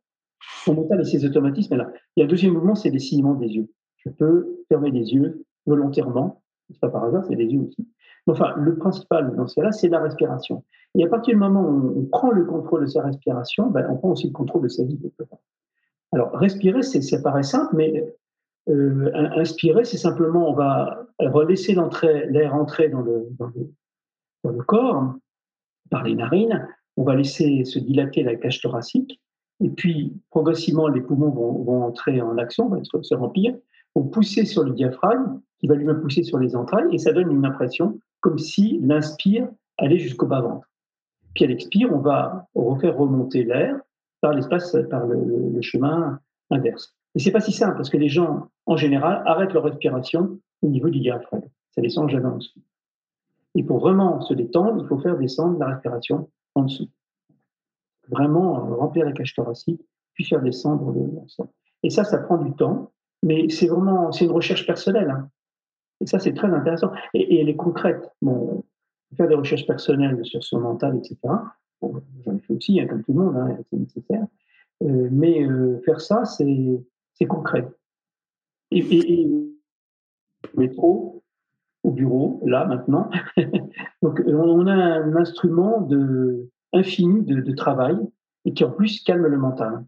Mon 0.67 0.75
mental 0.75 1.01
et 1.01 1.05
ses 1.05 1.25
automatismes 1.25 1.77
là. 1.77 1.91
A 2.19 2.23
un 2.23 2.27
deuxième 2.27 2.55
mouvement, 2.55 2.75
c'est 2.75 2.91
les 2.91 2.99
des 2.99 3.49
yeux. 3.49 3.69
Je 3.97 4.11
peux 4.11 4.65
fermer 4.69 4.91
les 4.91 5.13
yeux 5.13 5.45
volontairement, 5.67 6.43
c'est 6.71 6.81
pas 6.81 6.89
par 6.89 7.05
hasard, 7.05 7.25
c'est 7.27 7.35
les 7.35 7.47
yeux 7.47 7.61
aussi. 7.61 7.87
Enfin, 8.27 8.55
le 8.57 8.77
principal 8.77 9.35
dans 9.35 9.47
ce 9.47 9.57
cas-là, 9.57 9.73
c'est 9.73 9.89
la 9.89 10.01
respiration. 10.01 10.65
Et 10.97 11.05
à 11.05 11.09
partir 11.09 11.35
du 11.35 11.41
moment 11.41 11.63
où 11.63 12.01
on 12.01 12.05
prend 12.07 12.31
le 12.31 12.45
contrôle 12.45 12.83
de 12.83 12.87
sa 12.87 13.03
respiration, 13.03 13.71
ben, 13.71 13.87
on 13.91 13.97
prend 13.97 14.11
aussi 14.11 14.27
le 14.27 14.33
contrôle 14.33 14.63
de 14.63 14.69
sa 14.69 14.85
vie. 14.85 14.99
Alors, 16.13 16.33
respirer, 16.33 16.83
ça 16.83 17.19
paraît 17.21 17.43
simple, 17.43 17.77
mais 17.77 18.15
euh, 18.69 19.11
inspirer, 19.37 19.85
c'est 19.85 19.97
simplement, 19.97 20.51
on 20.51 20.55
va 20.55 21.45
laisser 21.49 21.77
l'air 22.29 22.55
entrer 22.55 22.89
dans 22.89 23.03
le 23.03 24.63
corps 24.65 25.15
par 25.91 26.05
les 26.05 26.15
narines, 26.15 26.69
on 26.97 27.05
va 27.05 27.17
laisser 27.17 27.65
se 27.65 27.79
dilater 27.79 28.23
la 28.23 28.37
cage 28.37 28.61
thoracique, 28.61 29.21
et 29.61 29.69
puis, 29.69 30.19
progressivement, 30.31 30.89
les 30.89 31.03
poumons 31.03 31.31
vont, 31.31 31.83
entrer 31.85 32.21
en 32.21 32.39
action, 32.39 32.69
vont 32.69 32.83
se 32.85 33.15
remplir, 33.15 33.55
vont 33.95 34.05
pousser 34.05 34.45
sur 34.47 34.65
le 34.65 34.73
diaphragme, 34.73 35.41
qui 35.59 35.67
va 35.67 35.75
lui-même 35.75 36.01
pousser 36.01 36.23
sur 36.23 36.39
les 36.39 36.57
entrailles, 36.57 36.89
et 36.93 36.99
ça 36.99 37.13
donne 37.13 37.31
une 37.31 37.45
impression 37.45 37.99
comme 38.21 38.39
si 38.39 38.79
l'inspire 38.83 39.49
allait 39.77 39.99
jusqu'au 39.99 40.27
bas-ventre. 40.27 40.67
Puis 41.35 41.45
à 41.45 41.49
l'expire, 41.49 41.91
on 41.93 41.99
va 41.99 42.49
refaire 42.55 42.97
remonter 42.97 43.45
l'air 43.45 43.77
par 44.21 44.33
l'espace, 44.33 44.77
par 44.91 45.07
le, 45.07 45.61
chemin 45.61 46.19
inverse. 46.51 46.95
Et 47.15 47.19
c'est 47.19 47.31
pas 47.31 47.41
si 47.41 47.53
simple, 47.53 47.77
parce 47.77 47.91
que 47.91 47.99
les 47.99 48.09
gens, 48.09 48.49
en 48.67 48.77
général, 48.77 49.23
arrêtent 49.27 49.53
leur 49.53 49.65
respiration 49.65 50.39
au 50.63 50.69
niveau 50.69 50.89
du 50.89 51.01
diaphragme. 51.01 51.49
Ça 51.73 51.83
descend 51.83 52.09
jamais 52.09 52.27
en 52.27 52.37
dessous. 52.37 52.61
Et 53.55 53.63
pour 53.63 53.79
vraiment 53.79 54.21
se 54.23 54.33
détendre, 54.33 54.83
il 54.83 54.89
faut 54.89 54.99
faire 54.99 55.19
descendre 55.19 55.59
la 55.59 55.67
respiration 55.67 56.31
en 56.55 56.63
dessous 56.63 56.89
vraiment 58.11 58.59
euh, 58.59 58.75
remplir 58.75 59.07
la 59.07 59.13
cage 59.13 59.35
thoracique, 59.35 59.81
puis 60.15 60.25
faire 60.25 60.43
descendre 60.43 60.93
le 60.93 61.03
Et 61.83 61.91
ça, 61.91 62.05
ça 62.05 62.19
prend 62.19 62.39
du 62.39 62.53
temps, 62.53 62.93
mais 63.23 63.49
c'est 63.49 63.69
vraiment 63.69 64.13
c'est 64.13 64.25
une 64.25 64.33
recherche 64.33 64.67
personnelle. 64.67 65.11
Hein. 65.11 65.29
Et 66.01 66.07
ça, 66.07 66.19
c'est 66.19 66.33
très 66.33 66.49
intéressant. 66.49 66.93
Et, 67.15 67.41
elle 67.41 67.49
est 67.49 67.57
concrète. 67.57 68.11
Bon, 68.23 68.65
faire 69.17 69.29
des 69.29 69.35
recherches 69.35 69.67
personnelles 69.67 70.19
sur 70.25 70.43
son 70.43 70.61
mental, 70.61 70.97
etc. 70.97 71.19
J'en 71.83 72.37
ai 72.37 72.41
fait 72.41 72.55
aussi, 72.55 72.81
hein, 72.81 72.87
comme 72.87 73.03
tout 73.03 73.13
le 73.13 73.25
monde, 73.25 73.37
hein, 73.37 73.57
c'est 73.71 73.79
nécessaire. 73.79 74.27
Euh, 74.83 75.09
mais 75.11 75.43
euh, 75.45 75.81
faire 75.85 76.01
ça, 76.01 76.25
c'est 76.25 77.27
concret. 77.27 77.69
Et, 78.71 78.79
et, 78.79 79.23
et 79.23 79.31
métro, 80.57 81.23
au 81.83 81.91
bureau, 81.91 82.41
là, 82.45 82.65
maintenant. 82.67 83.11
Donc, 84.03 84.23
on 84.27 84.67
a 84.67 84.73
un 84.73 85.17
instrument 85.17 85.81
de, 85.81 86.49
infini 86.73 87.25
de, 87.25 87.53
travail 87.55 87.97
et 88.45 88.53
qui 88.53 88.65
en 88.65 88.71
plus 88.71 89.03
calme 89.03 89.27
le 89.27 89.39
mental. 89.39 89.85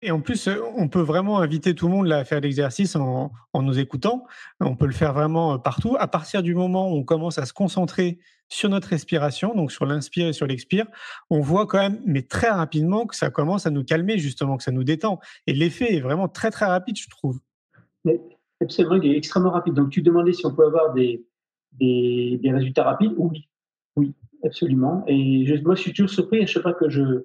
Et 0.00 0.12
en 0.12 0.20
plus, 0.20 0.46
euh, 0.46 0.60
on 0.76 0.88
peut 0.88 1.00
vraiment 1.00 1.40
inviter 1.40 1.74
tout 1.74 1.88
le 1.88 1.94
monde 1.94 2.12
à 2.12 2.24
faire 2.24 2.40
l'exercice 2.40 2.94
en, 2.94 3.32
nous 3.54 3.78
écoutant. 3.80 4.26
On 4.60 4.76
peut 4.76 4.86
le 4.86 4.92
faire 4.92 5.12
vraiment 5.12 5.54
euh, 5.54 5.58
partout. 5.58 5.96
À 5.98 6.06
partir 6.06 6.44
du 6.44 6.54
moment 6.54 6.92
où 6.92 6.94
on 6.94 7.02
commence 7.02 7.38
à 7.38 7.46
se 7.46 7.52
concentrer 7.52 8.20
sur 8.48 8.68
notre 8.68 8.88
respiration, 8.88 9.54
donc 9.56 9.72
sur 9.72 9.86
l'inspire 9.86 10.28
et 10.28 10.32
sur 10.32 10.46
l'expire, 10.46 10.86
on 11.30 11.40
voit 11.40 11.66
quand 11.66 11.78
même, 11.78 12.00
mais 12.06 12.22
très 12.22 12.48
rapidement, 12.48 13.06
que 13.06 13.16
ça 13.16 13.30
commence 13.30 13.66
à 13.66 13.70
nous 13.70 13.82
calmer, 13.82 14.18
justement, 14.18 14.56
que 14.56 14.62
ça 14.62 14.70
nous 14.70 14.84
détend. 14.84 15.18
Et 15.48 15.52
l'effet 15.52 15.96
est 15.96 16.00
vraiment 16.00 16.28
très, 16.28 16.52
très 16.52 16.66
rapide, 16.66 16.96
je 16.96 17.08
trouve. 17.08 17.40
Absolument, 18.60 18.96
il 19.02 19.12
est 19.12 19.16
extrêmement 19.16 19.50
rapide. 19.50 19.74
Donc, 19.74 19.90
tu 19.90 20.02
demandais 20.02 20.32
si 20.32 20.46
on 20.46 20.54
peut 20.54 20.64
avoir 20.64 20.94
des, 20.94 21.26
des, 21.72 22.38
des 22.40 22.52
résultats 22.52 22.84
rapides. 22.84 23.14
Oui, 23.16 23.48
oui, 23.96 24.14
absolument. 24.44 25.04
Et 25.06 25.46
je, 25.46 25.62
moi, 25.62 25.74
je 25.74 25.82
suis 25.82 25.92
toujours 25.92 26.10
surpris 26.10 26.42
à 26.42 26.46
chaque 26.46 26.62
fois 26.62 26.74
que 26.74 26.88
je, 26.88 27.24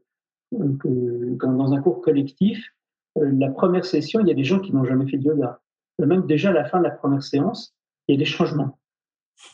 quand 1.39 1.53
dans 1.53 1.73
un 1.73 1.81
cours 1.81 2.01
collectif, 2.01 2.73
euh, 3.17 3.31
la 3.37 3.49
première 3.49 3.85
session, 3.85 4.19
il 4.21 4.27
y 4.27 4.31
a 4.31 4.35
des 4.35 4.43
gens 4.43 4.59
qui 4.59 4.73
n'ont 4.73 4.85
jamais 4.85 5.07
fait 5.07 5.17
de 5.17 5.23
yoga. 5.23 5.59
Même 5.99 6.25
déjà 6.25 6.49
à 6.49 6.53
la 6.53 6.65
fin 6.65 6.79
de 6.79 6.83
la 6.83 6.91
première 6.91 7.23
séance, 7.23 7.75
il 8.07 8.15
y 8.15 8.17
a 8.17 8.19
des 8.19 8.25
changements. 8.25 8.79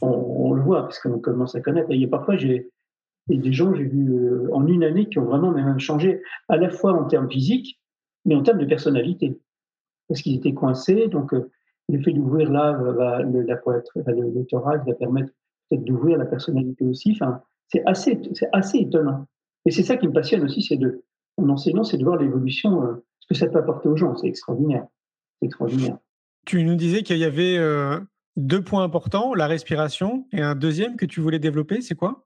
On, 0.02 0.54
le 0.54 0.62
voit 0.62 0.84
parce 0.84 1.00
qu'on 1.00 1.19
commence 1.19 1.56
à 1.56 1.62
connaître. 1.62 1.91
Et 1.91 2.08
parfois, 2.08 2.38
j'ai 2.38 2.69
des 3.28 3.54
gens, 3.54 3.74
j'ai 3.74 3.84
vu 3.84 4.13
euh, 4.13 4.50
en 4.54 4.65
une 4.67 4.84
année 4.84 5.08
qui 5.08 5.19
ont 5.19 5.26
vraiment 5.26 5.52
même 5.52 5.80
changé, 5.80 6.22
à 6.48 6.58
la 6.58 6.69
fois 6.69 6.93
en 6.93 7.06
termes 7.06 7.30
physiques, 7.30 7.80
mais 8.26 8.36
en 8.36 8.43
termes 8.43 8.60
de 8.60 8.65
personnalité. 8.65 9.39
Parce 10.08 10.22
qu'ils 10.22 10.36
étaient 10.36 10.54
coincés, 10.54 11.08
donc 11.08 11.34
euh, 11.34 11.52
le 11.89 12.02
fait 12.02 12.12
d'ouvrir 12.12 12.52
là, 12.52 12.74
va, 12.74 13.22
la 13.24 13.56
poitrine, 13.58 14.04
le, 14.08 14.32
le 14.32 14.45
thorax 14.45 14.86
va 14.86 14.93
permettre 14.93 15.32
peut-être 15.69 15.84
d'ouvrir 15.84 16.17
la 16.17 16.26
personnalité 16.26 16.86
aussi. 16.86 17.12
Enfin, 17.13 17.41
c'est 17.69 17.84
assez, 17.86 18.19
c'est 18.34 18.49
assez 18.51 18.79
étonnant. 18.79 19.25
Et 19.65 19.71
c'est 19.71 19.84
ça 19.84 19.97
qui 19.97 20.08
me 20.08 20.13
passionne 20.13 20.43
aussi, 20.43 20.62
c'est 20.62 20.77
de, 20.77 21.03
en 21.38 21.49
enseignant, 21.49 21.84
c'est 21.84 21.97
de 21.97 22.03
voir 22.03 22.17
l'évolution, 22.17 22.84
euh, 22.84 23.05
ce 23.19 23.27
que 23.27 23.36
ça 23.36 23.47
peut 23.47 23.60
apporter 23.60 23.88
aux 23.88 23.95
gens. 23.95 24.15
C'est 24.15 24.27
extraordinaire. 24.27 24.86
C'est 25.39 25.47
extraordinaire. 25.47 25.97
Tu 26.45 26.63
nous 26.63 26.75
disais 26.75 27.03
qu'il 27.03 27.17
y 27.17 27.25
avait 27.25 27.58
euh, 27.58 27.99
deux 28.36 28.62
points 28.62 28.84
importants, 28.84 29.34
la 29.34 29.47
respiration, 29.47 30.25
et 30.32 30.41
un 30.41 30.55
deuxième 30.55 30.95
que 30.95 31.05
tu 31.05 31.19
voulais 31.19 31.39
développer, 31.39 31.82
c'est 31.82 31.95
quoi? 31.95 32.25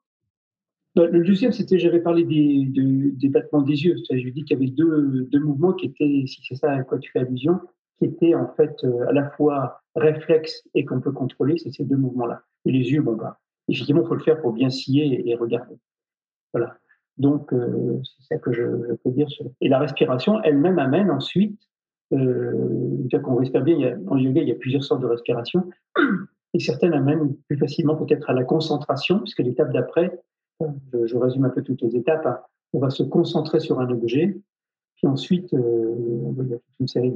Bah, 0.95 1.08
Le 1.08 1.23
deuxième, 1.23 1.51
c'était, 1.51 1.79
j'avais 1.79 1.99
parlé 1.99 2.23
des, 2.23 2.67
des 3.12 3.29
battements 3.29 3.62
des 3.62 3.84
yeux. 3.84 3.95
Je 4.10 4.29
dis 4.29 4.43
qu'il 4.43 4.58
y 4.58 4.62
avait 4.62 4.71
deux, 4.71 5.27
deux, 5.32 5.39
mouvements 5.39 5.73
qui 5.73 5.88
étaient, 5.88 6.23
si 6.27 6.41
c'est 6.47 6.56
ça 6.56 6.71
à 6.71 6.84
quoi 6.84 6.99
tu 6.99 7.12
fais 7.12 7.19
allusion, 7.19 7.60
qui 7.97 8.06
étaient 8.06 8.36
en 8.36 8.53
fait 8.56 8.75
euh, 8.84 9.08
à 9.08 9.12
la 9.12 9.29
fois 9.32 9.82
réflexes 9.95 10.63
et 10.75 10.86
qu'on 10.86 11.01
peut 11.01 11.12
contrôler, 11.12 11.58
c'est 11.58 11.71
ces 11.71 11.84
deux 11.84 11.97
mouvements-là. 11.97 12.43
Et 12.65 12.71
les 12.71 12.91
yeux, 12.91 13.01
bon, 13.01 13.15
bah, 13.15 13.39
effectivement, 13.67 14.02
il 14.02 14.08
faut 14.08 14.15
le 14.15 14.23
faire 14.23 14.41
pour 14.41 14.54
bien 14.54 14.69
scier 14.69 15.30
et, 15.30 15.36
regarder. 15.36 15.76
Voilà. 16.54 16.76
Donc, 17.17 17.54
euh, 17.54 17.99
c'est 18.04 18.36
ça 18.36 18.38
que 18.39 18.52
je, 18.52 18.63
peux 19.04 19.12
dire. 19.12 19.28
Et 19.62 19.69
la 19.69 19.80
respiration 19.80 20.41
elle-même 20.43 20.80
amène 20.80 21.12
ensuite, 21.12 21.60
euh, 22.13 23.19
qu'on 23.23 23.36
respire 23.36 23.62
bien, 23.62 23.99
en 24.08 24.17
yoga, 24.17 24.41
il 24.41 24.49
y 24.49 24.52
a 24.52 24.56
plusieurs 24.56 24.84
sortes 24.84 25.02
de 25.02 25.08
respiration, 25.08 25.69
et 26.54 26.60
certaines 26.60 26.93
amènent 26.93 27.36
plus 27.47 27.58
facilement 27.58 27.95
peut-être 27.95 28.30
à 28.30 28.34
la 28.34 28.43
concentration, 28.43 29.19
puisque 29.19 29.39
l'étape 29.39 29.71
d'après, 29.71 30.19
euh, 30.62 30.67
je, 31.06 31.17
résume 31.17 31.45
un 31.45 31.49
peu 31.49 31.62
toutes 31.62 31.82
les 31.82 31.95
étapes, 31.95 32.26
hein. 32.26 32.39
on 32.73 32.80
va 32.80 32.89
se 32.89 33.04
concentrer 33.04 33.60
sur 33.60 33.80
un 33.80 33.89
objet, 33.89 34.38
puis 34.95 35.08
ensuite, 35.08 35.54
euh, 35.54 35.95
il 36.41 36.49
y 36.49 36.54
a 36.54 36.58
toute 36.58 36.80
une 36.80 36.88
série 36.88 37.13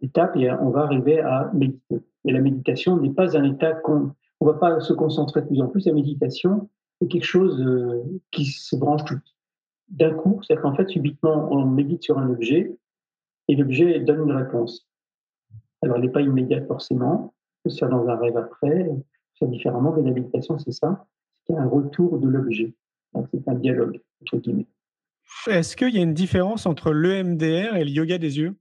d'étapes, 0.00 0.36
et 0.36 0.50
on 0.50 0.70
va 0.70 0.82
arriver 0.82 1.20
à 1.20 1.50
méditer. 1.54 2.00
Et 2.24 2.32
la 2.32 2.40
méditation 2.40 2.96
n'est 2.96 3.10
pas 3.10 3.36
un 3.36 3.44
état 3.44 3.72
qu'on 3.72 3.92
on 3.92 4.04
ne 4.04 4.10
va 4.52 4.58
pas 4.58 4.80
se 4.80 4.92
concentrer 4.92 5.42
de 5.42 5.46
plus 5.46 5.60
en 5.60 5.68
plus. 5.68 5.86
La 5.86 5.92
méditation 5.92 6.68
est 7.00 7.08
quelque 7.08 7.24
chose 7.24 7.60
euh, 7.60 8.02
qui 8.30 8.44
se 8.44 8.76
branche 8.76 9.04
tout 9.04 9.18
d'un 9.88 10.14
coup. 10.14 10.40
C'est-à-dire 10.42 10.62
qu'en 10.62 10.74
fait, 10.74 10.88
subitement, 10.88 11.48
on 11.50 11.66
médite 11.66 12.02
sur 12.02 12.18
un 12.18 12.28
objet 12.30 12.76
et 13.48 13.56
l'objet 13.56 14.00
donne 14.00 14.28
une 14.28 14.36
réponse. 14.36 14.86
Alors, 15.82 15.96
elle 15.96 16.02
n'est 16.02 16.10
pas 16.10 16.20
immédiate 16.20 16.66
forcément, 16.66 17.34
peut 17.62 17.70
se 17.70 17.84
dans 17.84 18.06
un 18.08 18.16
rêve 18.16 18.36
après, 18.36 18.90
faire 19.38 19.48
différemment, 19.48 19.94
mais 19.96 20.02
la 20.02 20.10
méditation, 20.10 20.58
c'est 20.58 20.72
ça, 20.72 21.06
c'est 21.46 21.56
un 21.56 21.66
retour 21.66 22.18
de 22.18 22.28
l'objet. 22.28 22.74
C'est 23.32 23.48
un 23.48 23.54
dialogue, 23.54 24.00
entre 24.22 24.36
guillemets. 24.36 24.66
Est-ce 25.46 25.76
qu'il 25.76 25.94
y 25.94 25.98
a 25.98 26.02
une 26.02 26.14
différence 26.14 26.66
entre 26.66 26.92
l'EMDR 26.92 27.76
et 27.76 27.84
le 27.84 27.90
yoga 27.90 28.18
des 28.18 28.38
yeux? 28.38 28.54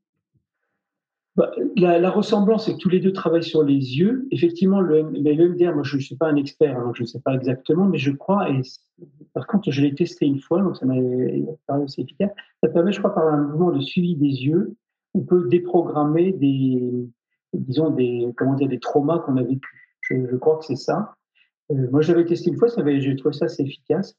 Bah, 1.37 1.51
la, 1.75 2.09
ressemblance, 2.09 2.65
c'est 2.65 2.73
que 2.73 2.79
tous 2.79 2.89
les 2.89 2.99
deux 2.99 3.13
travaillent 3.13 3.43
sur 3.43 3.63
les 3.63 3.75
yeux. 3.75 4.27
Effectivement, 4.31 4.81
le, 4.81 5.07
l'EMDR, 5.11 5.75
moi 5.75 5.83
je 5.83 5.97
ne 5.97 6.01
suis 6.01 6.15
pas 6.15 6.27
un 6.27 6.35
expert, 6.35 6.81
donc 6.81 6.95
je 6.95 7.03
ne 7.03 7.07
sais 7.07 7.19
pas 7.19 7.35
exactement, 7.35 7.85
mais 7.85 7.99
je 7.99 8.09
crois, 8.09 8.49
et 8.49 8.61
par 9.33 9.45
contre 9.45 9.69
je 9.69 9.81
l'ai 9.83 9.93
testé 9.93 10.25
une 10.25 10.39
fois, 10.39 10.63
donc 10.63 10.77
ça 10.77 10.87
m'a 10.87 10.95
paru 11.67 11.83
aussi 11.83 12.01
efficace, 12.01 12.31
ça 12.63 12.69
permet, 12.69 12.91
je 12.91 12.97
crois, 12.97 13.13
par 13.13 13.27
un 13.27 13.43
mouvement 13.43 13.71
de 13.71 13.79
suivi 13.81 14.15
des 14.15 14.45
yeux, 14.45 14.75
on 15.13 15.21
peut 15.21 15.47
déprogrammer 15.47 16.33
des, 16.33 17.07
disons, 17.53 17.91
des, 17.91 18.33
comment 18.35 18.55
dire, 18.55 18.67
des 18.67 18.79
traumas 18.79 19.19
qu'on 19.19 19.37
a 19.37 19.43
vécus. 19.43 19.79
Je, 20.01 20.35
crois 20.37 20.57
que 20.57 20.65
c'est 20.65 20.75
ça. 20.75 21.15
Euh, 21.71 21.87
moi, 21.91 22.01
j'avais 22.01 22.25
testé 22.25 22.49
une 22.49 22.57
fois, 22.57 22.69
j'ai 22.69 23.15
trouvé 23.15 23.33
ça 23.33 23.45
assez 23.45 23.61
efficace, 23.61 24.15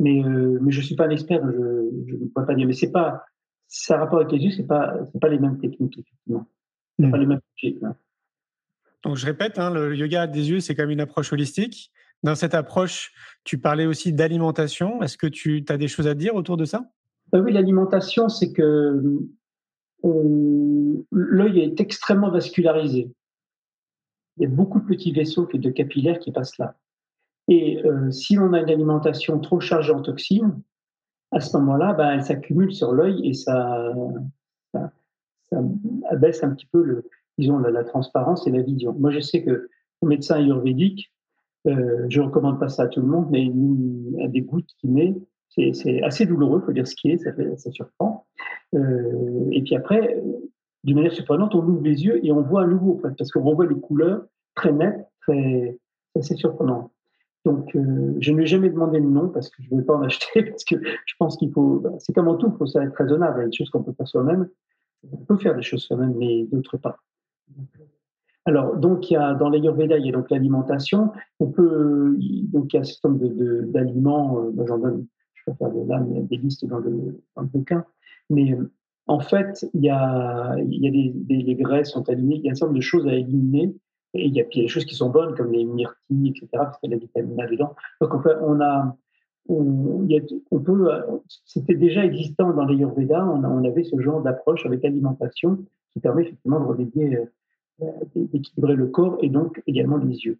mais, 0.00 0.24
euh, 0.24 0.58
mais 0.62 0.72
je 0.72 0.80
ne 0.80 0.84
suis 0.84 0.94
pas 0.94 1.06
un 1.06 1.10
expert, 1.10 1.42
je 1.42 2.14
ne 2.14 2.26
peux 2.34 2.46
pas 2.46 2.54
dire. 2.54 2.66
Mais 2.66 2.72
c'est 2.72 2.92
pas, 2.92 3.24
ça 3.66 3.98
rapport 3.98 4.20
avec 4.20 4.32
les 4.32 4.38
yeux, 4.38 4.50
c'est 4.52 4.66
pas, 4.66 4.94
c'est 5.12 5.20
pas 5.20 5.28
les 5.28 5.38
mêmes 5.38 5.58
techniques, 5.58 5.98
effectivement. 5.98 6.46
Pas 6.98 7.06
hmm. 7.06 7.16
les 7.16 7.26
mêmes 7.26 7.40
techniques. 7.56 7.82
Hein. 7.82 7.96
Donc, 9.04 9.16
je 9.16 9.26
répète, 9.26 9.58
hein, 9.58 9.70
le 9.70 9.96
yoga 9.96 10.26
des 10.26 10.50
yeux, 10.50 10.60
c'est 10.60 10.74
comme 10.74 10.90
une 10.90 11.00
approche 11.00 11.32
holistique. 11.32 11.90
Dans 12.22 12.36
cette 12.36 12.54
approche, 12.54 13.12
tu 13.44 13.58
parlais 13.58 13.86
aussi 13.86 14.12
d'alimentation. 14.12 15.02
Est-ce 15.02 15.18
que 15.18 15.26
tu 15.26 15.64
as 15.68 15.76
des 15.76 15.88
choses 15.88 16.06
à 16.06 16.14
dire 16.14 16.36
autour 16.36 16.56
de 16.56 16.64
ça? 16.64 16.84
Bah 17.32 17.40
Oui, 17.40 17.52
l'alimentation, 17.52 18.28
c'est 18.28 18.52
que 18.52 19.02
l'œil 21.10 21.60
est 21.60 21.80
extrêmement 21.80 22.30
vascularisé. 22.30 23.10
Il 24.36 24.42
y 24.44 24.46
a 24.46 24.48
beaucoup 24.48 24.80
de 24.80 24.86
petits 24.86 25.12
vaisseaux 25.12 25.48
de 25.52 25.70
capillaires 25.70 26.18
qui 26.20 26.30
passent 26.30 26.58
là. 26.58 26.76
Et 27.48 27.84
euh, 27.84 28.10
si 28.10 28.38
on 28.38 28.52
a 28.52 28.60
une 28.60 28.70
alimentation 28.70 29.38
trop 29.40 29.60
chargée 29.60 29.92
en 29.92 30.00
toxines, 30.00 30.62
à 31.32 31.40
ce 31.40 31.56
moment-là, 31.56 31.92
ben, 31.94 32.10
elle 32.12 32.24
s'accumule 32.24 32.72
sur 32.72 32.92
l'œil 32.92 33.28
et 33.28 33.32
ça, 33.32 33.92
abaisse 36.10 36.42
un 36.42 36.50
petit 36.50 36.66
peu 36.66 36.82
le, 36.82 37.08
disons, 37.38 37.58
la, 37.58 37.84
transparence 37.84 38.46
et 38.46 38.50
la 38.50 38.62
vision. 38.62 38.94
Moi, 38.98 39.10
je 39.10 39.20
sais 39.20 39.42
que 39.42 39.68
le 40.02 40.08
médecin 40.08 40.36
ayurvédique, 40.36 41.12
euh, 41.66 42.06
je 42.08 42.20
recommande 42.20 42.58
pas 42.58 42.68
ça 42.68 42.84
à 42.84 42.88
tout 42.88 43.00
le 43.00 43.06
monde, 43.06 43.28
mais 43.30 43.44
il 43.44 44.16
a 44.22 44.28
des 44.28 44.40
gouttes 44.40 44.70
qu'il 44.78 44.92
met, 44.92 45.14
c'est 45.48 46.02
assez 46.02 46.26
douloureux, 46.26 46.60
il 46.62 46.66
faut 46.66 46.72
dire 46.72 46.86
ce 46.86 46.96
qui 46.96 47.10
est, 47.10 47.18
ça, 47.18 47.30
ça 47.56 47.70
surprend. 47.70 48.26
Euh, 48.74 49.48
et 49.50 49.62
puis 49.62 49.76
après, 49.76 50.22
d'une 50.84 50.96
manière 50.96 51.12
surprenante, 51.12 51.54
on 51.54 51.64
ouvre 51.66 51.82
les 51.82 52.04
yeux 52.04 52.24
et 52.24 52.32
on 52.32 52.42
voit 52.42 52.62
à 52.62 52.66
nouveau, 52.66 53.00
parce 53.18 53.30
qu'on 53.30 53.42
revoit 53.42 53.66
les 53.66 53.78
couleurs 53.78 54.24
très 54.54 54.72
nettes, 54.72 55.06
très, 55.20 55.78
assez 56.18 56.36
surprenant. 56.36 56.90
Donc, 57.44 57.74
euh, 57.74 58.14
je 58.20 58.30
ne 58.30 58.36
lui 58.36 58.44
ai 58.44 58.46
jamais 58.46 58.70
demandé 58.70 59.00
le 59.00 59.08
nom 59.08 59.28
parce 59.28 59.48
que 59.50 59.62
je 59.62 59.66
ne 59.66 59.70
voulais 59.70 59.84
pas 59.84 59.96
en 59.96 60.02
acheter, 60.06 60.42
parce 60.42 60.64
que 60.64 60.76
je 60.80 61.14
pense 61.18 61.36
qu'il 61.36 61.52
faut, 61.52 61.80
bah, 61.80 61.90
c'est 61.98 62.12
comme 62.12 62.28
en 62.28 62.36
tout, 62.36 62.50
il 62.52 62.56
faut 62.56 62.66
ça 62.66 62.82
être 62.82 62.94
raisonnable. 62.96 63.40
Il 63.40 63.42
y 63.42 63.44
a 63.44 63.48
des 63.48 63.56
choses 63.56 63.70
qu'on 63.70 63.82
peut 63.82 63.92
faire 63.92 64.08
soi-même. 64.08 64.48
On 65.10 65.16
peut 65.16 65.36
faire 65.36 65.54
des 65.54 65.62
choses 65.62 65.82
soi-même, 65.82 66.14
mais 66.16 66.44
d'autres 66.44 66.76
pas. 66.76 66.98
Alors, 68.44 68.76
donc, 68.76 69.10
il 69.10 69.14
y 69.14 69.16
a, 69.16 69.34
dans 69.34 69.48
l'Ayurveda, 69.48 69.98
il 69.98 70.06
y 70.06 70.08
a 70.08 70.12
donc 70.12 70.30
l'alimentation. 70.30 71.12
On 71.38 71.46
peut, 71.46 72.16
donc, 72.18 72.72
il 72.72 72.76
y 72.76 72.78
a 72.78 72.80
un 72.80 72.84
certain 72.84 73.10
d'aliments, 73.10 74.38
euh, 74.40 74.66
j'en 74.66 74.78
donne, 74.78 75.06
je 75.34 75.42
peux 75.46 75.56
faire 75.56 75.70
de 75.70 75.88
là, 75.88 76.04
il 76.08 76.16
y 76.16 76.18
a 76.18 76.22
des 76.22 76.36
listes 76.36 76.64
dans 76.66 76.78
le, 76.78 77.22
dans 77.36 77.42
le 77.42 77.48
bouquin. 77.48 77.84
Mais 78.30 78.56
en 79.06 79.20
fait, 79.20 79.64
il 79.74 79.82
y 79.82 79.90
a, 79.90 80.56
il 80.58 80.82
y 80.82 80.88
a 80.88 80.90
des, 80.90 81.42
des, 81.42 81.54
graisses 81.54 81.90
sont 81.90 82.08
alignées, 82.08 82.36
il 82.36 82.44
y 82.44 82.48
a 82.48 82.52
un 82.52 82.54
certain 82.54 82.66
nombre 82.66 82.78
de 82.78 82.82
choses 82.82 83.06
à 83.06 83.14
éliminer. 83.14 83.74
Et 84.14 84.26
il 84.26 84.34
y 84.34 84.40
a, 84.40 84.44
des 84.44 84.68
choses 84.68 84.84
qui 84.84 84.94
sont 84.94 85.10
bonnes, 85.10 85.34
comme 85.34 85.52
les 85.52 85.64
myrtilles, 85.64 86.30
etc., 86.30 86.48
parce 86.52 86.78
qu'il 86.78 86.90
y 86.90 86.94
a 86.94 86.96
la 86.96 87.00
vitamine 87.00 87.40
A 87.40 87.46
dedans. 87.46 87.74
Donc, 88.00 88.14
en 88.14 88.22
fait, 88.22 88.36
on 88.42 88.60
a, 88.60 88.96
on, 89.48 90.06
on 90.50 91.22
c'était 91.44 91.74
déjà 91.74 92.04
existant 92.04 92.52
dans 92.52 92.64
l'Ayurveda, 92.64 93.26
on, 93.26 93.44
on 93.44 93.64
avait 93.64 93.84
ce 93.84 94.00
genre 94.00 94.22
d'approche 94.22 94.64
avec 94.66 94.82
l'alimentation 94.82 95.58
qui 95.92 96.00
permet 96.00 96.22
effectivement 96.22 96.60
de 96.60 96.66
remédier, 96.66 97.18
euh, 97.82 97.86
d'équilibrer 98.14 98.76
le 98.76 98.86
corps 98.86 99.18
et 99.20 99.28
donc 99.28 99.62
également 99.66 99.96
les 99.96 100.16
yeux. 100.24 100.38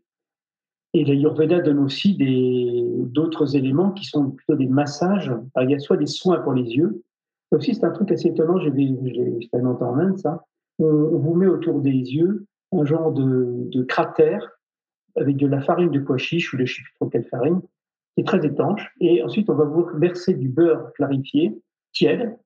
Et 0.95 1.05
l'Ayurveda 1.05 1.61
donne 1.61 1.79
aussi 1.79 2.19
d'autres 2.19 3.57
éléments 3.57 3.93
qui 3.93 4.05
sont 4.05 4.31
plutôt 4.31 4.57
des 4.57 4.67
massages. 4.67 5.33
il 5.61 5.71
y 5.71 5.75
a 5.75 5.79
soit 5.79 5.97
des 5.97 6.07
soins 6.07 6.41
pour 6.41 6.53
les 6.53 6.65
yeux. 6.75 7.03
Aussi, 7.51 7.75
c'est 7.75 7.85
un 7.85 7.91
truc 7.91 8.11
assez 8.13 8.29
étonnant. 8.29 8.59
J'ai 8.59 8.71
longtemps 9.55 9.91
en 9.91 9.99
Inde, 9.99 10.19
ça. 10.19 10.45
On, 10.79 11.19
vous 11.19 11.35
met 11.35 11.47
autour 11.47 11.81
des 11.81 11.91
yeux 11.91 12.47
un 12.73 12.85
genre 12.85 13.13
de, 13.13 13.69
de, 13.71 13.83
cratère 13.83 14.59
avec 15.17 15.37
de 15.37 15.47
la 15.47 15.61
farine 15.61 15.91
de 15.91 16.01
pois 16.01 16.19
chiche 16.19 16.53
ou 16.53 16.57
de 16.57 16.65
je 16.65 16.73
ne 16.73 16.77
sais 16.77 16.83
plus 16.83 16.95
trop 16.95 17.09
quelle 17.09 17.25
farine, 17.25 17.61
qui 18.15 18.23
est 18.23 18.25
très 18.25 18.45
étanche. 18.45 18.93
Et 19.01 19.23
ensuite, 19.23 19.49
on 19.51 19.55
va 19.55 19.65
vous 19.65 19.87
verser 19.95 20.35
du 20.35 20.49
beurre 20.49 20.93
clarifié, 20.95 21.59
tiède, 21.93 22.37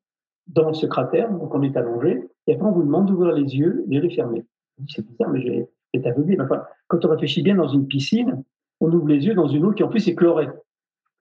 dans 0.46 0.72
ce 0.72 0.86
cratère. 0.86 1.30
Donc, 1.30 1.54
on 1.54 1.62
est 1.62 1.76
allongé. 1.76 2.28
Et 2.46 2.54
après, 2.54 2.66
on 2.66 2.72
vous 2.72 2.82
demande 2.82 3.06
d'ouvrir 3.06 3.34
les 3.34 3.56
yeux 3.56 3.84
et 3.90 3.96
de 3.96 4.00
les 4.00 4.10
fermer. 4.10 4.44
C'est 4.88 5.04
bizarre, 5.06 5.30
mais 5.30 5.40
j'ai 5.40 5.66
été 5.92 6.08
aveuglé. 6.08 6.36
Enfin, 6.40 6.62
quand 6.88 7.04
on 7.04 7.08
réfléchit 7.08 7.42
bien 7.42 7.56
dans 7.56 7.68
une 7.68 7.86
piscine, 7.86 8.42
on 8.80 8.92
ouvre 8.92 9.08
les 9.08 9.26
yeux 9.26 9.34
dans 9.34 9.48
une 9.48 9.64
eau 9.64 9.72
qui 9.72 9.82
en 9.82 9.88
plus 9.88 10.06
est 10.08 10.14
chlorée. 10.14 10.48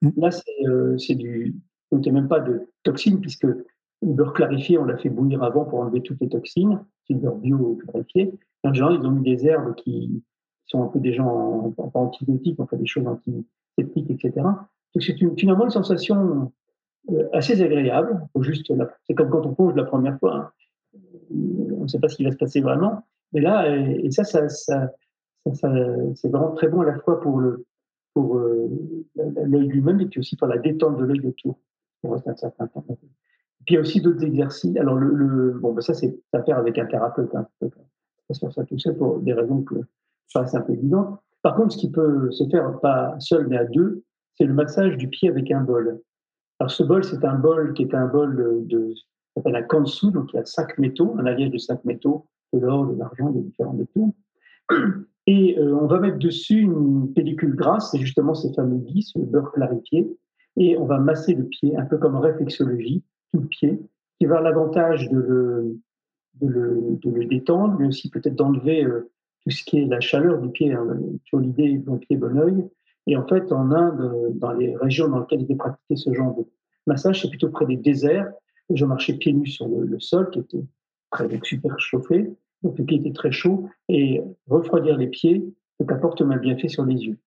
Mm. 0.02 0.10
Là, 0.16 0.30
euh, 0.66 0.96
c'est 0.98 1.14
du. 1.14 1.54
On 1.90 1.98
n'est 1.98 2.10
même 2.10 2.28
pas 2.28 2.40
de 2.40 2.68
toxines, 2.82 3.20
puisque 3.20 3.44
le 3.44 3.64
beurre 4.02 4.32
clarifié, 4.32 4.76
on 4.76 4.84
l'a 4.84 4.96
fait 4.98 5.08
bouillir 5.08 5.42
avant 5.42 5.64
pour 5.64 5.78
enlever 5.80 6.02
toutes 6.02 6.20
les 6.20 6.28
toxines. 6.28 6.84
C'est 7.06 7.14
du 7.14 7.20
beurre 7.20 7.36
bio 7.36 7.78
clarifié. 7.88 8.32
en 8.64 8.72
général, 8.72 8.98
ils 9.00 9.06
ont 9.06 9.12
mis 9.12 9.22
des 9.22 9.46
herbes 9.46 9.74
qui 9.76 10.22
sont 10.66 10.82
un 10.82 10.88
peu 10.88 10.98
des 10.98 11.12
gens 11.12 11.72
en, 11.78 11.90
antibiotiques, 11.94 12.56
on 12.58 12.66
fait 12.66 12.76
des 12.76 12.86
choses 12.86 13.06
antiseptiques, 13.78 14.10
etc. 14.10 14.32
Donc, 14.36 15.02
c'est 15.02 15.16
finalement 15.36 15.64
une 15.64 15.70
sensation 15.70 16.52
euh, 17.10 17.28
assez 17.32 17.60
agréable. 17.60 18.26
Juste 18.40 18.72
c'est 19.06 19.14
comme 19.14 19.30
quand 19.30 19.46
on 19.46 19.54
plonge 19.54 19.74
la 19.74 19.84
première 19.84 20.18
fois. 20.18 20.36
Hein. 20.36 20.50
On 21.78 21.82
ne 21.82 21.88
sait 21.88 21.98
pas 21.98 22.08
ce 22.08 22.16
qui 22.16 22.24
va 22.24 22.32
se 22.32 22.36
passer 22.36 22.60
vraiment. 22.60 23.04
Mais 23.32 23.40
là, 23.40 23.68
et 23.76 24.10
ça, 24.10 24.24
c'est 24.24 24.48
vraiment 26.28 26.52
très 26.52 26.68
bon 26.68 26.80
à 26.80 26.86
la 26.86 26.98
fois 27.00 27.20
pour 27.20 27.40
le 27.40 27.64
euh, 28.16 28.68
l'œil 29.14 29.68
lui-même 29.68 30.00
et 30.00 30.06
puis 30.06 30.20
aussi 30.20 30.36
pour 30.36 30.48
la 30.48 30.58
détente 30.58 30.96
de 30.96 31.04
l'œil 31.04 31.20
autour. 31.26 31.58
Puis 32.02 32.10
il 33.68 33.74
y 33.74 33.76
a 33.76 33.80
aussi 33.80 34.00
d'autres 34.00 34.24
exercices. 34.24 34.76
Alors 34.76 34.98
bon, 34.98 35.72
ben 35.72 35.80
ça 35.80 35.92
c'est 35.92 36.18
à 36.32 36.42
faire 36.42 36.58
avec 36.58 36.78
un 36.78 36.86
thérapeute. 36.86 37.34
Hein. 37.34 37.46
Pas 37.60 38.34
faire 38.34 38.52
ça 38.52 38.64
tout 38.64 38.78
seul 38.78 38.96
pour 38.96 39.18
des 39.20 39.32
raisons 39.32 39.62
que 39.62 39.76
je 40.28 40.38
c'est 40.46 40.56
un 40.56 40.60
peu 40.62 40.72
évident. 40.72 41.20
Par 41.46 41.54
contre, 41.54 41.74
ce 41.74 41.78
qui 41.78 41.92
peut 41.92 42.28
se 42.32 42.42
faire 42.48 42.80
pas 42.80 43.14
seul 43.20 43.46
mais 43.46 43.56
à 43.56 43.64
deux, 43.66 44.02
c'est 44.34 44.46
le 44.46 44.52
massage 44.52 44.96
du 44.96 45.06
pied 45.06 45.28
avec 45.28 45.48
un 45.52 45.60
bol. 45.60 46.00
Alors 46.58 46.72
ce 46.72 46.82
bol, 46.82 47.04
c'est 47.04 47.24
un 47.24 47.36
bol 47.36 47.72
qui 47.74 47.82
est 47.84 47.94
un 47.94 48.08
bol 48.08 48.66
de, 48.66 48.92
s'appelle 49.36 49.54
un 49.54 49.62
kansu, 49.62 50.10
donc 50.10 50.32
il 50.32 50.38
y 50.38 50.38
a 50.40 50.44
cinq 50.44 50.76
métaux, 50.76 51.14
un 51.20 51.24
alliage 51.24 51.52
de 51.52 51.58
cinq 51.58 51.84
métaux, 51.84 52.26
de 52.52 52.58
l'or, 52.58 52.88
de 52.88 52.98
l'argent, 52.98 53.30
de 53.30 53.42
différents 53.42 53.74
métaux. 53.74 54.12
Et 55.28 55.56
euh, 55.56 55.78
on 55.80 55.86
va 55.86 56.00
mettre 56.00 56.18
dessus 56.18 56.62
une 56.62 57.12
pellicule 57.14 57.54
grasse, 57.54 57.92
c'est 57.92 58.00
justement 58.00 58.34
ces 58.34 58.52
fameux 58.52 58.84
gis, 58.84 59.12
le 59.14 59.26
beurre 59.26 59.52
clarifié, 59.52 60.18
et 60.56 60.76
on 60.76 60.86
va 60.86 60.98
masser 60.98 61.34
le 61.34 61.44
pied, 61.44 61.76
un 61.76 61.84
peu 61.84 61.96
comme 61.98 62.16
en 62.16 62.20
réflexologie, 62.20 63.04
tout 63.32 63.42
le 63.42 63.46
pied, 63.46 63.80
qui 64.18 64.26
va 64.26 64.38
avoir 64.38 64.52
l'avantage 64.52 65.08
de 65.10 65.78
le, 66.40 66.98
détendre, 67.30 67.76
mais 67.78 67.86
aussi 67.86 68.10
peut-être 68.10 68.34
d'enlever 68.34 68.84
euh, 68.84 69.08
tout 69.46 69.50
ce 69.50 69.62
qui 69.64 69.78
est 69.78 69.86
la 69.86 70.00
chaleur 70.00 70.40
du 70.40 70.48
pied, 70.48 70.72
hein, 70.72 70.84
l'idée 71.32 71.78
bon 71.78 71.98
pied, 71.98 72.16
bon 72.16 72.36
oeil. 72.36 72.64
Et 73.06 73.16
en 73.16 73.24
fait, 73.24 73.52
en 73.52 73.70
Inde, 73.70 74.32
dans 74.34 74.50
les 74.50 74.76
régions 74.76 75.08
dans 75.08 75.20
lesquelles 75.20 75.46
est 75.48 75.54
pratiqué 75.54 75.94
ce 75.94 76.12
genre 76.12 76.36
de 76.36 76.44
massage, 76.88 77.22
c'est 77.22 77.28
plutôt 77.28 77.50
près 77.50 77.64
des 77.64 77.76
déserts. 77.76 78.32
je 78.74 78.84
marchais 78.84 79.14
pieds 79.14 79.32
nus 79.32 79.46
sur 79.46 79.68
le, 79.68 80.00
sol, 80.00 80.30
qui 80.30 80.40
était 80.40 80.64
très 81.12 81.28
super 81.44 81.78
chauffé 81.78 82.32
donc 82.62 82.78
le 82.78 82.84
pied 82.84 82.98
était 82.98 83.12
très 83.12 83.30
chaud, 83.30 83.68
et 83.88 84.20
refroidir 84.48 84.96
les 84.96 85.06
pieds, 85.06 85.44
ça 85.78 85.94
apporte 85.94 86.20
un 86.22 86.36
bienfait 86.36 86.68
sur 86.68 86.84
les 86.84 86.96
yeux. 86.96 87.18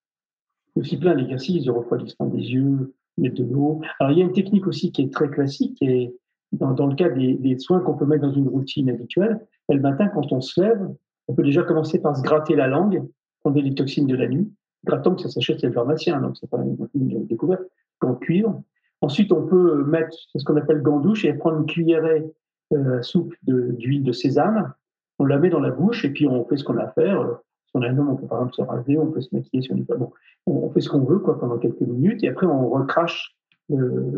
Aussi 0.75 0.97
plein 0.97 1.15
d'exercices 1.15 1.63
de 1.63 1.71
refroidissement 1.71 2.27
des 2.27 2.41
yeux, 2.41 2.93
mettre 3.17 3.35
de 3.35 3.43
l'eau. 3.43 3.81
Alors 3.99 4.11
il 4.11 4.19
y 4.19 4.21
a 4.21 4.25
une 4.25 4.33
technique 4.33 4.67
aussi 4.67 4.91
qui 4.91 5.03
est 5.03 5.13
très 5.13 5.29
classique, 5.29 5.81
et 5.81 6.13
dans, 6.51 6.73
dans 6.73 6.87
le 6.87 6.95
cas 6.95 7.09
des, 7.09 7.35
des 7.35 7.57
soins 7.57 7.79
qu'on 7.79 7.95
peut 7.95 8.05
mettre 8.05 8.23
dans 8.23 8.33
une 8.33 8.47
routine 8.47 8.89
habituelle, 8.89 9.39
le 9.69 9.79
matin 9.79 10.07
quand 10.07 10.31
on 10.31 10.41
se 10.41 10.59
lève, 10.59 10.89
on 11.29 11.33
peut 11.33 11.43
déjà 11.43 11.61
commencer 11.61 11.99
par 11.99 12.17
se 12.17 12.23
gratter 12.23 12.55
la 12.55 12.67
langue, 12.67 13.07
prendre 13.41 13.61
les 13.61 13.75
toxines 13.75 14.07
de 14.07 14.15
la 14.15 14.27
nuit. 14.27 14.51
Grattant 14.83 15.13
que 15.15 15.21
ça 15.21 15.29
s'achète 15.29 15.61
chez 15.61 15.67
le 15.67 15.73
pharmacien, 15.73 16.19
donc 16.19 16.37
c'est 16.37 16.49
pas 16.49 16.57
une, 16.57 17.27
découverte, 17.27 17.61
en 18.01 18.15
cuivre. 18.15 18.63
Ensuite, 19.01 19.31
on 19.31 19.45
peut 19.45 19.83
mettre 19.85 20.17
ce 20.35 20.43
qu'on 20.43 20.57
appelle 20.57 20.81
gandouche 20.81 21.25
et 21.25 21.33
prendre 21.33 21.59
une 21.59 21.65
cuillerée 21.67 22.25
euh, 22.73 23.01
soupe 23.01 23.35
d'huile 23.43 24.03
de, 24.03 24.11
sésame 24.11 24.73
on 25.19 25.25
la 25.25 25.37
met 25.37 25.49
dans 25.49 25.59
la 25.59 25.69
bouche 25.69 26.05
et 26.05 26.09
puis 26.09 26.25
on 26.27 26.45
fait 26.45 26.57
ce 26.57 26.63
qu'on 26.63 26.77
a 26.77 26.83
à 26.83 26.91
faire. 26.91 27.39
Si 27.65 27.71
on 27.75 27.81
a 27.81 27.89
un 27.89 27.97
homme, 27.97 28.09
on 28.09 28.15
peut 28.15 28.25
par 28.25 28.39
exemple 28.39 28.55
se 28.55 28.61
raser, 28.61 28.97
on 28.97 29.11
peut 29.11 29.21
se 29.21 29.35
maquiller 29.35 29.61
si 29.61 29.71
on 29.71 29.75
n'est 29.75 29.83
pas 29.83 29.97
bon. 29.97 30.11
On 30.47 30.71
fait 30.71 30.81
ce 30.81 30.89
qu'on 30.89 31.03
veut 31.03 31.19
quoi, 31.19 31.37
pendant 31.37 31.57
quelques 31.57 31.81
minutes 31.81 32.23
et 32.23 32.29
après 32.29 32.47
on 32.47 32.69
recrache 32.69 33.35
euh, 33.71 34.11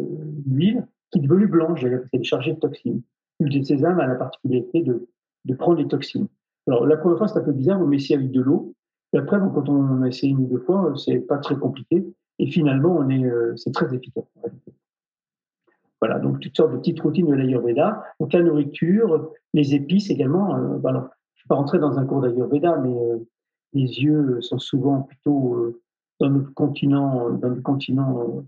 l'huile 0.46 0.86
qui 1.12 1.20
devient 1.20 1.48
blanche, 1.48 1.84
c'est 2.14 2.24
chargée 2.24 2.54
de 2.54 2.60
toxines. 2.60 3.02
L'huile 3.40 3.60
de 3.60 3.66
sésame 3.66 4.00
a 4.00 4.08
la 4.08 4.16
particularité 4.16 4.84
de, 4.84 5.10
de 5.46 5.56
prendre 5.56 5.80
les 5.80 5.88
toxines. 5.88 6.28
Alors 6.68 6.86
la 6.86 6.98
première 6.98 7.18
fois 7.18 7.28
c'est 7.28 7.40
un 7.40 7.44
peu 7.44 7.52
bizarre, 7.52 7.80
vous 7.80 7.88
mettez 7.88 8.16
avec 8.16 8.32
de 8.32 8.42
l'eau 8.42 8.74
Et 9.14 9.18
après, 9.18 9.38
quand 9.40 9.68
on 9.70 10.02
a 10.02 10.08
essayé 10.08 10.32
une 10.32 10.46
ou 10.46 10.48
deux 10.48 10.60
fois, 10.60 10.94
c'est 10.96 11.20
pas 11.20 11.38
très 11.38 11.56
compliqué. 11.56 12.06
Et 12.40 12.48
finalement, 12.48 12.96
on 12.98 13.10
est, 13.10 13.30
c'est 13.56 13.72
très 13.72 13.94
efficace. 13.94 14.26
Voilà, 16.02 16.18
donc 16.18 16.40
toutes 16.40 16.58
sortes 16.58 16.72
de 16.72 16.78
petites 16.78 17.00
routines 17.00 17.28
de 17.28 17.36
l'Ayurveda. 17.36 18.04
Donc 18.20 18.34
la 18.34 18.42
nourriture, 18.42 19.32
les 19.54 19.76
épices 19.76 20.10
également. 20.10 20.56
Euh, 20.56 20.60
je 20.60 20.66
ne 20.66 20.76
vais 20.78 21.48
pas 21.48 21.56
rentrer 21.56 21.78
dans 21.78 22.00
un 22.00 22.06
cours 22.06 22.22
d'Ayurveda, 22.22 22.78
mais 22.78 22.90
euh, 22.90 23.20
les 23.74 24.02
yeux 24.02 24.42
sont 24.42 24.58
souvent 24.58 25.02
plutôt 25.02 25.54
euh, 25.54 25.82
dans 26.20 26.32
notre 26.32 26.54
continent, 26.56 27.30
dans 27.30 27.50
le 27.50 27.62
continent, 27.62 28.44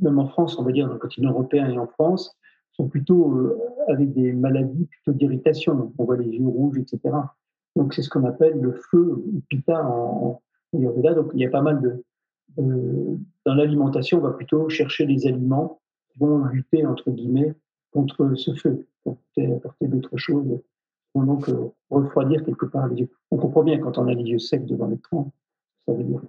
même 0.00 0.18
en 0.18 0.28
France, 0.28 0.58
on 0.58 0.62
va 0.62 0.70
dire, 0.70 0.86
dans 0.86 0.94
le 0.94 0.98
continent 0.98 1.30
européen 1.30 1.68
et 1.68 1.78
en 1.78 1.86
France, 1.86 2.36
sont 2.76 2.88
plutôt 2.88 3.54
avec 3.88 4.12
des 4.12 4.32
maladies 4.32 4.86
plutôt 4.86 5.12
d'irritation. 5.12 5.92
On 5.98 6.04
voit 6.04 6.16
les 6.16 6.28
yeux 6.28 6.46
rouges, 6.46 6.78
etc. 6.78 7.14
Donc 7.74 7.94
c'est 7.94 8.02
ce 8.02 8.10
qu'on 8.10 8.24
appelle 8.24 8.60
le 8.60 8.72
feu 8.72 9.24
pita 9.48 9.86
en, 9.86 10.40
Ayurveda. 10.74 11.14
Donc 11.14 11.30
il 11.34 11.40
y 11.40 11.46
a 11.46 11.50
pas 11.50 11.62
mal 11.62 11.80
de 11.80 12.02
dans 12.58 13.54
l'alimentation, 13.54 14.18
on 14.18 14.22
va 14.22 14.30
plutôt 14.30 14.68
chercher 14.70 15.04
les 15.04 15.26
aliments 15.26 15.78
vont 16.18 16.44
lutter, 16.44 16.86
entre 16.86 17.10
guillemets, 17.10 17.54
contre 17.92 18.34
ce 18.34 18.54
feu, 18.54 18.86
pour 19.04 19.18
apporter 19.38 19.88
d'autres 19.88 20.16
choses, 20.16 20.60
vont 21.14 21.22
donc 21.24 21.48
euh, 21.48 21.68
refroidir 21.90 22.44
quelque 22.44 22.66
part 22.66 22.88
les 22.88 23.00
yeux. 23.00 23.10
On 23.30 23.36
comprend 23.36 23.62
bien 23.62 23.78
quand 23.78 23.98
on 23.98 24.06
a 24.08 24.14
les 24.14 24.24
yeux 24.24 24.38
secs 24.38 24.66
devant 24.66 24.88
l'écran, 24.88 25.32
ça 25.86 25.94
veut 25.94 26.04
dire. 26.04 26.20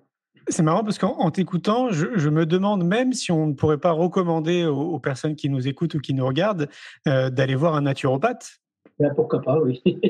C'est 0.50 0.64
marrant 0.64 0.84
parce 0.84 0.98
qu'en 0.98 1.30
t'écoutant, 1.30 1.89
je, 1.91 2.30
me 2.30 2.45
demande 2.45 2.86
même 2.86 3.14
si 3.14 3.32
on 3.32 3.48
ne 3.48 3.54
pourrait 3.54 3.80
pas 3.80 3.91
recommander 3.91 4.66
aux, 4.66 5.00
personnes 5.00 5.36
qui 5.36 5.50
nous 5.50 5.68
écoutent 5.68 5.95
ou 5.95 6.00
qui 6.00 6.14
nous 6.14 6.26
regardent 6.26 6.70
euh, 7.08 7.30
d'aller 7.30 7.56
voir 7.56 7.76
un 7.76 7.82
naturopathe. 7.82 8.60
Ben, 9.00 9.14
pourquoi 9.14 9.41
pas, 9.41 9.60
oui. 9.60 9.82
il 9.86 10.02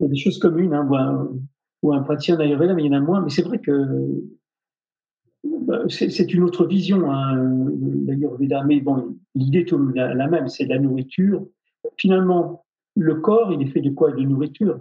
y 0.00 0.04
a 0.04 0.08
des 0.08 0.16
choses 0.16 0.38
communes, 0.38 0.74
hein, 0.74 1.28
ou, 1.82 1.92
un, 1.92 2.02
praticien 2.02 2.36
d'Ayurveda, 2.36 2.74
mais 2.74 2.84
il 2.84 2.92
y 2.92 2.94
en 2.94 2.98
a 2.98 3.00
moins. 3.00 3.20
Mais 3.20 3.30
c'est 3.30 3.42
vrai 3.42 3.58
que 3.58 3.72
bah, 5.44 5.80
c'est 5.88 6.32
une 6.32 6.42
autre 6.42 6.66
vision, 6.66 7.10
hein, 7.10 7.36
mais 8.66 8.80
bon, 8.80 9.16
l'idée 9.34 9.60
est 9.60 9.72
la, 9.94 10.14
la 10.14 10.28
même, 10.28 10.48
c'est 10.48 10.64
la 10.64 10.78
nourriture. 10.78 11.46
Finalement, 11.98 12.64
le 12.96 13.16
corps, 13.16 13.52
il 13.52 13.62
est 13.62 13.70
fait 13.70 13.80
de 13.80 13.90
quoi? 13.90 14.12
De 14.12 14.22
nourriture. 14.22 14.80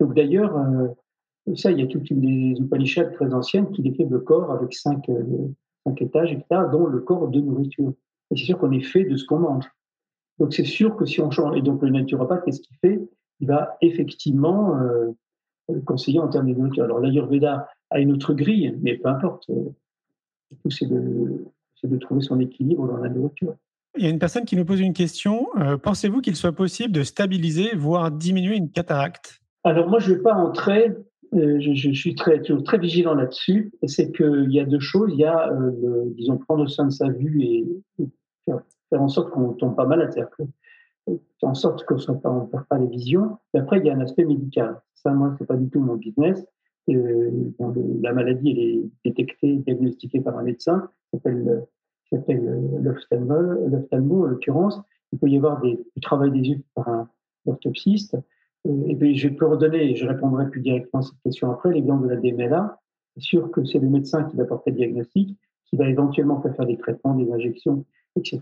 Donc 0.00 0.14
d'ailleurs, 0.14 0.56
euh, 0.56 0.88
ça, 1.54 1.70
il 1.70 1.78
y 1.78 1.82
a 1.82 1.86
toute 1.86 2.10
une 2.10 2.20
des 2.20 2.60
Upanishads 2.60 3.12
très 3.12 3.32
anciennes 3.32 3.70
qui 3.70 3.82
décrivent 3.82 4.10
le 4.10 4.20
corps 4.20 4.50
avec 4.50 4.74
cinq, 4.74 5.08
euh, 5.08 5.22
cinq 5.86 6.02
étages, 6.02 6.32
etc., 6.32 6.62
dont 6.72 6.86
le 6.86 7.00
corps 7.00 7.28
de 7.28 7.40
nourriture. 7.40 7.92
Et 8.30 8.36
c'est 8.36 8.44
sûr 8.44 8.58
qu'on 8.58 8.72
est 8.72 8.80
fait 8.80 9.04
de 9.04 9.16
ce 9.16 9.24
qu'on 9.24 9.38
mange. 9.38 9.64
Donc 10.38 10.52
c'est 10.52 10.64
sûr 10.64 10.96
que 10.96 11.06
si 11.06 11.20
on 11.20 11.30
change, 11.30 11.56
et 11.56 11.62
donc 11.62 11.82
le 11.82 11.90
naturopathe, 11.90 12.44
qu'est-ce 12.44 12.60
qu'il 12.60 12.76
fait? 12.78 13.00
Il 13.40 13.46
va 13.46 13.76
effectivement 13.80 14.76
euh, 14.80 15.12
conseiller 15.84 16.18
en 16.18 16.28
termes 16.28 16.48
de 16.48 16.58
nourriture. 16.58 16.84
Alors 16.84 17.00
l'Ayurveda 17.00 17.68
a 17.90 18.00
une 18.00 18.12
autre 18.12 18.34
grille, 18.34 18.76
mais 18.82 18.96
peu 18.96 19.08
importe. 19.08 19.46
Tout 20.62 20.70
c'est 20.70 20.86
de, 20.86 21.44
de, 21.82 21.96
trouver 21.98 22.20
son 22.20 22.40
équilibre 22.40 22.86
dans 22.86 22.98
la 22.98 23.08
nourriture. 23.08 23.54
Il 23.96 24.04
y 24.04 24.06
a 24.06 24.10
une 24.10 24.18
personne 24.18 24.44
qui 24.44 24.56
nous 24.56 24.64
pose 24.64 24.80
une 24.80 24.92
question. 24.92 25.48
Euh, 25.58 25.76
pensez-vous 25.76 26.20
qu'il 26.20 26.36
soit 26.36 26.52
possible 26.52 26.92
de 26.92 27.02
stabiliser, 27.02 27.74
voire 27.74 28.10
diminuer 28.10 28.56
une 28.56 28.70
cataracte? 28.70 29.40
Alors 29.64 29.88
moi, 29.88 29.98
je 29.98 30.10
ne 30.10 30.16
vais 30.16 30.22
pas 30.22 30.34
entrer. 30.34 30.94
Euh, 31.34 31.58
je, 31.60 31.90
suis 31.92 32.14
très, 32.14 32.40
toujours 32.40 32.62
très 32.62 32.78
vigilant 32.78 33.14
là-dessus. 33.14 33.72
C'est 33.86 34.12
qu'il 34.12 34.52
y 34.52 34.60
a 34.60 34.64
deux 34.64 34.80
choses. 34.80 35.10
Il 35.12 35.18
y 35.18 35.24
a, 35.24 35.50
euh, 35.50 36.04
disons, 36.16 36.38
prendre 36.38 36.66
soin 36.68 36.86
de 36.86 36.92
sa 36.92 37.08
vue 37.08 37.42
et, 37.42 37.66
faire, 38.44 39.02
en 39.02 39.08
sorte 39.08 39.30
qu'on 39.30 39.52
ne 39.52 39.54
tombe 39.54 39.76
pas 39.76 39.86
malade, 39.86 40.12
c'est-à-dire 40.12 40.30
faire 40.36 41.48
en 41.48 41.54
sorte 41.54 41.84
qu'on 41.84 41.96
ne 41.96 42.46
perd 42.46 42.64
pas 42.68 42.78
les 42.78 42.88
visions. 42.88 43.38
Et 43.54 43.58
après, 43.58 43.78
il 43.78 43.86
y 43.86 43.90
a 43.90 43.94
un 43.94 44.00
aspect 44.00 44.24
médical. 44.24 44.80
Ça, 44.94 45.10
moi, 45.12 45.34
c'est 45.38 45.46
pas 45.46 45.56
du 45.56 45.68
tout 45.68 45.80
mon 45.80 45.96
business. 45.96 46.44
Euh, 46.88 47.30
la 48.00 48.12
maladie 48.12 48.52
elle 48.52 48.58
est 48.58 48.90
détectée, 49.04 49.56
diagnostiquée 49.56 50.20
par 50.20 50.38
un 50.38 50.44
médecin, 50.44 50.88
qui 51.12 51.18
s'appelle 51.18 51.66
l'ophtalmo 52.80 54.22
en 54.22 54.26
l'occurrence. 54.26 54.80
Il 55.12 55.18
peut 55.18 55.28
y 55.28 55.36
avoir 55.36 55.60
du 55.60 56.00
travail 56.00 56.30
des 56.30 56.48
yeux 56.48 56.62
par 56.74 56.88
un 56.88 57.08
orthopsiste. 57.46 58.16
Euh, 58.66 58.86
et 58.88 58.96
puis 58.96 59.16
je 59.16 59.28
peux 59.28 59.46
redonner, 59.46 59.94
je 59.94 60.06
répondrai 60.06 60.48
plus 60.50 60.60
directement 60.60 61.00
à 61.00 61.02
cette 61.02 61.20
question 61.24 61.50
après, 61.50 61.72
l'exemple 61.72 62.08
de 62.08 62.14
la 62.14 62.16
DMLA. 62.16 62.78
C'est 63.14 63.22
sûr 63.22 63.50
que 63.50 63.64
c'est 63.64 63.78
le 63.78 63.88
médecin 63.88 64.24
qui 64.24 64.36
va 64.36 64.44
porter 64.44 64.70
le 64.70 64.76
diagnostic, 64.76 65.36
qui 65.66 65.76
va 65.76 65.88
éventuellement 65.88 66.40
faire 66.40 66.66
des 66.66 66.76
traitements, 66.76 67.14
des 67.14 67.32
injections, 67.32 67.84
etc. 68.16 68.40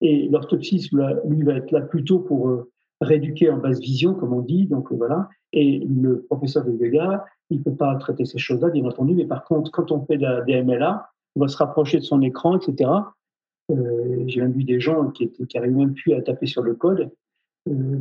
Et 0.00 0.28
l'orthopsiste, 0.28 0.92
lui, 0.92 1.42
va 1.42 1.54
être 1.54 1.70
là 1.70 1.82
plutôt 1.82 2.18
pour 2.20 2.48
euh, 2.48 2.70
rééduquer 3.00 3.50
en 3.50 3.58
basse 3.58 3.80
vision, 3.80 4.14
comme 4.14 4.32
on 4.32 4.40
dit. 4.40 4.66
Donc 4.66 4.92
voilà. 4.92 5.28
Et 5.52 5.78
le 5.80 6.22
professeur 6.22 6.64
de 6.64 6.72
yoga, 6.72 7.24
il 7.50 7.58
ne 7.58 7.62
peut 7.64 7.74
pas 7.74 7.94
traiter 7.96 8.24
ces 8.24 8.38
choses-là, 8.38 8.70
bien 8.70 8.84
entendu. 8.84 9.14
Mais 9.14 9.26
par 9.26 9.44
contre, 9.44 9.70
quand 9.70 9.92
on 9.92 10.04
fait 10.06 10.16
de 10.16 10.22
la 10.22 10.40
DMLA, 10.42 11.06
on 11.36 11.40
va 11.40 11.48
se 11.48 11.56
rapprocher 11.56 11.98
de 11.98 12.04
son 12.04 12.22
écran, 12.22 12.58
etc. 12.58 12.90
Euh, 13.70 14.24
J'ai 14.26 14.40
même 14.40 14.52
vu 14.52 14.64
des 14.64 14.80
gens 14.80 15.10
qui, 15.10 15.30
n'arrivent 15.54 15.76
même 15.76 15.94
plus 15.94 16.14
à 16.14 16.22
taper 16.22 16.46
sur 16.46 16.62
le 16.62 16.74
code 16.74 17.00
euh, 17.00 17.06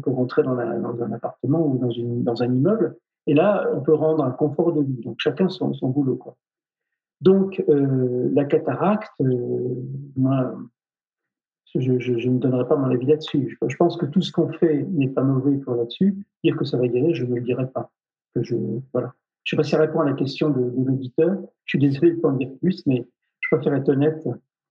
pour 0.02 0.16
rentrer 0.16 0.44
dans, 0.44 0.58
un 0.58 1.12
appartement 1.12 1.66
ou 1.66 1.78
dans, 1.78 2.44
un 2.44 2.54
immeuble. 2.54 2.96
Et 3.28 3.34
là, 3.34 3.70
on 3.74 3.82
peut 3.82 3.94
rendre 3.94 4.24
un 4.24 4.32
confort 4.32 4.74
de 4.74 4.82
vie. 4.82 5.02
Donc 5.04 5.18
chacun 5.20 5.50
son, 5.50 5.74
boulot. 5.84 6.16
Quoi. 6.16 6.36
Donc 7.22 7.64
euh, 7.70 8.30
la 8.34 8.46
cataracte, 8.46 9.12
euh, 9.22 9.76
moi, 10.16 10.56
je, 11.76 11.92
ne 11.92 12.40
donnerai 12.40 12.68
pas 12.68 12.76
mon 12.76 12.90
avis 12.90 13.06
là-dessus. 13.06 13.58
Je, 13.68 13.76
pense 13.76 13.98
que 13.98 14.06
tout 14.06 14.22
ce 14.22 14.32
qu'on 14.32 14.52
fait 14.54 14.84
n'est 14.84 15.10
pas 15.10 15.24
mauvais 15.24 15.58
pour 15.58 15.76
là-dessus. 15.76 16.16
Dire 16.44 16.56
que 16.56 16.66
ça 16.66 16.78
va 16.78 16.88
guérir, 16.88 17.14
je 17.14 17.26
ne 17.26 17.36
le 17.36 17.42
dirai 17.42 17.68
pas. 17.68 17.92
Que 18.34 18.44
je, 18.44 18.56
voilà. 18.94 19.14
Je 19.44 19.56
ne 19.56 19.58
sais 19.58 19.62
pas 19.62 19.64
si 19.64 19.72
ça 19.72 19.80
répond 19.80 20.00
à 20.00 20.06
la 20.06 20.14
question 20.14 20.50
de, 20.50 20.60
l'auditeur. 20.60 21.38
Je 21.66 21.78
suis 21.78 21.80
désolé 21.80 22.12
de 22.12 22.18
ne 22.18 22.22
pas 22.22 22.30
en 22.30 22.34
dire 22.34 22.52
plus, 22.60 22.86
mais 22.86 23.08
je 23.40 23.56
préfère 23.56 23.74
être 23.76 23.90
honnête. 23.90 24.28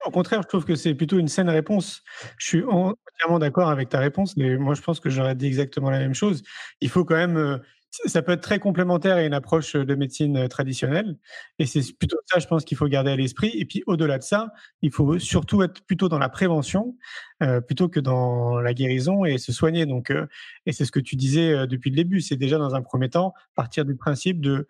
Au 0.08 0.10
contraire, 0.10 0.40
je 0.42 0.48
trouve 0.48 0.64
que 0.64 0.74
c'est 0.74 0.94
plutôt 0.94 1.18
une 1.18 1.28
saine 1.28 1.50
réponse. 1.50 2.02
Je 2.38 2.46
suis 2.46 2.64
entièrement 2.64 3.38
d'accord 3.38 3.68
avec 3.68 3.90
ta 3.90 3.98
réponse, 3.98 4.38
mais 4.38 4.56
moi, 4.56 4.72
je 4.72 4.80
pense 4.80 5.00
que 5.00 5.10
j'aurais 5.10 5.34
dit 5.34 5.46
exactement 5.46 5.90
la 5.90 5.98
même 5.98 6.14
chose. 6.14 6.42
Il 6.80 6.88
faut 6.88 7.04
quand 7.04 7.16
même 7.16 7.36
euh, 7.36 7.58
ça 7.90 8.22
peut 8.22 8.32
être 8.32 8.40
très 8.40 8.58
complémentaire 8.58 9.16
à 9.16 9.22
une 9.22 9.34
approche 9.34 9.74
de 9.74 9.94
médecine 9.94 10.36
euh, 10.36 10.48
traditionnelle. 10.48 11.16
Et 11.58 11.66
c'est 11.66 11.82
plutôt 11.98 12.16
ça, 12.26 12.38
je 12.38 12.46
pense, 12.46 12.64
qu'il 12.64 12.76
faut 12.76 12.86
garder 12.86 13.10
à 13.10 13.16
l'esprit. 13.16 13.50
Et 13.54 13.64
puis, 13.64 13.82
au-delà 13.86 14.16
de 14.16 14.22
ça, 14.22 14.52
il 14.82 14.92
faut 14.92 15.18
surtout 15.18 15.62
être 15.62 15.82
plutôt 15.84 16.08
dans 16.08 16.18
la 16.18 16.28
prévention 16.28 16.96
euh, 17.42 17.60
plutôt 17.60 17.88
que 17.88 18.00
dans 18.00 18.60
la 18.60 18.74
guérison 18.74 19.26
et 19.26 19.36
se 19.36 19.52
soigner. 19.52 19.86
Donc, 19.86 20.10
euh, 20.10 20.26
et 20.64 20.72
c'est 20.72 20.84
ce 20.84 20.92
que 20.92 21.00
tu 21.00 21.16
disais 21.16 21.66
depuis 21.66 21.90
le 21.90 21.96
début. 21.96 22.22
C'est 22.22 22.36
déjà, 22.36 22.56
dans 22.56 22.74
un 22.74 22.82
premier 22.82 23.10
temps, 23.10 23.34
partir 23.54 23.84
du 23.84 23.94
principe 23.94 24.40
de 24.40 24.66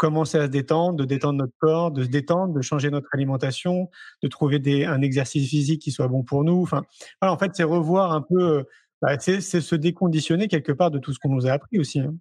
commencer 0.00 0.38
à 0.38 0.46
se 0.46 0.50
détendre, 0.50 0.96
de 0.96 1.04
détendre 1.04 1.38
notre 1.38 1.52
corps, 1.58 1.90
de 1.90 2.02
se 2.02 2.08
détendre, 2.08 2.54
de 2.54 2.62
changer 2.62 2.90
notre 2.90 3.08
alimentation, 3.12 3.90
de 4.22 4.28
trouver 4.28 4.86
un 4.86 5.02
exercice 5.02 5.46
physique 5.46 5.82
qui 5.82 5.90
soit 5.90 6.08
bon 6.08 6.22
pour 6.22 6.42
nous. 6.42 6.62
Enfin, 6.62 6.82
en 7.20 7.36
fait, 7.36 7.50
c'est 7.52 7.64
revoir 7.64 8.12
un 8.12 8.22
peu, 8.22 8.64
bah, 9.02 9.18
c'est 9.18 9.40
se 9.42 9.74
déconditionner 9.74 10.48
quelque 10.48 10.72
part 10.72 10.90
de 10.90 10.98
tout 10.98 11.12
ce 11.12 11.18
qu'on 11.18 11.28
nous 11.28 11.46
a 11.46 11.50
appris 11.50 11.78
aussi. 11.78 12.00
Hein. 12.00 12.14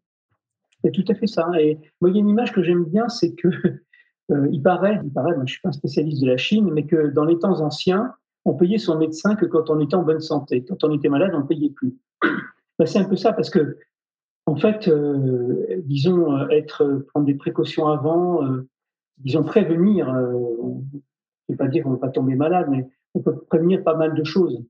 C'est 0.84 0.92
tout 0.92 1.06
à 1.08 1.16
fait 1.16 1.26
ça. 1.28 1.48
Et 1.58 1.78
moi, 2.02 2.10
il 2.10 2.18
y 2.18 2.20
a 2.20 2.20
une 2.20 2.28
image 2.28 2.52
que 2.52 2.62
j'aime 2.62 2.84
bien, 2.84 3.08
c'est 3.08 3.34
que 3.34 3.48
euh, 4.32 4.48
il 4.52 4.62
paraît, 4.62 5.00
il 5.02 5.14
paraît, 5.14 5.34
moi, 5.36 5.46
je 5.46 5.54
suis 5.54 5.62
pas 5.62 5.70
un 5.70 5.74
spécialiste 5.74 6.22
de 6.22 6.28
la 6.28 6.38
Chine, 6.38 6.70
mais 6.74 6.86
que 6.86 7.08
dans 7.08 7.24
les 7.24 7.40
temps 7.40 7.62
anciens, 7.62 8.14
on 8.44 8.56
payait 8.56 8.78
son 8.78 8.98
médecin 8.98 9.36
que 9.36 9.46
quand 9.46 9.70
on 9.70 9.80
était 9.80 9.96
en 9.96 10.04
bonne 10.04 10.20
santé. 10.20 10.66
Quand 10.68 10.84
on 10.84 10.94
était 10.94 11.08
malade, 11.08 11.32
on 11.34 11.40
ne 11.40 11.48
payait 11.48 11.70
plus. 11.70 11.96
Ben, 12.78 12.86
c'est 12.86 13.00
un 13.00 13.04
peu 13.04 13.18
ça 13.18 13.34
parce 13.34 13.50
que, 13.50 13.78
en 14.50 14.56
fait, 14.56 14.88
euh, 14.88 15.82
disons, 15.86 16.36
euh, 16.36 16.48
être, 16.50 17.06
prendre 17.10 17.26
des 17.26 17.36
précautions 17.36 17.88
avant, 17.88 18.42
disons, 19.18 19.44
prévenir, 19.44 20.08
je 20.08 20.12
ne 20.12 20.82
vais 21.50 21.56
pas 21.56 21.68
dire 21.68 21.84
qu'on 21.84 21.92
ne 21.92 21.96
va 21.96 22.02
pas 22.02 22.10
tomber 22.10 22.36
malade, 22.36 22.68
mais 22.70 22.88
on 23.14 23.22
peut 23.22 23.36
prévenir 23.50 23.84
pas 23.84 23.96
mal 23.96 24.14
de 24.16 24.24
choses. 24.24 24.64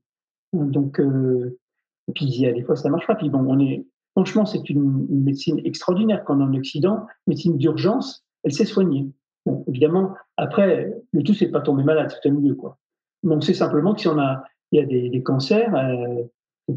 Donc, 0.52 1.00
et 1.00 2.12
puis, 2.12 2.24
il 2.26 2.40
y 2.40 2.46
a 2.46 2.52
des 2.52 2.62
fois, 2.62 2.76
ça 2.76 2.90
marche 2.90 3.06
pas. 3.06 3.14
Puis 3.14 3.30
bon, 3.30 3.44
on 3.46 3.60
est, 3.60 3.86
Franchement, 4.12 4.44
c'est 4.44 4.68
une, 4.68 5.06
médecine 5.08 5.60
extraordinaire 5.64 6.24
qu'on 6.24 6.40
a 6.40 6.44
en 6.44 6.54
Occident, 6.54 7.06
médecine 7.26 7.56
d'urgence, 7.56 8.24
elle 8.42 8.52
s'est 8.52 8.64
soignée. 8.64 9.08
Bon, 9.46 9.64
évidemment, 9.68 10.14
après, 10.36 10.92
le 11.12 11.22
tout, 11.22 11.32
c'est 11.32 11.48
pas 11.48 11.60
tomber 11.60 11.84
malade, 11.84 12.12
c'est 12.22 12.30
mieux, 12.30 12.54
quoi. 12.54 12.76
Donc, 13.22 13.44
c'est 13.44 13.54
simplement 13.54 13.94
que 13.94 14.00
si 14.00 14.08
on 14.08 14.18
a, 14.18 14.42
il 14.72 14.80
y 14.80 14.82
a 14.82 14.86
des, 14.86 15.22
cancers, 15.22 15.74
euh, 15.74 16.22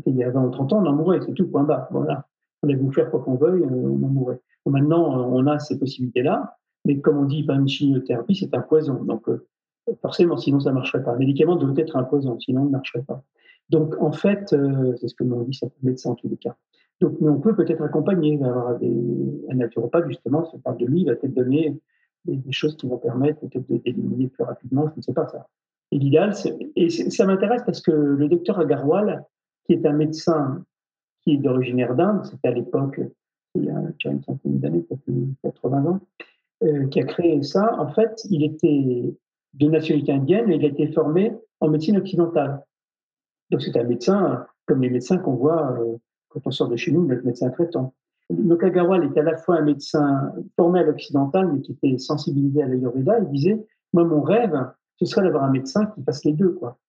il 0.05 0.15
y 0.15 0.23
a 0.23 0.29
20 0.29 0.45
ou 0.45 0.49
30 0.51 0.73
ans, 0.73 0.83
on 0.83 0.85
en 0.85 0.93
mourrait, 0.93 1.19
c'est 1.25 1.33
tout, 1.33 1.47
point 1.47 1.63
bas. 1.63 1.87
Voilà. 1.91 2.27
On 2.63 2.69
a 2.69 2.75
vous 2.75 2.91
faire 2.91 3.11
quoi 3.11 3.21
qu'on 3.21 3.35
veuille, 3.35 3.61
euh, 3.61 3.67
on 3.67 4.03
en 4.03 4.09
mourrait. 4.09 4.39
maintenant, 4.65 5.19
euh, 5.19 5.23
on 5.23 5.45
a 5.47 5.59
ces 5.59 5.77
possibilités-là, 5.77 6.57
mais 6.85 6.99
comme 6.99 7.17
on 7.17 7.25
dit, 7.25 7.43
pas 7.43 7.55
une 7.55 7.67
chimiothérapie, 7.67 8.35
c'est 8.35 8.55
un 8.55 8.61
poison. 8.61 9.03
Donc, 9.03 9.29
forcément, 10.01 10.37
sinon, 10.37 10.59
ça 10.59 10.69
ne 10.69 10.75
marcherait 10.75 11.03
pas. 11.03 11.13
Le 11.13 11.19
médicament 11.19 11.55
doit 11.55 11.73
être 11.77 11.95
un 11.95 12.03
poison, 12.03 12.39
sinon, 12.39 12.63
il 12.63 12.67
ne 12.67 12.71
marcherait 12.71 13.03
pas. 13.03 13.23
Donc, 13.69 13.95
en 14.01 14.11
fait, 14.11 14.55
c'est 14.97 15.07
ce 15.07 15.15
que 15.15 15.23
m'ont 15.23 15.43
dit 15.43 15.53
certains 15.53 15.75
médecins 15.81 16.11
en 16.11 16.15
tous 16.15 16.27
les 16.27 16.37
cas. 16.37 16.55
Donc, 16.99 17.17
mais 17.21 17.29
on 17.29 17.39
peut 17.39 17.55
peut-être 17.55 17.81
accompagner 17.81 18.37
vers 18.37 18.77
des, 18.79 19.45
un 19.49 19.55
naturopathe, 19.55 20.07
justement, 20.07 20.49
on 20.53 20.59
parle 20.59 20.77
de 20.77 20.85
lui, 20.85 21.01
il 21.01 21.07
va 21.07 21.15
peut-être 21.15 21.33
donner 21.33 21.77
des, 22.25 22.51
choses 22.51 22.75
qui 22.77 22.87
vont 22.87 22.97
permettre 22.97 23.39
peut-être 23.41 23.67
d'éliminer 23.83 24.27
plus 24.27 24.43
rapidement, 24.43 24.87
je 24.89 24.97
ne 24.97 25.01
sais 25.01 25.13
pas 25.13 25.27
ça. 25.27 25.47
Et 25.91 25.99
l'idéal, 25.99 26.33
et 26.75 26.89
ça 26.89 27.25
m'intéresse 27.25 27.61
parce 27.65 27.81
que 27.81 27.91
le 27.91 28.27
docteur 28.27 28.59
Agarwal, 28.59 29.23
qui 29.65 29.73
est 29.73 29.85
un 29.85 29.93
médecin 29.93 30.63
qui 31.23 31.35
est 31.35 31.37
d'origine 31.37 31.85
d'Inde, 31.95 32.25
c'était 32.25 32.49
à 32.49 32.51
l'époque, 32.51 32.99
il 33.55 33.65
y 33.65 33.69
a 33.69 34.11
une 34.11 34.23
centaine 34.23 34.59
d'années, 34.59 34.81
peut-être 34.81 35.53
80 35.61 35.85
ans, 35.85 35.99
euh, 36.63 36.87
qui 36.87 36.99
a 36.99 37.03
créé 37.03 37.41
ça. 37.43 37.79
En 37.79 37.87
fait, 37.89 38.21
il 38.29 38.43
était 38.43 39.15
de 39.53 39.67
nationalité 39.67 40.11
indienne 40.11 40.51
et 40.51 40.55
il 40.55 40.65
a 40.65 40.67
été 40.67 40.87
formé 40.91 41.33
en 41.59 41.69
médecine 41.69 41.97
occidentale. 41.97 42.63
Donc 43.51 43.61
c'est 43.61 43.77
un 43.77 43.83
médecin, 43.83 44.45
comme 44.65 44.81
les 44.81 44.89
médecins 44.89 45.17
qu'on 45.17 45.35
voit 45.35 45.77
euh, 45.79 45.97
quand 46.29 46.41
on 46.45 46.51
sort 46.51 46.67
de 46.67 46.75
chez 46.75 46.91
nous, 46.91 47.05
notre 47.05 47.25
médecin 47.25 47.49
traitant. 47.51 47.93
Donc 48.29 48.63
Agarwal 48.63 49.05
était 49.05 49.19
à 49.19 49.23
la 49.23 49.37
fois 49.37 49.57
un 49.57 49.61
médecin 49.61 50.33
formé 50.55 50.79
à 50.79 50.83
l'occidental, 50.83 51.51
mais 51.51 51.61
qui 51.61 51.73
était 51.73 51.97
sensibilisé 51.97 52.63
à 52.63 52.67
l'Ayurveda. 52.67 53.19
Il 53.19 53.29
disait, 53.29 53.65
moi, 53.91 54.03
mon 54.03 54.21
rêve, 54.21 54.57
ce 54.97 55.05
serait 55.05 55.23
d'avoir 55.23 55.43
un 55.43 55.51
médecin 55.51 55.85
qui 55.87 56.03
fasse 56.03 56.25
les 56.25 56.33
deux, 56.33 56.51
quoi. 56.53 56.79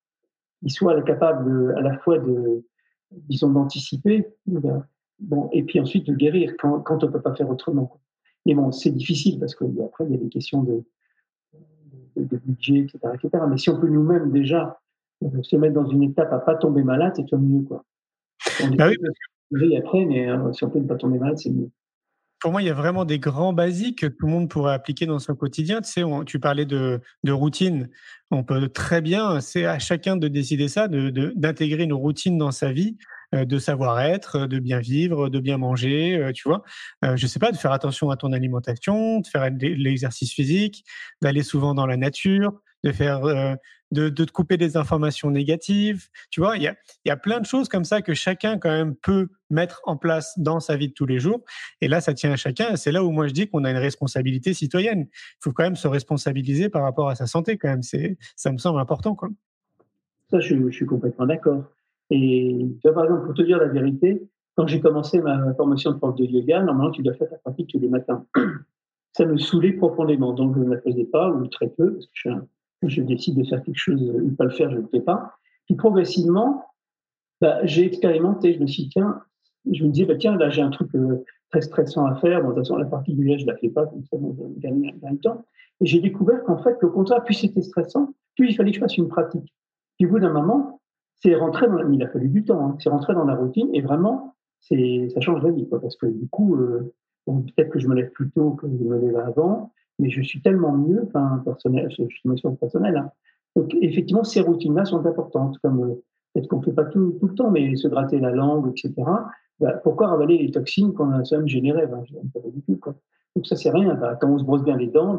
Il 0.62 0.70
soit 0.70 1.00
capable 1.02 1.74
à 1.76 1.82
la 1.82 1.98
fois 1.98 2.18
de, 2.18 2.64
disons, 3.28 3.50
d'anticiper, 3.50 4.26
bon, 4.46 5.48
et 5.52 5.62
puis 5.62 5.80
ensuite 5.80 6.06
de 6.06 6.14
guérir 6.14 6.54
quand, 6.58 6.80
quand 6.80 7.02
on 7.02 7.06
ne 7.06 7.12
peut 7.12 7.22
pas 7.22 7.34
faire 7.34 7.48
autrement. 7.50 8.00
Mais 8.46 8.54
bon, 8.54 8.72
c'est 8.72 8.90
difficile 8.90 9.38
parce 9.40 9.54
qu'après, 9.54 10.04
il 10.04 10.12
y 10.12 10.14
a 10.14 10.18
des 10.18 10.28
questions 10.28 10.62
de, 10.62 10.84
de, 12.16 12.36
budget, 12.36 12.80
etc., 12.80 12.98
etc. 13.14 13.44
Mais 13.48 13.58
si 13.58 13.70
on 13.70 13.80
peut 13.80 13.88
nous-mêmes 13.88 14.30
déjà 14.30 14.80
euh, 15.22 15.42
se 15.42 15.56
mettre 15.56 15.74
dans 15.74 15.86
une 15.86 16.02
étape 16.02 16.32
à 16.32 16.38
pas 16.38 16.54
tomber 16.54 16.82
malade, 16.82 17.14
c'est 17.16 17.22
toujours 17.22 17.40
mieux, 17.40 17.62
quoi. 17.62 17.84
On 18.62 18.74
bah 18.74 18.90
oui, 19.50 19.76
après, 19.76 20.04
mais 20.04 20.28
euh, 20.28 20.52
si 20.52 20.64
on 20.64 20.70
peut 20.70 20.80
ne 20.80 20.86
pas 20.86 20.96
tomber 20.96 21.18
malade, 21.18 21.38
c'est 21.38 21.50
mieux 21.50 21.70
pour 22.44 22.52
moi, 22.52 22.60
il 22.60 22.66
y 22.66 22.70
a 22.70 22.74
vraiment 22.74 23.06
des 23.06 23.18
grands 23.18 23.54
basiques 23.54 24.00
que 24.00 24.06
tout 24.06 24.26
le 24.26 24.32
monde 24.32 24.50
pourrait 24.50 24.74
appliquer 24.74 25.06
dans 25.06 25.18
son 25.18 25.34
quotidien. 25.34 25.80
Tu 25.80 25.90
sais, 25.90 26.02
tu 26.26 26.38
parlais 26.38 26.66
de, 26.66 27.00
de, 27.22 27.32
routine. 27.32 27.88
On 28.30 28.44
peut 28.44 28.68
très 28.68 29.00
bien, 29.00 29.40
c'est 29.40 29.64
à 29.64 29.78
chacun 29.78 30.18
de 30.18 30.28
décider 30.28 30.68
ça, 30.68 30.86
d'intégrer 30.86 31.78
de, 31.78 31.84
une 31.84 31.94
routine 31.94 32.36
dans 32.36 32.50
sa 32.50 32.70
vie, 32.70 32.98
euh, 33.34 33.46
de 33.46 33.58
savoir-être, 33.58 34.46
de 34.46 34.58
bien 34.58 34.78
vivre, 34.78 35.30
de 35.30 35.40
bien 35.40 35.56
manger, 35.56 36.18
euh, 36.18 36.32
tu 36.32 36.46
vois. 36.46 36.64
Euh, 37.02 37.16
je 37.16 37.26
sais 37.26 37.38
pas, 37.38 37.50
de 37.50 37.56
faire 37.56 37.72
attention 37.72 38.10
à 38.10 38.16
ton 38.18 38.30
alimentation, 38.34 39.20
de 39.20 39.26
faire 39.26 39.48
l'exercice 39.58 40.34
physique, 40.34 40.84
d'aller 41.22 41.42
souvent 41.42 41.72
dans 41.72 41.86
la 41.86 41.96
nature, 41.96 42.60
de 42.84 42.92
faire, 42.92 43.24
euh, 43.24 43.54
de, 43.90 44.10
de, 44.10 44.24
te 44.24 44.30
couper 44.30 44.56
des 44.56 44.76
informations 44.76 45.30
négatives. 45.30 46.08
Tu 46.30 46.40
vois, 46.40 46.56
il 46.56 46.62
y 46.62 46.68
a, 46.68 46.76
y 47.06 47.10
a 47.10 47.16
plein 47.16 47.40
de 47.40 47.46
choses 47.46 47.68
comme 47.68 47.84
ça 47.84 48.02
que 48.02 48.12
chacun 48.14 48.58
quand 48.58 48.70
même 48.70 48.94
peut 48.94 49.28
mettre 49.50 49.80
en 49.84 49.96
place 49.96 50.38
dans 50.38 50.60
sa 50.60 50.76
vie 50.76 50.88
de 50.88 50.92
tous 50.92 51.06
les 51.06 51.18
jours. 51.18 51.42
Et 51.80 51.88
là, 51.88 52.00
ça 52.00 52.12
tient 52.12 52.30
à 52.30 52.36
chacun. 52.36 52.76
C'est 52.76 52.92
là 52.92 53.02
où 53.02 53.10
moi 53.10 53.26
je 53.26 53.32
dis 53.32 53.48
qu'on 53.48 53.64
a 53.64 53.70
une 53.70 53.78
responsabilité 53.78 54.52
citoyenne. 54.52 55.08
Il 55.10 55.38
faut 55.40 55.52
quand 55.52 55.64
même 55.64 55.76
se 55.76 55.88
responsabiliser 55.88 56.68
par 56.68 56.82
rapport 56.82 57.08
à 57.08 57.14
sa 57.14 57.26
santé 57.26 57.56
quand 57.56 57.68
même. 57.68 57.82
C'est, 57.82 58.18
ça 58.36 58.52
me 58.52 58.58
semble 58.58 58.78
important, 58.78 59.14
quoi. 59.14 59.30
Ça, 60.30 60.40
je, 60.40 60.70
suis 60.70 60.86
complètement 60.86 61.26
d'accord. 61.26 61.64
Et 62.10 62.58
tu 62.58 62.80
vois, 62.84 62.94
par 62.94 63.04
exemple, 63.04 63.26
pour 63.26 63.34
te 63.34 63.42
dire 63.42 63.58
la 63.58 63.68
vérité, 63.68 64.28
quand 64.56 64.66
j'ai 64.66 64.80
commencé 64.80 65.20
ma 65.20 65.54
formation 65.54 65.92
de 65.92 65.96
prof 65.96 66.14
de 66.16 66.24
yoga, 66.24 66.62
normalement, 66.62 66.90
tu 66.90 67.02
dois 67.02 67.14
faire 67.14 67.30
ta 67.30 67.36
pratique 67.36 67.70
tous 67.70 67.78
les 67.78 67.88
matins. 67.88 68.26
Ça 69.16 69.26
me 69.26 69.38
saoulait 69.38 69.72
profondément, 69.72 70.32
donc 70.32 70.56
je 70.56 70.64
ne 70.64 70.74
la 70.74 70.80
faisais 70.80 71.04
pas, 71.04 71.30
ou 71.30 71.46
très 71.46 71.68
peu, 71.68 71.92
parce 71.92 72.06
que 72.06 72.12
je 72.14 72.20
suis 72.20 72.30
je 72.88 73.02
décide 73.02 73.36
de 73.36 73.44
faire 73.44 73.62
quelque 73.62 73.78
chose 73.78 74.02
ou 74.02 74.30
pas 74.34 74.44
le 74.44 74.50
faire, 74.50 74.70
je 74.70 74.76
ne 74.76 74.82
le 74.82 74.88
fais 74.88 75.00
pas. 75.00 75.32
Puis 75.66 75.74
progressivement, 75.74 76.64
bah, 77.40 77.64
j'ai 77.64 77.86
expérimenté. 77.86 78.54
Je 78.54 78.60
me 78.60 78.66
suis 78.66 78.84
dit, 78.84 78.88
tiens, 78.90 79.20
je 79.70 79.84
me 79.84 79.90
disais, 79.90 80.06
bah, 80.06 80.16
tiens, 80.16 80.36
là, 80.36 80.50
j'ai 80.50 80.62
un 80.62 80.70
truc 80.70 80.94
euh, 80.94 81.24
très 81.50 81.62
stressant 81.62 82.06
à 82.06 82.16
faire. 82.16 82.42
Bon, 82.42 82.50
de 82.50 82.54
toute 82.54 82.64
façon, 82.64 82.76
la 82.76 82.86
partie 82.86 83.14
du 83.14 83.26
je 83.38 83.44
ne 83.44 83.50
la 83.50 83.56
fais 83.56 83.68
pas, 83.68 83.86
comme 83.86 84.04
ça, 84.04 84.16
je 84.16 84.60
gagne 84.60 84.94
un 85.02 85.16
temps. 85.16 85.44
Et 85.80 85.86
j'ai 85.86 86.00
découvert 86.00 86.42
qu'en 86.44 86.58
fait, 86.62 86.82
au 86.82 86.90
contraire, 86.90 87.22
plus 87.24 87.34
c'était 87.34 87.62
stressant, 87.62 88.14
plus 88.36 88.50
il 88.50 88.54
fallait 88.54 88.70
que 88.70 88.76
je 88.76 88.80
fasse 88.80 88.96
une 88.96 89.08
pratique. 89.08 89.52
Puis 89.96 90.06
au 90.06 90.10
bout 90.10 90.20
d'un 90.20 90.32
moment, 90.32 90.80
c'est 91.16 91.34
rentré 91.34 91.66
dans 91.66 91.90
il 91.90 92.02
a 92.02 92.08
fallu 92.08 92.28
du 92.28 92.44
temps, 92.44 92.64
hein, 92.64 92.76
c'est 92.80 92.90
rentré 92.90 93.14
dans 93.14 93.24
la 93.24 93.34
routine 93.34 93.68
et 93.72 93.80
vraiment, 93.80 94.34
ça 94.60 95.20
change 95.20 95.42
la 95.42 95.50
vie, 95.50 95.66
parce 95.66 95.96
que 95.96 96.06
du 96.06 96.28
coup, 96.28 96.56
euh, 96.56 96.92
peut-être 97.26 97.70
que 97.70 97.78
je 97.78 97.88
me 97.88 97.94
lève 97.94 98.10
plus 98.10 98.30
tôt 98.30 98.52
que 98.52 98.66
je 98.66 98.84
me 98.84 98.98
lève 98.98 99.16
avant, 99.16 99.72
mais 99.98 100.10
je 100.10 100.22
suis 100.22 100.40
tellement 100.42 100.72
mieux, 100.72 101.02
enfin, 101.06 101.42
personnel, 101.44 101.88
je 101.90 102.04
suis 102.04 102.20
notion 102.24 102.54
personnelle. 102.56 102.96
Hein. 102.96 103.10
Donc, 103.56 103.74
effectivement, 103.80 104.24
ces 104.24 104.40
routines-là 104.40 104.84
sont 104.84 105.04
importantes, 105.06 105.58
comme 105.62 105.82
euh, 105.82 106.02
peut-être 106.32 106.48
qu'on 106.48 106.58
ne 106.58 106.64
fait 106.64 106.72
pas 106.72 106.84
tout, 106.84 107.18
le 107.22 107.34
temps, 107.34 107.50
mais 107.50 107.76
se 107.76 107.88
gratter 107.88 108.18
la 108.18 108.30
langue, 108.30 108.70
etc. 108.70 108.92
Bah, 109.60 109.72
pourquoi 109.84 110.08
ravaler 110.08 110.38
les 110.38 110.50
toxines 110.50 110.92
qu'on 110.92 111.10
a 111.12 111.24
soi-même 111.24 111.46
générées? 111.46 111.86
Ben, 111.86 112.02
pas 112.32 112.48
du 112.48 112.62
tout, 112.62 112.76
quoi. 112.76 112.96
Donc, 113.36 113.46
ça, 113.46 113.56
c'est 113.56 113.70
rien. 113.70 113.94
Bah, 113.94 114.16
quand 114.20 114.28
on 114.28 114.38
se 114.38 114.44
brosse 114.44 114.64
bien 114.64 114.76
les 114.76 114.88
dents, 114.88 115.16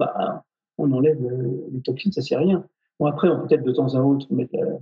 on 0.78 0.92
enlève 0.92 1.24
euh, 1.24 1.68
les 1.72 1.82
toxines, 1.82 2.12
ça, 2.12 2.22
c'est 2.22 2.36
rien. 2.36 2.66
Bon, 3.00 3.06
après, 3.06 3.30
on 3.30 3.40
peut 3.40 3.48
peut-être 3.48 3.64
de 3.64 3.72
temps 3.72 3.96
à 3.96 4.02
autre 4.02 4.28
euh, 4.32 4.78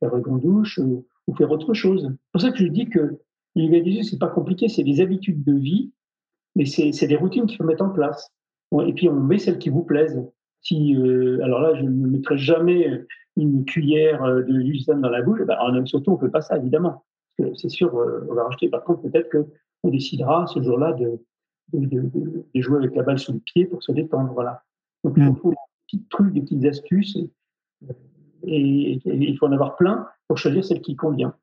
faire 0.00 0.16
une 0.16 0.38
douche 0.38 0.78
ou, 0.78 1.04
faire 1.36 1.50
autre 1.50 1.74
chose. 1.74 2.02
C'est 2.02 2.32
pour 2.32 2.40
ça 2.40 2.50
que 2.50 2.58
je 2.58 2.66
dis 2.66 2.88
que 2.88 3.18
l'IVDG, 3.56 4.02
c'est 4.04 4.18
pas 4.18 4.28
compliqué, 4.28 4.68
c'est 4.68 4.84
des 4.84 5.00
habitudes 5.00 5.42
de 5.42 5.54
vie, 5.54 5.92
mais 6.54 6.66
c'est 6.66 7.06
des 7.06 7.16
routines 7.16 7.46
qu'il 7.46 7.56
faut 7.56 7.64
mettre 7.64 7.84
en 7.84 7.88
place 7.88 8.30
et 8.86 8.92
puis 8.92 9.08
on 9.08 9.14
met 9.14 9.38
celles 9.38 9.58
qui 9.58 9.70
vous 9.70 9.84
plaisent. 9.84 10.22
Si, 10.60 10.96
euh, 10.96 11.40
alors 11.42 11.60
là, 11.60 11.74
je 11.74 11.82
ne 11.82 12.06
mettrai 12.08 12.38
jamais 12.38 13.04
une 13.36 13.64
cuillère 13.64 14.22
euh, 14.24 14.42
de 14.42 14.52
l'huile 14.52 14.84
dans 14.86 15.10
la 15.10 15.22
bouche. 15.22 15.42
Ben, 15.42 15.56
en 15.60 15.74
homme 15.74 15.86
surtout, 15.86 16.12
on 16.12 16.14
ne 16.14 16.20
fait 16.20 16.30
pas 16.30 16.40
ça, 16.40 16.56
évidemment. 16.56 17.04
C'est 17.56 17.68
sûr, 17.68 17.94
euh, 17.98 18.26
on 18.30 18.34
va 18.34 18.44
racheter. 18.44 18.68
Par 18.68 18.84
contre, 18.84 19.02
peut-être 19.02 19.30
qu'on 19.30 19.90
décidera 19.90 20.46
ce 20.46 20.62
jour-là 20.62 20.92
de, 20.92 21.20
de, 21.72 22.02
de, 22.02 22.60
jouer 22.60 22.78
avec 22.78 22.94
la 22.94 23.02
balle 23.02 23.18
sous 23.18 23.32
le 23.32 23.40
pied 23.40 23.66
pour 23.66 23.82
se 23.82 23.92
détendre. 23.92 24.32
Voilà. 24.32 24.62
Donc, 25.02 25.14
il 25.16 25.34
faut 25.36 25.50
mm. 25.50 25.54
des 25.54 25.56
petits 25.86 26.04
trucs, 26.08 26.32
des 26.32 26.40
petites 26.40 26.64
astuces. 26.64 27.18
et, 28.46 29.00
il 29.04 29.36
faut 29.36 29.46
en 29.46 29.52
avoir 29.52 29.76
plein 29.76 30.06
pour 30.28 30.38
choisir 30.38 30.64
celle 30.64 30.80
qui 30.80 30.96
convient. 30.96 31.34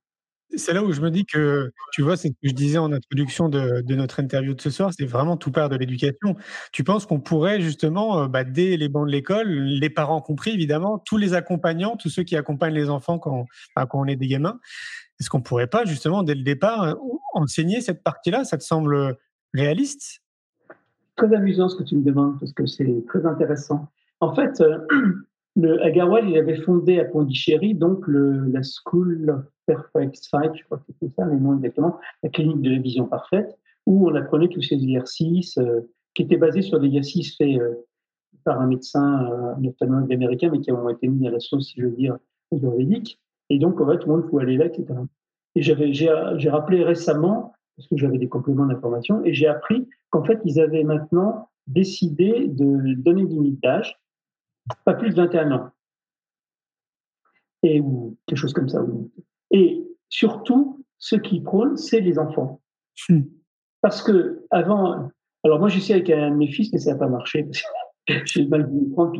C'est 0.55 0.73
là 0.73 0.83
où 0.83 0.91
je 0.91 1.01
me 1.01 1.09
dis 1.09 1.25
que, 1.25 1.71
tu 1.93 2.01
vois, 2.01 2.17
c'est 2.17 2.29
ce 2.29 2.33
que 2.33 2.49
je 2.49 2.53
disais 2.53 2.77
en 2.77 2.91
introduction 2.91 3.49
de, 3.49 3.83
notre 3.95 4.19
interview 4.19 4.53
de 4.53 4.61
ce 4.61 4.69
soir, 4.69 4.91
c'est 4.97 5.05
vraiment 5.05 5.37
tout 5.37 5.51
part 5.51 5.69
de 5.69 5.75
l'éducation. 5.75 6.35
Tu 6.71 6.83
penses 6.83 7.05
qu'on 7.05 7.19
pourrait 7.19 7.61
justement, 7.61 8.23
euh, 8.23 8.27
bah, 8.27 8.43
dès 8.43 8.77
les 8.77 8.89
bancs 8.89 9.05
de 9.05 9.11
l'école, 9.11 9.49
les 9.49 9.89
parents 9.89 10.21
compris 10.21 10.51
évidemment, 10.51 10.99
tous 10.99 11.17
les 11.17 11.33
accompagnants, 11.33 11.95
tous 11.95 12.09
ceux 12.09 12.23
qui 12.23 12.35
accompagnent 12.35 12.75
les 12.75 12.89
enfants 12.89 13.19
quand, 13.19 13.45
quand 13.75 13.87
on 13.93 14.05
est 14.05 14.15
des 14.15 14.27
gamins, 14.27 14.59
est-ce 15.19 15.29
qu'on 15.29 15.41
pourrait 15.41 15.67
pas 15.67 15.85
justement 15.85 16.23
dès 16.23 16.35
le 16.35 16.43
départ 16.43 16.83
euh, 16.83 16.93
enseigner 17.33 17.81
cette 17.81 18.03
partie-là? 18.03 18.43
Ça 18.43 18.57
te 18.57 18.63
semble 18.63 19.17
réaliste? 19.53 20.21
Très 21.15 21.33
amusant 21.35 21.69
ce 21.69 21.75
que 21.75 21.83
tu 21.83 21.95
me 21.95 22.03
demandes 22.03 22.39
parce 22.39 22.53
que 22.53 22.65
c'est 22.65 23.03
très 23.07 23.25
intéressant. 23.25 23.89
En 24.19 24.33
fait, 24.33 24.61
euh, 24.61 24.79
le 25.55 25.83
Agarwal, 25.83 26.29
il 26.29 26.37
avait 26.37 26.61
fondé 26.61 26.99
à 26.99 27.05
Pondichéry 27.05 27.73
donc 27.73 28.05
la 28.07 28.61
School 28.63 29.29
of 29.29 29.45
Perfect 29.65 30.15
Sight, 30.15 30.51
je 30.55 30.63
crois 30.65 30.77
que 30.77 30.93
c'est 31.01 31.13
ça, 31.13 31.25
mais 31.25 31.39
non 31.39 31.57
exactement, 31.57 31.99
la 32.23 32.29
clinique 32.29 32.61
de 32.61 32.69
la 32.71 32.79
vision 32.79 33.05
parfaite, 33.05 33.57
où 33.85 34.09
on 34.09 34.15
apprenait 34.15 34.47
tous 34.47 34.61
ces 34.61 34.75
exercices 34.75 35.57
euh, 35.57 35.81
qui 36.13 36.23
étaient 36.23 36.37
basés 36.37 36.61
sur 36.61 36.79
des 36.79 36.87
exercices 36.87 37.35
faits 37.35 37.59
euh, 37.59 37.75
par 38.43 38.61
un 38.61 38.67
médecin, 38.67 39.29
euh, 39.31 39.53
notamment 39.59 39.97
américain, 39.97 40.49
mais 40.51 40.59
qui 40.59 40.71
ont 40.71 40.89
été 40.89 41.07
mis 41.07 41.27
à 41.27 41.31
la 41.31 41.39
sauce, 41.39 41.67
si 41.69 41.81
je 41.81 41.87
veux 41.87 41.95
dire, 41.95 42.17
ayurvédique. 42.51 43.19
Et 43.49 43.59
donc, 43.59 43.79
en 43.81 43.87
fait, 43.87 43.99
tout 43.99 44.09
le 44.09 44.15
monde 44.15 44.29
pouvait 44.29 44.43
aller 44.43 44.57
là, 44.57 44.65
etc. 44.65 44.87
Et 45.55 45.61
j'ai, 45.61 45.93
j'ai 45.93 46.49
rappelé 46.49 46.83
récemment, 46.83 47.53
parce 47.75 47.87
que 47.89 47.97
j'avais 47.97 48.17
des 48.17 48.29
compléments 48.29 48.65
d'information, 48.65 49.23
et 49.25 49.33
j'ai 49.33 49.47
appris 49.47 49.87
qu'en 50.09 50.23
fait, 50.23 50.39
ils 50.45 50.59
avaient 50.59 50.83
maintenant 50.83 51.49
décidé 51.67 52.47
de 52.47 52.93
donner 52.95 53.21
une 53.21 53.29
limite 53.29 53.61
d'âge 53.61 54.00
pas 54.85 54.93
plus 54.93 55.09
de 55.09 55.15
21 55.15 55.51
ans. 55.51 55.69
Et, 57.63 57.79
ou 57.79 58.17
quelque 58.25 58.37
chose 58.37 58.53
comme 58.53 58.69
ça. 58.69 58.83
Et 59.51 59.87
surtout, 60.09 60.83
ce 60.97 61.15
qui 61.15 61.41
prône, 61.41 61.77
c'est 61.77 62.01
les 62.01 62.17
enfants. 62.17 62.61
Hmm. 63.09 63.21
Parce 63.81 64.01
que 64.01 64.45
avant, 64.51 65.09
alors 65.43 65.59
moi 65.59 65.69
j'essaie 65.69 65.93
avec 65.93 66.09
un 66.09 66.31
de 66.31 66.35
mes 66.35 66.47
fils, 66.47 66.71
mais 66.71 66.79
ça 66.79 66.91
n'a 66.91 66.97
pas 66.97 67.07
marché. 67.07 67.47
J'ai 68.25 68.47
mal 68.47 68.67
voulu 68.67 68.89
prendre. 68.91 69.11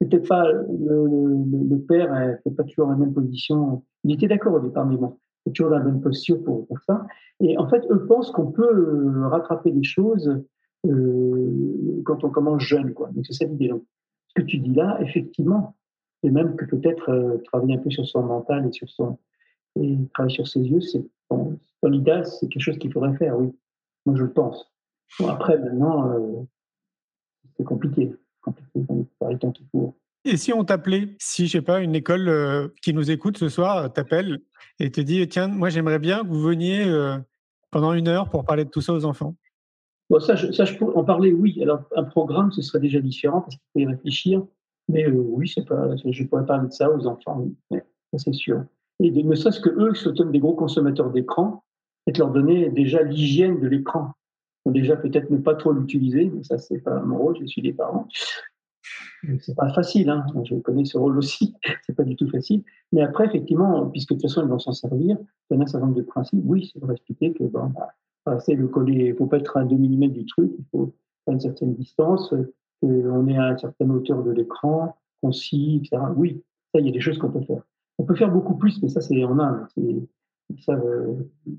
peut-être 0.00 0.28
pas 0.28 0.44
le, 0.52 1.76
père 1.86 2.12
n'est 2.44 2.52
pas 2.54 2.64
toujours 2.64 2.86
dans 2.86 2.92
la 2.92 2.98
même 2.98 3.14
position. 3.14 3.84
Il 4.04 4.14
était 4.14 4.28
d'accord 4.28 4.54
au 4.54 4.60
départ, 4.60 4.86
mais 4.86 4.96
bon, 4.96 5.18
c'est 5.44 5.52
toujours 5.52 5.70
dans 5.70 5.78
la 5.78 5.84
même 5.84 6.00
posture 6.00 6.42
pour, 6.42 6.66
pour 6.66 6.78
ça. 6.86 7.06
Et 7.40 7.56
en 7.58 7.68
fait, 7.68 7.84
eux 7.90 8.06
pensent 8.06 8.30
qu'on 8.30 8.50
peut 8.50 8.62
euh, 8.62 9.28
rattraper 9.28 9.70
des 9.70 9.82
choses 9.82 10.42
euh, 10.86 12.02
quand 12.04 12.24
on 12.24 12.30
commence 12.30 12.62
jeune, 12.62 12.92
quoi. 12.92 13.10
Donc 13.12 13.26
c'est 13.26 13.32
ça 13.32 13.44
l'idée 13.44 13.70
ce 14.34 14.42
que 14.42 14.46
tu 14.46 14.58
dis 14.58 14.72
là, 14.72 14.98
effectivement, 15.00 15.76
et 16.22 16.30
même 16.30 16.56
que 16.56 16.64
peut-être 16.64 17.10
euh, 17.10 17.38
travailler 17.44 17.74
un 17.74 17.78
peu 17.78 17.90
sur 17.90 18.06
son 18.06 18.22
mental 18.22 18.66
et 18.66 18.72
sur 18.72 18.88
son 18.88 19.18
et 19.76 19.96
travailler 20.14 20.34
sur 20.34 20.46
ses 20.46 20.60
yeux, 20.60 20.80
c'est 20.80 21.04
bon, 21.30 21.58
dans 21.82 22.24
c'est 22.24 22.48
quelque 22.48 22.62
chose 22.62 22.78
qu'il 22.78 22.92
faudrait 22.92 23.16
faire, 23.16 23.38
oui. 23.38 23.50
Moi, 24.04 24.16
je 24.16 24.22
le 24.24 24.32
pense. 24.32 24.70
après, 25.26 25.58
maintenant, 25.58 26.10
euh, 26.10 26.42
c'est 27.56 27.64
compliqué. 27.64 28.12
Et 30.24 30.36
si 30.36 30.52
on 30.52 30.64
t'appelait, 30.64 31.08
si 31.18 31.46
je 31.46 31.52
sais 31.52 31.62
pas, 31.62 31.80
une 31.80 31.94
école 31.94 32.28
euh, 32.28 32.68
qui 32.82 32.92
nous 32.92 33.10
écoute 33.10 33.38
ce 33.38 33.48
soir 33.48 33.92
t'appelle 33.92 34.40
et 34.80 34.90
te 34.90 35.00
dit 35.00 35.26
tiens, 35.28 35.48
moi 35.48 35.68
j'aimerais 35.68 36.00
bien 36.00 36.22
que 36.22 36.28
vous 36.28 36.40
veniez 36.40 36.84
pendant 37.70 37.92
une 37.92 38.08
heure 38.08 38.30
pour 38.30 38.44
parler 38.44 38.64
de 38.64 38.70
tout 38.70 38.80
ça 38.80 38.92
aux 38.92 39.04
enfants 39.04 39.36
ça, 40.20 40.34
je, 40.34 40.52
ça, 40.52 40.64
je 40.64 40.76
pourrais 40.76 40.96
en 40.96 41.04
parler, 41.04 41.32
oui. 41.32 41.58
Alors, 41.62 41.84
un 41.96 42.04
programme, 42.04 42.52
ce 42.52 42.62
serait 42.62 42.80
déjà 42.80 43.00
différent 43.00 43.40
parce 43.40 43.54
qu'il 43.56 43.64
faut 43.72 43.78
y 43.80 43.86
réfléchir. 43.86 44.42
Mais 44.88 45.04
euh, 45.04 45.12
oui, 45.12 45.48
c'est 45.48 45.66
pas, 45.66 45.96
je 45.96 46.24
pourrais 46.24 46.44
parler 46.44 46.68
de 46.68 46.72
ça 46.72 46.90
aux 46.90 47.06
enfants, 47.06 47.46
oui. 47.70 47.78
ça 48.12 48.18
c'est 48.18 48.32
sûr. 48.32 48.64
Et 49.00 49.10
de, 49.10 49.22
ne 49.22 49.34
serait-ce 49.34 49.60
que 49.60 49.70
eux, 49.70 49.92
qui 49.92 50.02
sont 50.02 50.12
des 50.12 50.38
gros 50.38 50.54
consommateurs 50.54 51.10
d'écran, 51.10 51.62
et 52.06 52.12
de 52.12 52.18
leur 52.18 52.30
donner 52.30 52.68
déjà 52.70 53.02
l'hygiène 53.02 53.60
de 53.60 53.68
l'écran. 53.68 54.12
déjà 54.66 54.96
peut-être 54.96 55.30
ne 55.30 55.38
pas 55.38 55.54
trop 55.54 55.72
l'utiliser, 55.72 56.30
mais 56.34 56.42
ça 56.42 56.58
c'est 56.58 56.80
pas 56.80 57.00
mon 57.00 57.18
rôle, 57.18 57.36
je 57.40 57.46
suis 57.46 57.62
des 57.62 57.72
parents. 57.72 58.08
C'est 59.40 59.54
pas 59.54 59.72
facile, 59.72 60.10
hein. 60.10 60.26
je 60.44 60.56
connais 60.56 60.84
ce 60.84 60.98
rôle 60.98 61.16
aussi, 61.16 61.54
c'est 61.86 61.94
pas 61.94 62.02
du 62.02 62.16
tout 62.16 62.28
facile. 62.28 62.64
Mais 62.90 63.02
après, 63.02 63.26
effectivement, 63.26 63.86
puisque 63.86 64.10
de 64.10 64.14
toute 64.16 64.22
façon 64.22 64.42
ils 64.42 64.48
vont 64.48 64.58
s'en 64.58 64.72
servir, 64.72 65.16
il 65.50 65.56
y 65.56 65.60
a 65.60 65.62
un 65.62 65.66
certain 65.66 65.86
nombre 65.86 65.98
de 65.98 66.02
principes. 66.02 66.42
Oui, 66.44 66.68
c'est 66.72 66.80
pour 66.80 66.90
expliquer 66.90 67.32
que 67.32 67.44
bon, 67.44 67.66
bah, 67.66 67.90
c'est 68.40 68.54
le 68.54 68.68
coller, 68.68 69.08
il 69.08 69.16
faut 69.16 69.26
pas 69.26 69.38
être 69.38 69.56
à 69.56 69.64
2 69.64 69.76
mm 69.76 70.08
du 70.08 70.26
truc, 70.26 70.52
il 70.58 70.64
faut 70.70 70.94
à 71.26 71.32
une 71.32 71.40
certaine 71.40 71.74
distance, 71.74 72.34
qu'on 72.80 73.28
est 73.28 73.38
à 73.38 73.50
une 73.50 73.58
certaine 73.58 73.90
hauteur 73.90 74.22
de 74.22 74.32
l'écran, 74.32 74.96
concis, 75.22 75.80
etc. 75.82 76.02
Oui, 76.16 76.42
ça, 76.72 76.80
il 76.80 76.86
y 76.86 76.88
a 76.88 76.92
des 76.92 77.00
choses 77.00 77.18
qu'on 77.18 77.30
peut 77.30 77.42
faire. 77.42 77.62
On 77.98 78.04
peut 78.04 78.14
faire 78.14 78.30
beaucoup 78.30 78.56
plus, 78.56 78.82
mais 78.82 78.88
ça, 78.88 79.00
c'est 79.00 79.22
en 79.24 79.38
Inde. 79.38 79.66
Ça, 80.60 80.76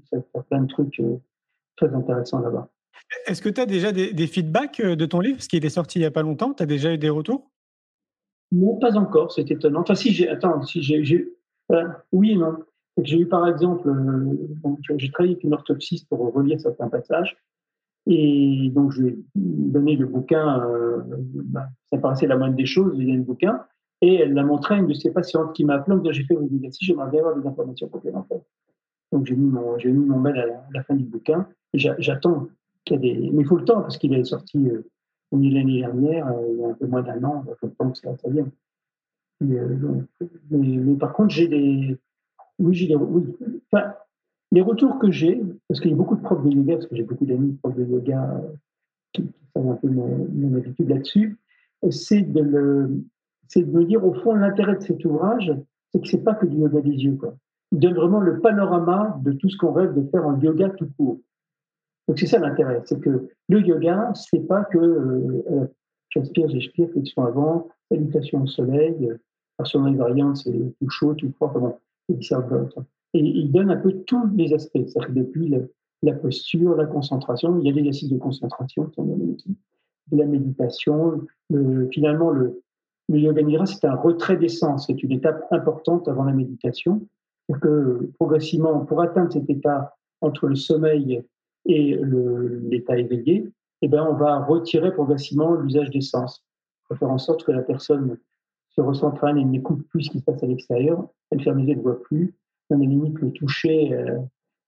ça 0.10 0.22
faire 0.32 0.44
plein 0.44 0.62
de 0.62 0.68
trucs 0.68 1.00
euh, 1.00 1.18
très 1.78 1.94
intéressants 1.94 2.40
là-bas. 2.40 2.70
Est-ce 3.26 3.42
que 3.42 3.50
tu 3.50 3.62
as 3.62 3.66
déjà 3.66 3.92
des, 3.92 4.28
feedbacks 4.28 4.80
euh, 4.80 4.96
de 4.96 5.06
ton 5.06 5.20
livre, 5.20 5.38
parce 5.38 5.48
qu'il 5.48 5.66
est 5.66 5.70
sorti 5.70 6.00
il 6.00 6.02
n'y 6.02 6.06
a 6.06 6.12
pas 6.12 6.22
longtemps 6.22 6.54
Tu 6.54 6.64
as 6.64 6.66
déjà 6.66 6.94
eu 6.94 6.98
des 6.98 7.10
retours? 7.10 7.50
Non, 8.52 8.78
pas 8.78 8.96
encore, 8.98 9.32
c'est 9.32 9.50
étonnant. 9.50 9.82
Enfin, 9.82 9.96
si 9.96 10.12
j'ai. 10.12 10.30
Attends, 10.30 10.62
si 10.64 10.82
j'ai. 10.84 11.34
Euh, 11.72 11.88
oui 12.12 12.32
et 12.32 12.36
non. 12.36 12.58
J'ai 13.02 13.20
eu 13.20 13.28
par 13.28 13.48
exemple. 13.48 13.92
j'ai 14.98 15.12
travaillé 15.12 15.34
avec 15.34 15.44
une 15.44 15.54
orthopsiste 15.54 16.08
pour 16.08 16.20
relire 16.34 16.60
certains 16.60 16.90
passages. 16.90 17.38
Et 18.06 18.70
donc, 18.74 18.92
je 18.92 19.02
lui 19.02 19.10
ai 19.10 19.18
donné 19.36 19.96
le 19.96 20.06
bouquin, 20.06 20.62
bah, 21.46 21.70
ça 21.90 21.98
paraissait 21.98 22.28
la 22.28 22.38
moindre 22.38 22.56
des 22.56 22.66
choses, 22.66 22.94
j'ai 22.98 23.06
donné 23.06 23.18
le 23.18 23.24
bouquin. 23.24 23.64
Et 24.02 24.16
elle 24.16 24.34
l'a 24.34 24.44
montré 24.44 24.76
à 24.76 24.78
une 24.80 24.88
de 24.88 24.94
ses 24.94 25.12
patientes 25.12 25.54
qui 25.54 25.64
m'a 25.64 25.76
appelé 25.76 25.98
J'ai 26.12 26.26
fait 26.26 26.36
vos 26.36 26.46
si 26.72 26.86
j'aimerais 26.86 27.18
avoir 27.18 27.40
des 27.40 27.48
informations 27.48 27.88
complémentaires. 27.88 28.42
Donc 29.14 29.26
j'ai 29.26 29.36
mis, 29.36 29.50
mon, 29.50 29.78
mis 29.78 29.94
mon 29.94 30.20
mail 30.20 30.38
à 30.40 30.46
la, 30.74 30.84
fin 30.84 30.96
du 30.96 31.06
bouquin. 31.06 31.48
J'attends 31.74 32.50
qu'il 32.84 33.02
y 33.02 33.10
ait 33.10 33.14
des. 33.14 33.32
Mais 33.32 33.44
il 33.44 33.48
faut 33.48 33.56
le 33.56 33.64
temps, 33.64 33.82
parce 33.82 33.98
qu'il 33.98 34.14
est 34.14 34.24
sorti 34.26 34.58
euh, 34.58 34.82
au 35.32 35.38
milieu 35.38 35.52
de 35.52 35.56
l'année 35.60 35.80
dernière, 35.80 36.28
euh, 36.28 36.48
il 36.52 36.60
y 36.60 36.64
a 36.66 36.68
un 36.68 36.74
peu 36.74 36.88
moins 36.88 37.02
d'un 37.02 37.24
an, 37.24 37.46
il 37.48 37.56
faut 37.60 37.68
le 37.68 37.74
temps 37.74 37.92
que 37.92 37.98
ça, 37.98 38.18
ça 38.18 38.30
vienne. 38.30 38.52
Euh, 39.44 40.02
mais, 40.52 40.96
par 40.96 41.14
contre, 41.14 41.34
j'ai 41.34 41.48
des. 41.48 41.98
Oui, 42.60 42.88
des. 42.88 42.96
Oui. 42.96 43.24
Enfin, 43.72 43.94
les 44.52 44.62
retours 44.62 45.00
que 45.00 45.12
j'ai, 45.12 45.42
parce 45.68 45.80
qu'il 45.80 45.92
y 45.92 45.94
a 45.94 45.98
beaucoup 45.98 46.16
de 46.16 46.22
profs 46.22 46.44
de 46.44 46.52
yoga, 46.52 46.76
parce 46.76 46.88
que 46.88 46.96
j'ai 46.96 47.04
beaucoup 47.04 47.26
d'amis 47.26 47.54
profs 47.62 47.76
de 47.76 47.86
yoga 47.86 48.42
qui, 49.12 49.24
savent 49.56 49.70
un 49.70 49.76
peu 49.76 49.90
mon, 49.90 50.56
habitude 50.56 50.90
là-dessus, 50.90 51.38
c'est 51.90 52.22
de 52.22 52.42
le 52.42 53.04
c'est 53.48 53.62
de 53.62 53.72
me 53.72 53.84
dire, 53.84 54.04
au 54.04 54.14
fond, 54.14 54.34
l'intérêt 54.34 54.78
de 54.78 54.82
cet 54.82 55.06
ouvrage, 55.06 55.54
c'est 55.92 56.02
que 56.02 56.08
c'est 56.08 56.24
pas 56.24 56.34
que 56.34 56.46
du 56.46 56.58
yoga 56.58 56.82
des 56.82 56.92
yeux. 56.92 57.16
Quoi. 57.16 57.36
Il 57.72 57.80
donne 57.80 57.94
vraiment 57.94 58.20
le 58.20 58.40
panorama 58.40 59.20
de 59.24 59.32
tout 59.34 59.50
ce 59.50 59.58
qu'on 59.58 59.74
rêve 59.74 59.94
de 59.94 60.10
faire 60.10 60.26
en 60.26 60.40
yoga 60.40 60.70
tout 60.70 60.88
court. 60.98 61.20
Donc 62.08 62.20
c'est 62.20 62.26
ça 62.26 62.40
l'intérêt, 62.40 62.82
c'est 62.86 63.00
que 63.00 63.30
le 63.50 63.60
yoga, 63.62 64.12
c'est 64.16 64.46
pas 64.48 64.64
que 64.66 64.78
euh, 64.78 65.44
euh 65.52 65.68
j'inspire, 66.10 66.48
j'expire, 66.50 66.90
flexion 66.92 67.26
avant, 67.26 67.70
salutation 67.90 68.44
au 68.44 68.48
soleil, 68.48 69.10
euh, 69.10 69.64
sur 69.64 69.84
les 69.84 69.96
variantes, 69.96 70.38
c'est 70.38 70.52
tout 70.52 70.90
chaud, 70.90 71.14
tout 71.14 71.32
froid, 71.32 71.80
Et 72.10 73.20
il 73.20 73.52
donne 73.52 73.72
un 73.72 73.78
peu 73.78 73.94
tous 74.06 74.28
les 74.36 74.54
aspects, 74.54 74.80
c'est-à-dire 74.88 75.14
depuis 75.14 75.54
la 76.02 76.14
posture, 76.14 76.76
la 76.76 76.86
concentration, 76.86 77.60
il 77.60 77.68
y 77.68 77.70
a 77.70 77.74
des 77.74 77.80
exercices 77.80 78.10
de 78.10 78.18
concentration, 78.18 78.92
la 80.12 80.26
méditation, 80.26 81.22
finalement 81.92 82.30
le, 82.30 82.62
le 83.10 83.20
yoga 83.20 83.42
nidra, 83.42 83.66
c'est 83.66 83.86
un 83.86 83.96
retrait 83.96 84.38
des 84.38 84.50
sens, 84.50 84.88
c'est 84.88 85.02
une 85.04 85.12
étape 85.12 85.46
importante 85.52 86.08
avant 86.08 86.24
la 86.24 86.34
méditation, 86.34 87.08
pour 87.48 87.60
que 87.60 88.10
progressivement, 88.18 88.86
pour 88.86 89.02
atteindre 89.02 89.32
cet 89.32 89.50
état 89.50 89.96
entre 90.22 90.48
le 90.48 90.56
sommeil 90.56 91.24
et 91.66 91.98
l'état 92.70 92.98
éveillé, 92.98 93.50
eh 93.82 93.88
ben, 93.88 94.06
on 94.10 94.14
va 94.14 94.40
retirer 94.40 94.94
progressivement 94.94 95.56
l'usage 95.56 95.90
des 95.90 96.02
sens, 96.02 96.44
pour 96.88 96.98
faire 96.98 97.12
en 97.12 97.18
sorte 97.18 97.44
que 97.44 97.52
la 97.52 97.62
personne 97.62 98.18
se 98.76 98.82
recentre 98.82 99.26
et 99.28 99.34
n'écoute 99.34 99.88
plus 99.90 100.04
ce 100.04 100.12
qui 100.12 100.20
se 100.20 100.24
passe 100.24 100.42
à 100.44 100.48
l'extérieur, 100.48 101.08
elle 101.32 101.42
ferme 101.42 101.60
les 101.60 101.66
yeux, 101.66 101.76
ne 101.76 101.82
voit 101.82 102.02
plus, 102.02 102.34
même 102.70 102.82
à 102.82 102.86
limite 102.86 103.20
le 103.20 103.32
toucher, 103.32 103.94
euh, 103.94 104.20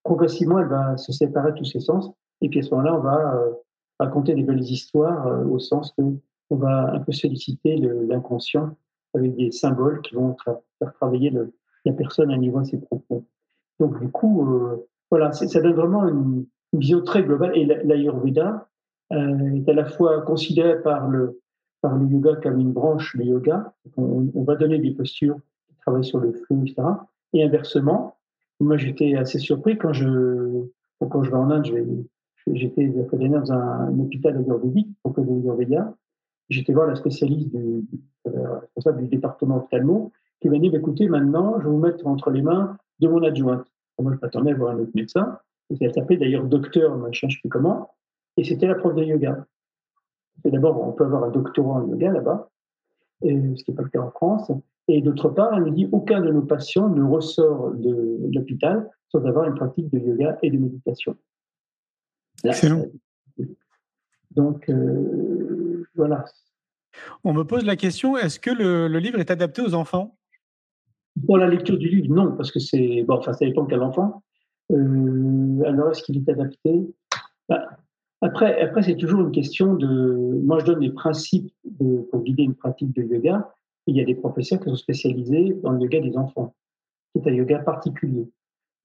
progressivement, 0.04 0.60
elle 0.60 0.68
va 0.68 0.98
se 0.98 1.12
séparer 1.12 1.52
de 1.52 1.58
tous 1.58 1.66
ses 1.66 1.80
sens, 1.80 2.12
et 2.42 2.50
puis 2.50 2.60
à 2.60 2.64
ce 2.64 2.70
moment-là, 2.72 2.96
on 2.96 3.02
va 3.02 3.36
euh, 3.36 3.52
raconter 4.00 4.36
des 4.36 4.44
belles 4.44 4.62
histoires 4.62 5.28
euh, 5.28 5.46
au 5.46 5.60
sens 5.60 5.94
que 5.98 6.04
on 6.52 6.58
va 6.58 6.94
un 6.94 7.00
peu 7.00 7.12
solliciter 7.12 7.76
l'inconscient 7.78 8.78
avec 9.16 9.36
des 9.36 9.52
symboles 9.52 10.02
qui 10.02 10.14
vont 10.14 10.36
faire 10.44 10.94
travailler 10.94 11.34
la 11.86 11.94
personne 11.94 12.30
à 12.30 12.36
un 12.36 12.38
niveau 12.38 12.60
assez 12.60 12.80
profond. 12.80 13.26
Donc, 13.80 14.00
du 14.00 14.10
coup, 14.10 14.48
voilà, 15.10 15.32
ça 15.32 15.60
donne 15.60 15.74
vraiment 15.74 16.08
une, 16.08 16.46
vision 16.72 17.02
très 17.02 17.24
globale. 17.24 17.58
Et 17.58 17.66
l'Ayurveda 17.66 18.70
est 19.10 19.68
à 19.68 19.74
la 19.74 19.86
fois 19.86 20.22
considéré 20.22 20.84
par 20.84 21.08
le, 21.08 21.42
par 21.86 21.98
le 22.00 22.08
yoga 22.08 22.36
comme 22.42 22.60
une 22.60 22.72
branche 22.72 23.16
du 23.16 23.26
yoga. 23.26 23.72
On, 23.96 24.44
va 24.44 24.56
donner 24.56 24.80
des 24.80 24.90
postures 24.90 25.38
qui 25.70 25.76
travaillent 25.76 26.04
sur 26.04 26.18
le 26.18 26.32
flou, 26.34 26.64
etc. 26.66 26.82
Et 27.34 27.44
inversement, 27.44 28.16
moi, 28.60 28.76
j'étais 28.76 29.14
assez 29.14 29.38
surpris 29.38 29.78
quand 29.78 29.94
je, 29.94 30.64
quand 31.00 31.22
je 31.22 31.30
vais 31.30 31.38
en 31.38 31.52
Inde, 31.52 31.68
j'étais 32.48 32.88
dans 32.88 33.52
un, 33.52 33.60
un 33.60 34.00
hôpital 34.00 34.36
ayurvédique, 34.36 34.88
pour 35.04 35.14
que 35.14 35.22
de 35.22 35.28
l'Ayurveda. 35.28 35.94
J'étais 36.50 36.74
voir 36.74 36.88
la 36.88 36.96
spécialiste 36.96 37.56
du, 37.56 37.84
euh, 38.28 38.60
responsable 38.62 39.04
du 39.04 39.08
département 39.08 39.58
ophtalmo 39.58 40.12
qui 40.42 40.50
m'a 40.50 40.58
dit 40.58 40.72
bah, 40.72 40.80
écoutez, 40.80 41.08
maintenant, 41.08 41.60
je 41.60 41.66
vais 41.66 41.70
vous 41.70 41.78
mettre 41.78 42.08
entre 42.08 42.32
les 42.32 42.42
mains 42.42 42.78
de 43.00 43.08
mon 43.08 43.22
adjointe. 43.22 43.68
Moi, 44.00 44.12
je 44.12 44.18
m'attendais 44.20 44.54
à 44.54 44.56
voir 44.56 44.72
un 44.72 44.80
autre 44.80 44.92
médecin. 44.96 45.38
Et 45.70 45.76
elle 45.82 45.94
s'appelait 45.94 46.18
d'ailleurs 46.18 46.46
docteur, 46.46 46.98
machin, 46.98 47.28
je 47.30 47.36
ne 47.36 47.38
sais 47.38 47.42
plus 47.42 47.50
comment. 47.50 47.92
Et 48.38 48.44
c'était 48.44 48.66
la 48.66 48.74
prof 48.74 48.96
de 48.96 49.04
yoga. 49.04 49.46
Et 50.44 50.52
d'abord, 50.52 50.80
on 50.88 50.92
peut 50.92 51.06
avoir 51.06 51.24
un 51.24 51.32
doctorat 51.32 51.82
en 51.82 51.88
yoga 51.88 52.12
là-bas, 52.12 52.50
ce 53.22 53.28
qui 53.28 53.72
n'est 53.72 53.76
pas 53.76 53.84
le 53.84 53.90
cas 53.90 54.02
en 54.02 54.12
France. 54.12 54.52
Et 54.88 55.02
d'autre 55.02 55.30
part, 55.30 55.54
elle 55.56 55.64
me 55.64 55.72
dit 55.72 55.88
aucun 55.92 56.22
de 56.22 56.32
nos 56.32 56.44
patients 56.44 56.90
ne 56.90 57.04
ressort 57.04 57.72
de, 57.72 58.20
l'hôpital 58.34 58.90
sans 59.10 59.26
avoir 59.26 59.48
une 59.48 59.56
pratique 59.56 59.90
de 59.92 60.00
yoga 60.00 60.38
et 60.44 60.52
de 60.52 60.58
méditation. 60.58 61.16
Excellent. 62.44 62.86
Donc, 64.32 64.70
euh, 64.70 65.88
voilà. 65.96 66.26
On 67.24 67.34
me 67.34 67.44
pose 67.44 67.66
la 67.66 67.76
question 67.76 68.18
est-ce 68.18 68.40
que 68.40 68.52
le, 68.52 68.88
livre 69.00 69.20
est 69.20 69.32
adapté 69.32 69.62
aux 69.62 69.74
enfants? 69.74 70.18
Pour 71.26 71.38
la 71.38 71.48
lecture 71.48 71.78
du 71.78 71.88
livre, 71.88 72.14
non, 72.14 72.36
parce 72.36 72.52
que 72.52 72.60
c'est. 72.60 73.04
Bon, 73.04 73.16
enfin, 73.16 73.34
ça 73.34 73.46
dépend 73.46 73.66
quel 73.66 73.82
enfant. 73.82 74.22
Euh, 74.72 75.64
alors, 75.66 75.92
est-ce 75.92 76.04
qu'il 76.04 76.18
est 76.18 76.30
adapté? 76.30 76.94
Bah, 77.48 77.66
Après, 78.22 78.62
après 78.62 78.84
c'est 78.84 78.96
toujours 78.96 79.22
une 79.22 79.32
question 79.32 79.74
de. 79.76 80.40
Moi, 80.44 80.60
je 80.60 80.66
donne 80.66 80.80
des 80.80 80.92
principes 80.92 81.54
pour 82.12 82.24
guider 82.24 82.44
une 82.44 82.56
pratique 82.56 82.94
de 82.94 83.04
yoga. 83.04 83.52
Il 83.88 83.96
y 83.96 84.02
a 84.02 84.06
des 84.06 84.16
professeurs 84.16 84.60
qui 84.60 84.70
sont 84.70 84.76
spécialisés 84.76 85.56
dans 85.62 85.72
le 85.72 85.82
yoga 85.82 86.00
des 86.00 86.18
enfants, 86.18 86.56
C'est 87.16 87.28
un 87.28 87.34
yoga 87.34 87.60
particulier. 87.60 88.28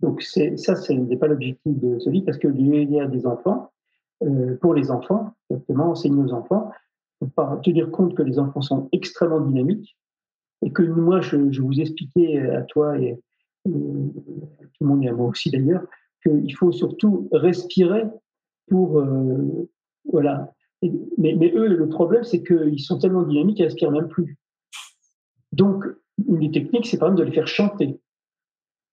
Donc, 0.00 0.22
ça, 0.22 0.76
ce 0.76 0.92
n'est 0.92 1.16
pas 1.16 1.26
l'objectif 1.26 1.78
de 1.78 1.98
ce 1.98 2.10
livre, 2.10 2.26
parce 2.26 2.38
que 2.38 2.48
le 2.48 2.60
yoga 2.60 3.06
des 3.06 3.26
enfants, 3.26 3.70
euh, 4.22 4.56
pour 4.60 4.74
les 4.74 4.90
enfants, 4.90 5.32
exactement, 5.48 5.90
enseigner 5.90 6.22
aux 6.22 6.32
enfants, 6.32 6.70
pour 7.34 7.60
tenir 7.62 7.90
compte 7.90 8.14
que 8.14 8.22
les 8.22 8.38
enfants 8.38 8.62
sont 8.62 8.88
extrêmement 8.92 9.40
dynamiques 9.40 9.96
et 10.62 10.70
que 10.70 10.82
moi, 10.82 11.20
je, 11.20 11.36
vous 11.36 11.80
expliquais 11.80 12.40
à 12.50 12.62
toi 12.62 12.98
et, 12.98 13.18
tout 13.64 13.70
le 14.80 14.86
monde 14.86 15.04
et 15.04 15.08
à 15.08 15.12
moi 15.12 15.28
aussi 15.28 15.50
d'ailleurs, 15.50 15.84
qu'il 16.22 16.54
faut 16.54 16.72
surtout 16.72 17.28
respirer 17.32 18.04
pour. 18.70 18.98
Euh, 18.98 19.68
voilà. 20.10 20.52
mais, 21.18 21.52
eux, 21.54 21.66
le 21.66 21.88
problème, 21.88 22.24
c'est 22.24 22.42
qu'ils 22.42 22.80
sont 22.80 22.98
tellement 22.98 23.22
dynamiques 23.22 23.58
ne 23.58 23.64
respirent 23.64 23.90
même 23.90 24.08
plus. 24.08 24.38
Donc, 25.52 25.84
une 26.26 26.38
des 26.38 26.50
techniques, 26.50 26.86
c'est 26.86 26.98
par 26.98 27.08
exemple 27.08 27.26
de 27.26 27.30
les 27.30 27.34
faire 27.34 27.46
chanter. 27.46 28.00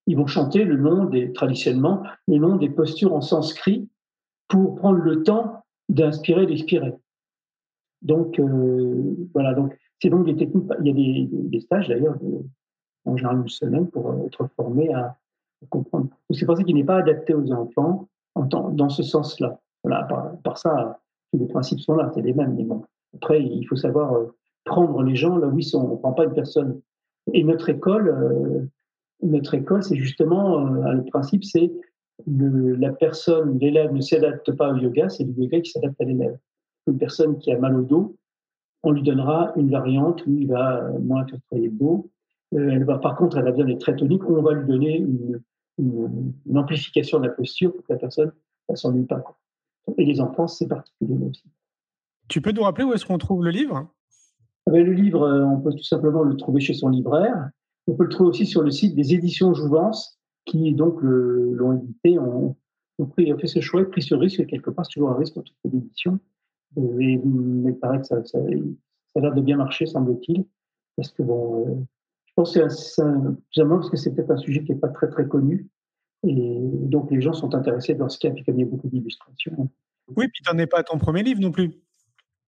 Ils 0.06 0.16
vont 0.16 0.26
chanter 0.26 0.64
le 0.64 0.76
nom 0.76 1.04
des, 1.04 1.32
traditionnellement, 1.32 2.02
le 2.26 2.36
nom 2.38 2.56
des 2.56 2.68
postures 2.68 3.14
en 3.14 3.20
sanskrit 3.20 3.88
pour 4.48 4.76
prendre 4.76 4.98
le 4.98 5.22
temps 5.22 5.64
d'inspirer 5.88 6.46
d'expirer. 6.46 6.92
Donc, 8.02 8.38
euh, 8.38 9.28
voilà, 9.34 9.54
donc 9.54 9.76
c'est 10.00 10.08
donc 10.08 10.26
des 10.26 10.36
techniques. 10.36 10.70
Il 10.80 10.86
y 10.86 10.90
a 10.90 11.38
des, 11.50 11.60
stages 11.60 11.88
d'ailleurs, 11.88 12.16
en 13.04 13.16
général 13.16 13.38
une 13.38 13.48
semaine, 13.48 13.88
pour 13.88 14.10
euh, 14.10 14.26
être 14.26 14.48
formé 14.56 14.92
à, 14.92 15.16
comprendre. 15.70 16.08
C'est 16.30 16.46
pour 16.46 16.56
ça 16.56 16.62
qu'il 16.62 16.76
n'est 16.76 16.84
pas 16.84 16.98
adapté 16.98 17.34
aux 17.34 17.50
enfants 17.50 18.08
en 18.36 18.44
dans 18.44 18.88
ce 18.88 19.02
sens-là. 19.02 19.60
Voilà, 19.84 20.08
par, 20.42 20.58
ça, 20.58 20.98
tous 21.32 21.38
les 21.38 21.46
principes 21.46 21.80
sont 21.80 21.94
là, 21.94 22.10
c'est 22.14 22.22
les 22.22 22.32
mêmes. 22.32 22.54
Mais 22.56 22.64
bon, 22.64 22.84
après, 23.14 23.42
il 23.42 23.64
faut 23.64 23.76
savoir 23.76 24.14
euh, 24.14 24.34
prendre 24.64 25.02
les 25.02 25.16
gens 25.16 25.36
là 25.36 25.46
où 25.48 25.58
ils 25.58 25.64
sont. 25.64 25.84
On 25.84 25.92
ne 25.92 25.96
prend 25.96 26.12
pas 26.12 26.24
une 26.24 26.34
personne. 26.34 26.80
Et 27.32 27.44
notre 27.44 27.68
école, 27.68 28.68
notre 29.22 29.52
école, 29.52 29.82
c'est 29.82 29.96
justement 29.96 30.60
le 30.60 31.04
principe, 31.04 31.44
c'est 31.44 31.70
la 32.26 32.92
personne, 32.92 33.58
l'élève 33.58 33.92
ne 33.92 34.00
s'adapte 34.00 34.52
pas 34.52 34.72
au 34.72 34.76
yoga, 34.76 35.08
c'est 35.08 35.24
le 35.24 35.32
yoga 35.32 35.60
qui 35.60 35.70
s'adapte 35.70 36.00
à 36.00 36.04
l'élève. 36.04 36.38
Une 36.86 36.98
personne 36.98 37.38
qui 37.38 37.52
a 37.52 37.58
mal 37.58 37.76
au 37.76 37.82
dos, 37.82 38.16
on 38.82 38.92
lui 38.92 39.02
donnera 39.02 39.52
une 39.56 39.70
variante 39.70 40.24
où 40.26 40.32
il 40.32 40.48
va 40.48 40.90
moins 41.00 41.24
travailler 41.24 41.68
le 41.68 41.76
dos. 41.76 42.10
Euh, 42.54 42.70
elle 42.70 42.84
va, 42.84 42.98
par 42.98 43.16
contre, 43.16 43.36
elle 43.36 43.46
a 43.46 43.50
besoin 43.50 43.66
d'être 43.66 43.80
très 43.80 43.96
tonique, 43.96 44.28
on 44.28 44.42
va 44.42 44.54
lui 44.54 44.66
donner 44.66 44.96
une, 44.98 45.40
amplification 46.56 47.20
de 47.20 47.28
la 47.28 47.32
posture 47.32 47.72
pour 47.72 47.84
que 47.84 47.92
la 47.92 47.98
personne 47.98 48.32
ne 48.68 48.74
s'ennuie 48.74 49.04
pas. 49.04 49.22
Et 49.96 50.04
les 50.04 50.20
enfants, 50.20 50.46
c'est 50.46 50.68
particulier 50.68 51.16
aussi. 51.28 51.44
Tu 52.28 52.40
peux 52.40 52.52
nous 52.52 52.62
rappeler 52.62 52.84
où 52.84 52.92
est-ce 52.92 53.06
qu'on 53.06 53.18
trouve 53.18 53.44
le 53.44 53.50
livre? 53.50 53.88
Ah 54.66 54.70
ben, 54.70 54.84
Le 54.84 54.92
livre, 54.92 55.22
euh, 55.22 55.44
on 55.44 55.60
peut 55.60 55.72
tout 55.72 55.84
simplement 55.84 56.22
le 56.22 56.36
trouver 56.36 56.60
chez 56.60 56.74
son 56.74 56.88
libraire. 56.88 57.50
On 57.86 57.94
peut 57.94 58.04
le 58.04 58.10
trouver 58.10 58.30
aussi 58.30 58.46
sur 58.46 58.62
le 58.62 58.70
site 58.70 58.94
des 58.94 59.14
éditions 59.14 59.54
Jouvence, 59.54 60.18
qui 60.44 60.74
donc 60.74 60.98
l'ont 61.00 61.78
édité. 61.78 62.18
On, 62.18 62.54
on, 62.98 63.06
fait 63.06 63.46
ce 63.46 63.60
choix, 63.60 63.88
pris 63.90 64.02
ce 64.02 64.14
risque, 64.14 64.44
quelque 64.46 64.70
part, 64.70 64.84
c'est 64.84 64.92
toujours 64.92 65.10
un 65.10 65.16
risque 65.16 65.36
en 65.38 65.42
toute 65.42 65.56
édition. 65.64 66.18
Euh, 66.76 67.00
et, 67.00 67.18
mais 67.24 67.70
il 67.70 67.78
paraît 67.78 68.00
que 68.00 68.06
ça, 68.06 68.22
ça, 68.24 68.38
a 68.38 69.20
l'air 69.20 69.34
de 69.34 69.40
bien 69.40 69.56
marcher, 69.56 69.86
semble-t-il. 69.86 70.44
Parce 70.96 71.12
que 71.12 71.22
bon, 71.22 71.66
euh, 71.66 71.74
je 72.26 72.32
pense 72.34 72.52
que 72.54 72.68
c'est 72.68 73.64
parce 73.64 73.90
que 73.90 73.96
c'est 73.96 74.14
peut-être 74.14 74.30
un 74.32 74.36
sujet 74.36 74.64
qui 74.64 74.72
n'est 74.72 74.78
pas 74.78 74.88
très 74.88 75.08
très 75.08 75.26
connu. 75.26 75.68
Et 76.26 76.58
donc 76.60 77.10
les 77.10 77.20
gens 77.20 77.32
sont 77.32 77.54
intéressés 77.54 77.94
dans 77.94 78.08
ce 78.08 78.18
cas, 78.18 78.30
puis 78.30 78.44
comme 78.44 78.56
il 78.56 78.64
y 78.64 78.64
a 78.64 78.70
beaucoup 78.70 78.88
d'illustrations. 78.88 79.68
Oui, 80.16 80.26
puis 80.28 80.42
tu 80.42 80.52
n'en 80.52 80.58
es 80.58 80.66
pas 80.66 80.78
à 80.78 80.82
ton 80.82 80.98
premier 80.98 81.22
livre 81.22 81.40
non 81.40 81.52
plus. 81.52 81.72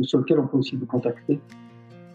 sur 0.01 0.21
lequel 0.21 0.41
on 0.41 0.47
peut 0.47 0.57
aussi 0.57 0.77
vous 0.77 0.87
contacter 0.87 1.39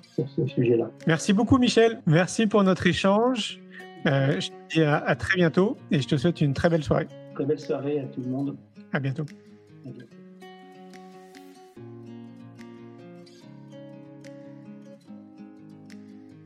sur 0.01 0.27
ce 0.27 0.47
sujet-là. 0.47 0.89
Merci 1.05 1.33
beaucoup, 1.33 1.59
Michel. 1.59 2.01
Merci 2.07 2.47
pour 2.47 2.63
notre 2.63 2.87
échange. 2.87 3.61
Euh, 4.07 4.39
je 4.39 4.49
te 4.49 4.55
dis 4.73 4.81
à, 4.81 4.97
à, 4.97 5.15
très 5.15 5.35
bientôt 5.35 5.77
et 5.91 6.01
je 6.01 6.07
te 6.07 6.17
souhaite 6.17 6.41
une 6.41 6.55
très 6.55 6.71
belle 6.71 6.83
soirée. 6.83 7.05
Très 7.35 7.45
belle 7.45 7.59
soirée 7.59 7.99
à 7.99 8.05
tout 8.05 8.21
le 8.21 8.29
monde. 8.31 8.57
À 8.91 8.99
bientôt. 8.99 9.25
À 9.85 9.91
bientôt. 9.91 10.07